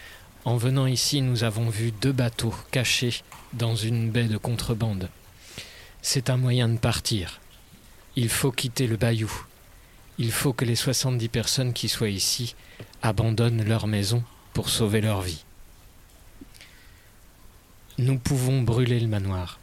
En 0.44 0.56
venant 0.56 0.86
ici, 0.86 1.22
nous 1.22 1.44
avons 1.44 1.70
vu 1.70 1.92
deux 1.92 2.12
bateaux 2.12 2.54
cachés 2.70 3.22
dans 3.52 3.76
une 3.76 4.10
baie 4.10 4.28
de 4.28 4.36
contrebande. 4.36 5.08
C'est 6.02 6.30
un 6.30 6.36
moyen 6.36 6.68
de 6.68 6.78
partir. 6.78 7.40
Il 8.16 8.28
faut 8.28 8.52
quitter 8.52 8.86
le 8.86 8.96
bayou. 8.96 9.32
Il 10.18 10.32
faut 10.32 10.52
que 10.52 10.64
les 10.64 10.76
70 10.76 11.28
personnes 11.28 11.72
qui 11.72 11.88
soient 11.88 12.10
ici 12.10 12.54
abandonnent 13.02 13.64
leur 13.64 13.86
maison 13.86 14.22
pour 14.52 14.68
sauver 14.68 15.00
leur 15.00 15.22
vie. 15.22 15.44
Nous 17.98 18.18
pouvons 18.18 18.62
brûler 18.62 19.00
le 19.00 19.06
manoir. 19.08 19.58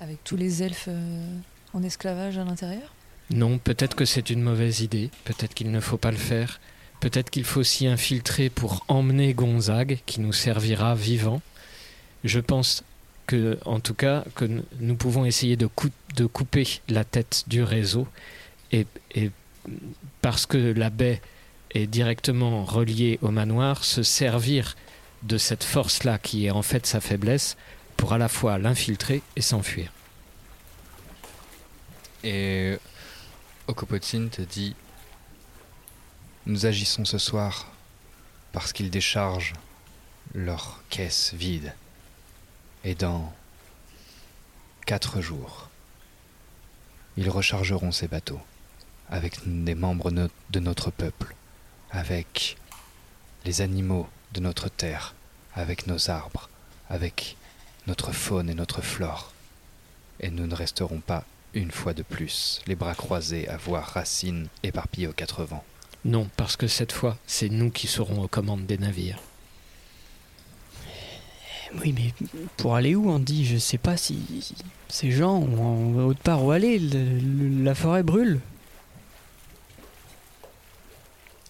Avec 0.00 0.22
tous 0.24 0.36
les 0.36 0.62
elfes 0.62 0.88
euh, 0.88 1.38
en 1.72 1.82
esclavage 1.82 2.38
à 2.38 2.44
l'intérieur? 2.44 2.92
Non, 3.30 3.58
peut-être 3.58 3.94
que 3.96 4.04
c'est 4.04 4.30
une 4.30 4.42
mauvaise 4.42 4.80
idée, 4.80 5.10
peut-être 5.24 5.54
qu'il 5.54 5.70
ne 5.70 5.80
faut 5.80 5.98
pas 5.98 6.10
le 6.10 6.16
faire, 6.16 6.60
peut-être 7.00 7.30
qu'il 7.30 7.44
faut 7.44 7.62
s'y 7.62 7.86
infiltrer 7.86 8.48
pour 8.48 8.84
emmener 8.88 9.34
Gonzague, 9.34 9.98
qui 10.06 10.20
nous 10.20 10.32
servira 10.32 10.94
vivant. 10.94 11.42
Je 12.24 12.40
pense 12.40 12.84
que, 13.26 13.58
en 13.66 13.80
tout 13.80 13.94
cas, 13.94 14.24
que 14.34 14.48
nous 14.80 14.96
pouvons 14.96 15.24
essayer 15.24 15.56
de, 15.56 15.66
cou- 15.66 15.90
de 16.16 16.26
couper 16.26 16.66
la 16.88 17.04
tête 17.04 17.44
du 17.48 17.62
réseau, 17.62 18.08
et, 18.72 18.86
et 19.14 19.30
parce 20.22 20.46
que 20.46 20.56
la 20.56 20.90
baie 20.90 21.20
est 21.74 21.86
directement 21.86 22.64
reliée 22.64 23.18
au 23.20 23.30
manoir, 23.30 23.84
se 23.84 24.02
servir 24.02 24.74
de 25.22 25.38
cette 25.38 25.64
force-là, 25.64 26.18
qui 26.18 26.46
est 26.46 26.50
en 26.50 26.62
fait 26.62 26.86
sa 26.86 27.00
faiblesse, 27.00 27.56
pour 27.96 28.12
à 28.12 28.18
la 28.18 28.28
fois 28.28 28.58
l'infiltrer 28.58 29.22
et 29.36 29.42
s'enfuir. 29.42 29.92
Et 32.24 32.78
Okopotine 33.66 34.30
te 34.30 34.42
dit 34.42 34.74
Nous 36.46 36.66
agissons 36.66 37.04
ce 37.04 37.18
soir 37.18 37.72
parce 38.52 38.72
qu'ils 38.72 38.90
déchargent 38.90 39.54
leur 40.34 40.82
caisse 40.90 41.34
vide. 41.34 41.74
Et 42.84 42.94
dans 42.94 43.32
quatre 44.86 45.20
jours, 45.20 45.68
ils 47.16 47.28
rechargeront 47.28 47.92
ces 47.92 48.08
bateaux 48.08 48.40
avec 49.10 49.38
des 49.44 49.74
membres 49.74 50.10
de 50.10 50.60
notre 50.60 50.90
peuple, 50.90 51.34
avec 51.90 52.56
les 53.44 53.60
animaux 53.60 54.08
de 54.32 54.40
notre 54.40 54.68
terre, 54.68 55.14
avec 55.54 55.86
nos 55.86 56.10
arbres, 56.10 56.48
avec 56.90 57.36
notre 57.86 58.12
faune 58.12 58.50
et 58.50 58.54
notre 58.54 58.82
flore. 58.82 59.32
Et 60.20 60.30
nous 60.30 60.46
ne 60.46 60.54
resterons 60.54 61.00
pas, 61.00 61.24
une 61.54 61.70
fois 61.70 61.94
de 61.94 62.02
plus, 62.02 62.60
les 62.66 62.74
bras 62.74 62.94
croisés 62.94 63.48
à 63.48 63.56
voir 63.56 63.84
Racine 63.86 64.48
éparpillée 64.62 65.06
aux 65.08 65.12
quatre 65.12 65.44
vents. 65.44 65.64
Non, 66.04 66.28
parce 66.36 66.56
que 66.56 66.68
cette 66.68 66.92
fois, 66.92 67.16
c'est 67.26 67.48
nous 67.48 67.70
qui 67.70 67.86
serons 67.86 68.22
aux 68.22 68.28
commandes 68.28 68.66
des 68.66 68.78
navires. 68.78 69.18
Oui, 71.74 71.92
mais 71.92 72.14
pour 72.56 72.76
aller 72.76 72.94
où, 72.94 73.10
Andy? 73.10 73.44
Je 73.44 73.58
sais 73.58 73.76
pas 73.78 73.96
si 73.98 74.54
ces 74.88 75.10
gens 75.10 75.34
ont 75.36 76.06
autre 76.06 76.20
part 76.20 76.42
où 76.42 76.50
aller. 76.50 76.78
Le- 76.78 77.18
le- 77.18 77.62
la 77.64 77.74
forêt 77.74 78.02
brûle. 78.02 78.40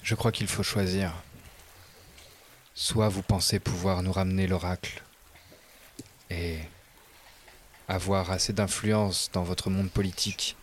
Je 0.02 0.14
crois 0.16 0.32
qu'il 0.32 0.46
faut 0.48 0.62
choisir. 0.64 1.12
Soit 2.80 3.08
vous 3.08 3.22
pensez 3.22 3.58
pouvoir 3.58 4.04
nous 4.04 4.12
ramener 4.12 4.46
l'oracle 4.46 5.02
et 6.30 6.58
avoir 7.88 8.30
assez 8.30 8.52
d'influence 8.52 9.30
dans 9.32 9.42
votre 9.42 9.68
monde 9.68 9.90
politique 9.90 10.56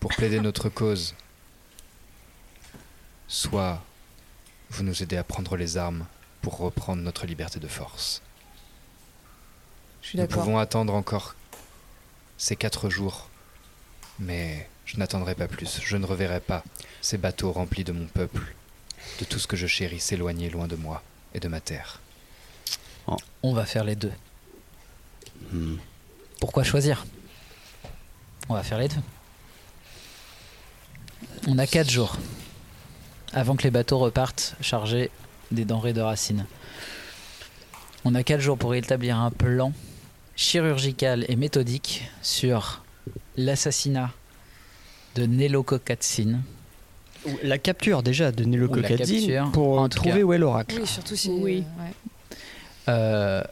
pour 0.00 0.14
plaider 0.14 0.40
notre 0.40 0.70
cause, 0.70 1.14
soit 3.28 3.84
vous 4.70 4.82
nous 4.82 5.02
aidez 5.02 5.18
à 5.18 5.24
prendre 5.24 5.58
les 5.58 5.76
armes 5.76 6.06
pour 6.40 6.56
reprendre 6.56 7.02
notre 7.02 7.26
liberté 7.26 7.60
de 7.60 7.68
force. 7.68 8.22
Je 10.00 10.08
suis 10.08 10.18
Nous 10.18 10.26
pouvons 10.28 10.56
attendre 10.56 10.94
encore 10.94 11.34
ces 12.38 12.56
quatre 12.56 12.88
jours, 12.88 13.28
mais 14.18 14.70
je 14.86 14.96
n'attendrai 14.96 15.34
pas 15.34 15.48
plus. 15.48 15.82
Je 15.82 15.98
ne 15.98 16.06
reverrai 16.06 16.40
pas 16.40 16.64
ces 17.02 17.18
bateaux 17.18 17.52
remplis 17.52 17.84
de 17.84 17.92
mon 17.92 18.06
peuple, 18.06 18.54
de 19.20 19.26
tout 19.26 19.38
ce 19.38 19.46
que 19.46 19.58
je 19.58 19.66
chéris 19.66 20.00
s'éloigner 20.00 20.48
loin 20.48 20.66
de 20.66 20.76
moi 20.76 21.02
et 21.34 21.40
de 21.40 21.48
ma 21.48 21.60
terre. 21.60 22.00
On 23.42 23.52
va 23.52 23.64
faire 23.64 23.84
les 23.84 23.96
deux. 23.96 24.12
Pourquoi 26.40 26.64
choisir? 26.64 27.06
On 28.48 28.54
va 28.54 28.62
faire 28.62 28.78
les 28.78 28.88
deux. 28.88 29.00
On 31.46 31.58
a 31.58 31.66
4 31.66 31.90
jours 31.90 32.16
avant 33.32 33.56
que 33.56 33.62
les 33.62 33.70
bateaux 33.70 33.98
repartent 33.98 34.56
chargés 34.60 35.10
des 35.50 35.64
denrées 35.64 35.92
de 35.92 36.00
racines. 36.00 36.46
On 38.04 38.14
a 38.14 38.22
4 38.22 38.40
jours 38.40 38.58
pour 38.58 38.74
établir 38.74 39.18
un 39.18 39.30
plan 39.30 39.72
chirurgical 40.34 41.24
et 41.28 41.36
méthodique 41.36 42.04
sur 42.22 42.82
l'assassinat 43.36 44.10
de 45.14 45.26
Nelo 45.26 45.62
Kokatsin. 45.62 46.40
La 47.42 47.58
capture 47.58 48.02
déjà 48.02 48.32
de 48.32 48.44
Nilo 48.44 48.68
capture, 48.68 49.50
pour 49.52 49.80
en 49.80 49.88
trouver 49.88 50.20
cas. 50.20 50.24
où 50.24 50.32
est 50.32 50.38
l'oracle. 50.38 50.76
Oui, 50.80 50.86
surtout 50.86 51.16
si. 51.16 51.30
Oui. 51.30 51.64
euh, 51.78 51.82
ouais. 51.82 51.92
Euh, 52.88 53.42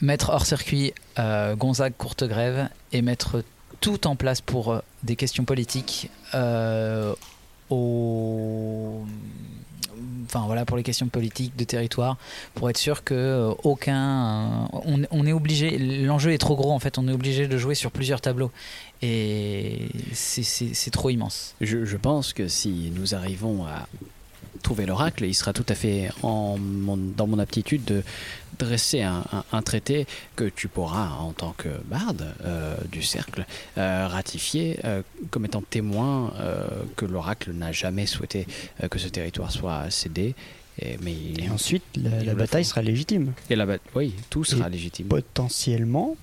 mettre 0.00 0.30
hors 0.30 0.46
circuit 0.46 0.92
euh, 1.18 1.56
Gonzague 1.56 1.94
Courtegrève 1.96 2.68
et 2.92 3.02
mettre 3.02 3.42
tout 3.80 4.06
en 4.06 4.16
place 4.16 4.40
pour 4.40 4.72
euh, 4.72 4.80
des 5.02 5.16
questions 5.16 5.44
politiques 5.44 6.10
euh, 6.34 7.14
au 7.70 9.02
enfin 10.24 10.44
voilà 10.46 10.64
pour 10.64 10.76
les 10.76 10.82
questions 10.82 11.08
politiques 11.08 11.56
de 11.56 11.64
territoire 11.64 12.16
pour 12.54 12.70
être 12.70 12.78
sûr 12.78 13.04
que 13.04 13.14
euh, 13.14 13.54
aucun 13.64 14.68
euh, 14.74 15.06
on, 15.10 15.26
est 15.26 15.32
obligé 15.32 15.78
l'enjeu 15.78 16.32
est 16.32 16.38
trop 16.38 16.56
gros 16.56 16.72
en 16.72 16.78
fait 16.78 16.98
on 16.98 17.08
est 17.08 17.12
obligé 17.12 17.48
de 17.48 17.58
jouer 17.58 17.74
sur 17.74 17.90
plusieurs 17.90 18.20
tableaux. 18.20 18.50
Et 19.02 19.88
c'est 20.12 20.90
trop 20.90 21.08
immense. 21.08 21.54
Je, 21.62 21.86
je 21.86 21.96
pense 21.96 22.34
que 22.34 22.48
si 22.48 22.92
nous 22.94 23.14
arrivons 23.14 23.64
à 23.64 23.88
trouver 24.70 24.86
l'oracle, 24.86 25.24
il 25.24 25.34
sera 25.34 25.52
tout 25.52 25.66
à 25.68 25.74
fait 25.74 26.10
en 26.22 26.56
mon- 26.56 26.96
dans 26.96 27.26
mon 27.26 27.40
aptitude 27.40 27.84
de 27.84 28.04
dresser 28.56 29.02
un, 29.02 29.24
un- 29.32 29.44
un 29.50 29.62
traité 29.62 30.06
que 30.36 30.44
tu 30.44 30.68
pourras, 30.68 31.08
en 31.18 31.32
tant 31.32 31.54
que 31.58 31.68
barde 31.86 32.24
euh, 32.44 32.76
du 32.92 33.02
cercle, 33.02 33.44
euh, 33.78 34.06
ratifier 34.06 34.78
euh, 34.84 35.02
comme 35.32 35.44
étant 35.44 35.62
témoin 35.62 36.32
que 36.96 37.04
l'oracle 37.04 37.50
n'a 37.52 37.72
jamais 37.72 38.06
souhaité 38.06 38.46
que 38.90 38.98
ce 39.00 39.08
territoire 39.08 39.50
soit 39.50 39.90
cédé. 39.90 40.36
Et, 40.80 40.98
mais 41.02 41.16
Et 41.44 41.50
ensuite, 41.50 41.82
la, 41.96 42.20
il 42.20 42.26
la 42.26 42.32
le 42.32 42.38
bataille 42.38 42.64
sera 42.64 42.80
légitime. 42.82 43.32
Et 43.50 43.56
la 43.56 43.66
oui, 43.96 44.14
tout 44.30 44.44
sera 44.44 44.68
Et 44.68 44.70
légitime. 44.70 45.08
Potentiellement, 45.08 46.16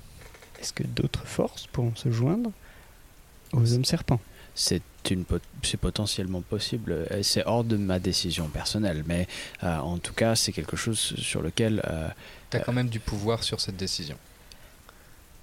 est-ce 0.61 0.71
que 0.71 0.83
d'autres 0.83 1.25
forces 1.27 1.67
pourront 1.67 1.95
se 1.95 2.09
joindre 2.11 2.51
aux 3.51 3.73
hommes 3.73 3.85
serpents? 3.85 4.21
C'est 4.55 4.81
une 5.15 5.25
c'est 5.63 5.77
potentiellement 5.77 6.41
possible. 6.41 6.91
Euh, 7.11 7.23
C'est 7.23 7.45
hors 7.45 7.63
de 7.63 7.77
ma 7.77 7.99
décision 7.99 8.47
personnelle, 8.47 9.03
mais 9.07 9.27
euh, 9.63 9.77
en 9.77 9.97
tout 9.97 10.13
cas, 10.13 10.35
c'est 10.35 10.51
quelque 10.51 10.75
chose 10.77 10.97
sur 10.99 11.41
lequel. 11.41 11.81
euh, 11.89 12.07
Tu 12.49 12.57
as 12.57 12.59
quand 12.61 12.73
même 12.73 12.89
du 12.89 12.99
pouvoir 12.99 13.43
sur 13.43 13.59
cette 13.61 13.77
décision. 13.77 14.15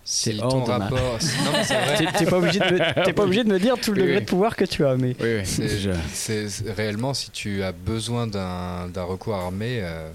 C'est 0.07 0.33
Si 0.35 0.41
hors 0.41 0.49
ton 0.51 0.65
de 0.65 0.69
ma- 0.69 0.79
rapport. 0.79 1.19
Vrai. 1.19 2.13
T'es 2.19 2.27
pas, 2.27 2.37
obligé 2.37 2.59
de 2.59 2.65
me- 2.75 3.13
pas 3.13 3.23
obligé 3.23 3.43
de 3.45 3.49
me 3.49 3.59
dire 3.59 3.77
tout 3.81 3.93
le 3.93 4.03
Oui, 4.03 4.07
degré 4.09 4.19
oui. 4.19 4.25
de 4.25 4.29
pouvoir 4.29 4.55
que 4.55 4.65
tu 4.67 4.85
as, 4.85 4.97
mais. 4.97 5.17
C'est- 5.45 5.79
Je- 5.79 6.71
réellement, 6.73 7.15
si 7.15 7.31
tu 7.31 7.63
as 7.63 7.73
besoin 7.73 8.27
d'un 8.27 8.89
d'un 8.89 9.05
recours 9.05 9.35
armé, 9.35 9.81
euh, 9.83 10.11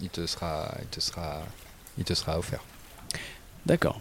il, 0.00 0.10
te 0.10 0.26
sera, 0.26 0.72
il, 0.80 0.86
te 0.86 1.00
sera, 1.00 1.42
il 1.98 2.04
te 2.04 2.14
sera 2.14 2.38
offert. 2.38 2.62
D'accord. 3.66 4.00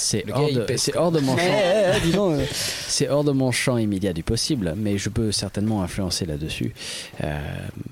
C'est 0.00 0.24
hors, 0.32 0.50
de- 0.50 0.96
hors 0.96 1.12
mon 1.20 1.36
champ. 1.36 2.38
C'est 2.88 3.08
hors 3.08 3.22
de 3.22 3.32
mon 3.32 3.52
champ 3.52 3.76
immédiat 3.76 4.12
du 4.12 4.22
possible, 4.22 4.74
mais 4.76 4.96
je 4.98 5.08
peux 5.10 5.30
certainement 5.30 5.82
influencer 5.82 6.24
là-dessus. 6.24 6.72
Euh, 7.22 7.38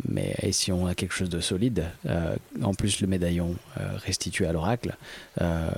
mais 0.09 0.35
et 0.43 0.53
si 0.53 0.73
on 0.73 0.87
a 0.87 0.95
quelque 0.95 1.13
chose 1.15 1.29
de 1.29 1.41
solide, 1.41 1.85
euh, 2.07 2.35
en 2.63 2.73
plus 2.75 3.01
le 3.01 3.07
médaillon 3.07 3.55
euh, 3.79 3.97
restitué 4.05 4.47
à 4.47 4.53
l'oracle, 4.53 4.97
euh, 5.43 5.71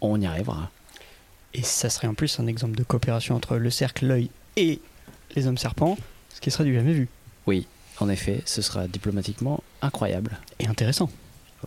on 0.00 0.20
y 0.20 0.26
arrivera. 0.26 0.70
Et 1.54 1.62
ça 1.62 1.88
serait 1.88 2.08
en 2.08 2.14
plus 2.14 2.38
un 2.40 2.46
exemple 2.46 2.76
de 2.76 2.82
coopération 2.84 3.34
entre 3.34 3.56
le 3.56 3.70
cercle, 3.70 4.06
l'œil 4.06 4.30
et 4.56 4.80
les 5.34 5.46
hommes 5.46 5.58
serpents, 5.58 5.96
ce 6.34 6.40
qui 6.40 6.50
serait 6.50 6.64
du 6.64 6.74
jamais 6.74 6.92
vu. 6.92 7.08
Oui, 7.46 7.66
en 8.00 8.08
effet, 8.10 8.42
ce 8.44 8.60
sera 8.60 8.86
diplomatiquement 8.86 9.62
incroyable. 9.80 10.38
Et 10.58 10.66
intéressant. 10.66 11.10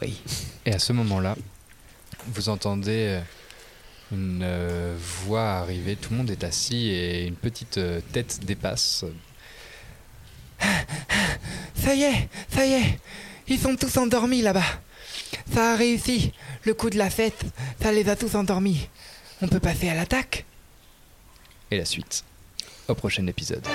Oui. 0.01 0.21
Et 0.67 0.73
à 0.73 0.79
ce 0.79 0.93
moment-là, 0.93 1.35
vous 2.27 2.49
entendez 2.49 3.07
euh, 3.17 3.21
une 4.11 4.41
euh, 4.43 4.95
voix 4.97 5.51
arriver, 5.51 5.95
tout 5.95 6.11
le 6.11 6.17
monde 6.17 6.31
est 6.31 6.43
assis 6.43 6.89
et 6.89 7.25
une 7.25 7.35
petite 7.35 7.77
euh, 7.77 8.01
tête 8.11 8.39
dépasse. 8.43 9.05
Ça 11.75 11.95
y 11.95 12.03
est, 12.03 12.29
ça 12.47 12.63
y 12.63 12.73
est, 12.73 12.99
ils 13.47 13.57
sont 13.57 13.75
tous 13.75 13.97
endormis 13.97 14.43
là-bas. 14.43 14.61
Ça 15.51 15.73
a 15.73 15.75
réussi, 15.75 16.31
le 16.63 16.75
coup 16.75 16.91
de 16.91 16.97
la 16.99 17.09
fête, 17.09 17.43
ça 17.81 17.91
les 17.91 18.07
a 18.07 18.15
tous 18.15 18.35
endormis. 18.35 18.88
On 19.41 19.47
peut 19.47 19.59
passer 19.59 19.89
à 19.89 19.95
l'attaque 19.95 20.45
Et 21.71 21.77
la 21.79 21.85
suite, 21.85 22.23
au 22.88 22.93
prochain 22.93 23.25
épisode. 23.25 23.67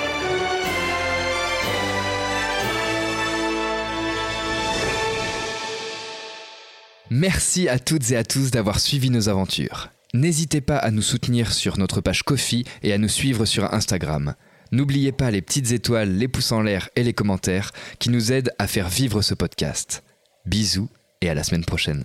Merci 7.11 7.69
à 7.69 7.81
toutes 7.81 8.11
et 8.13 8.17
à 8.17 8.23
tous 8.23 8.53
d'avoir 8.53 8.79
suivi 8.79 9.11
nos 9.11 9.29
aventures. 9.29 9.91
N'hésitez 10.15 10.61
pas 10.61 10.77
à 10.77 10.91
nous 10.91 11.03
soutenir 11.03 11.53
sur 11.53 11.79
notre 11.79 12.01
page 12.01 12.23
Kofi 12.23 12.65
et 12.83 12.93
à 12.93 12.99
nous 12.99 13.09
suivre 13.09 13.45
sur 13.45 13.73
Instagram. 13.75 14.35
N'oubliez 14.73 15.13
pas 15.13 15.31
les 15.31 15.43
petites 15.43 15.73
étoiles, 15.73 16.17
les 16.17 16.29
pouces 16.29 16.53
en 16.53 16.63
l'air 16.63 16.89
et 16.97 17.03
les 17.03 17.13
commentaires 17.13 17.73
qui 17.99 18.11
nous 18.11 18.33
aident 18.33 18.53
à 18.59 18.67
faire 18.67 18.89
vivre 18.89 19.23
ce 19.23 19.35
podcast. 19.35 20.03
Bisous 20.45 20.89
et 21.21 21.31
à 21.31 21.35
la 21.35 21.45
semaine 21.45 21.65
prochaine. 21.65 22.05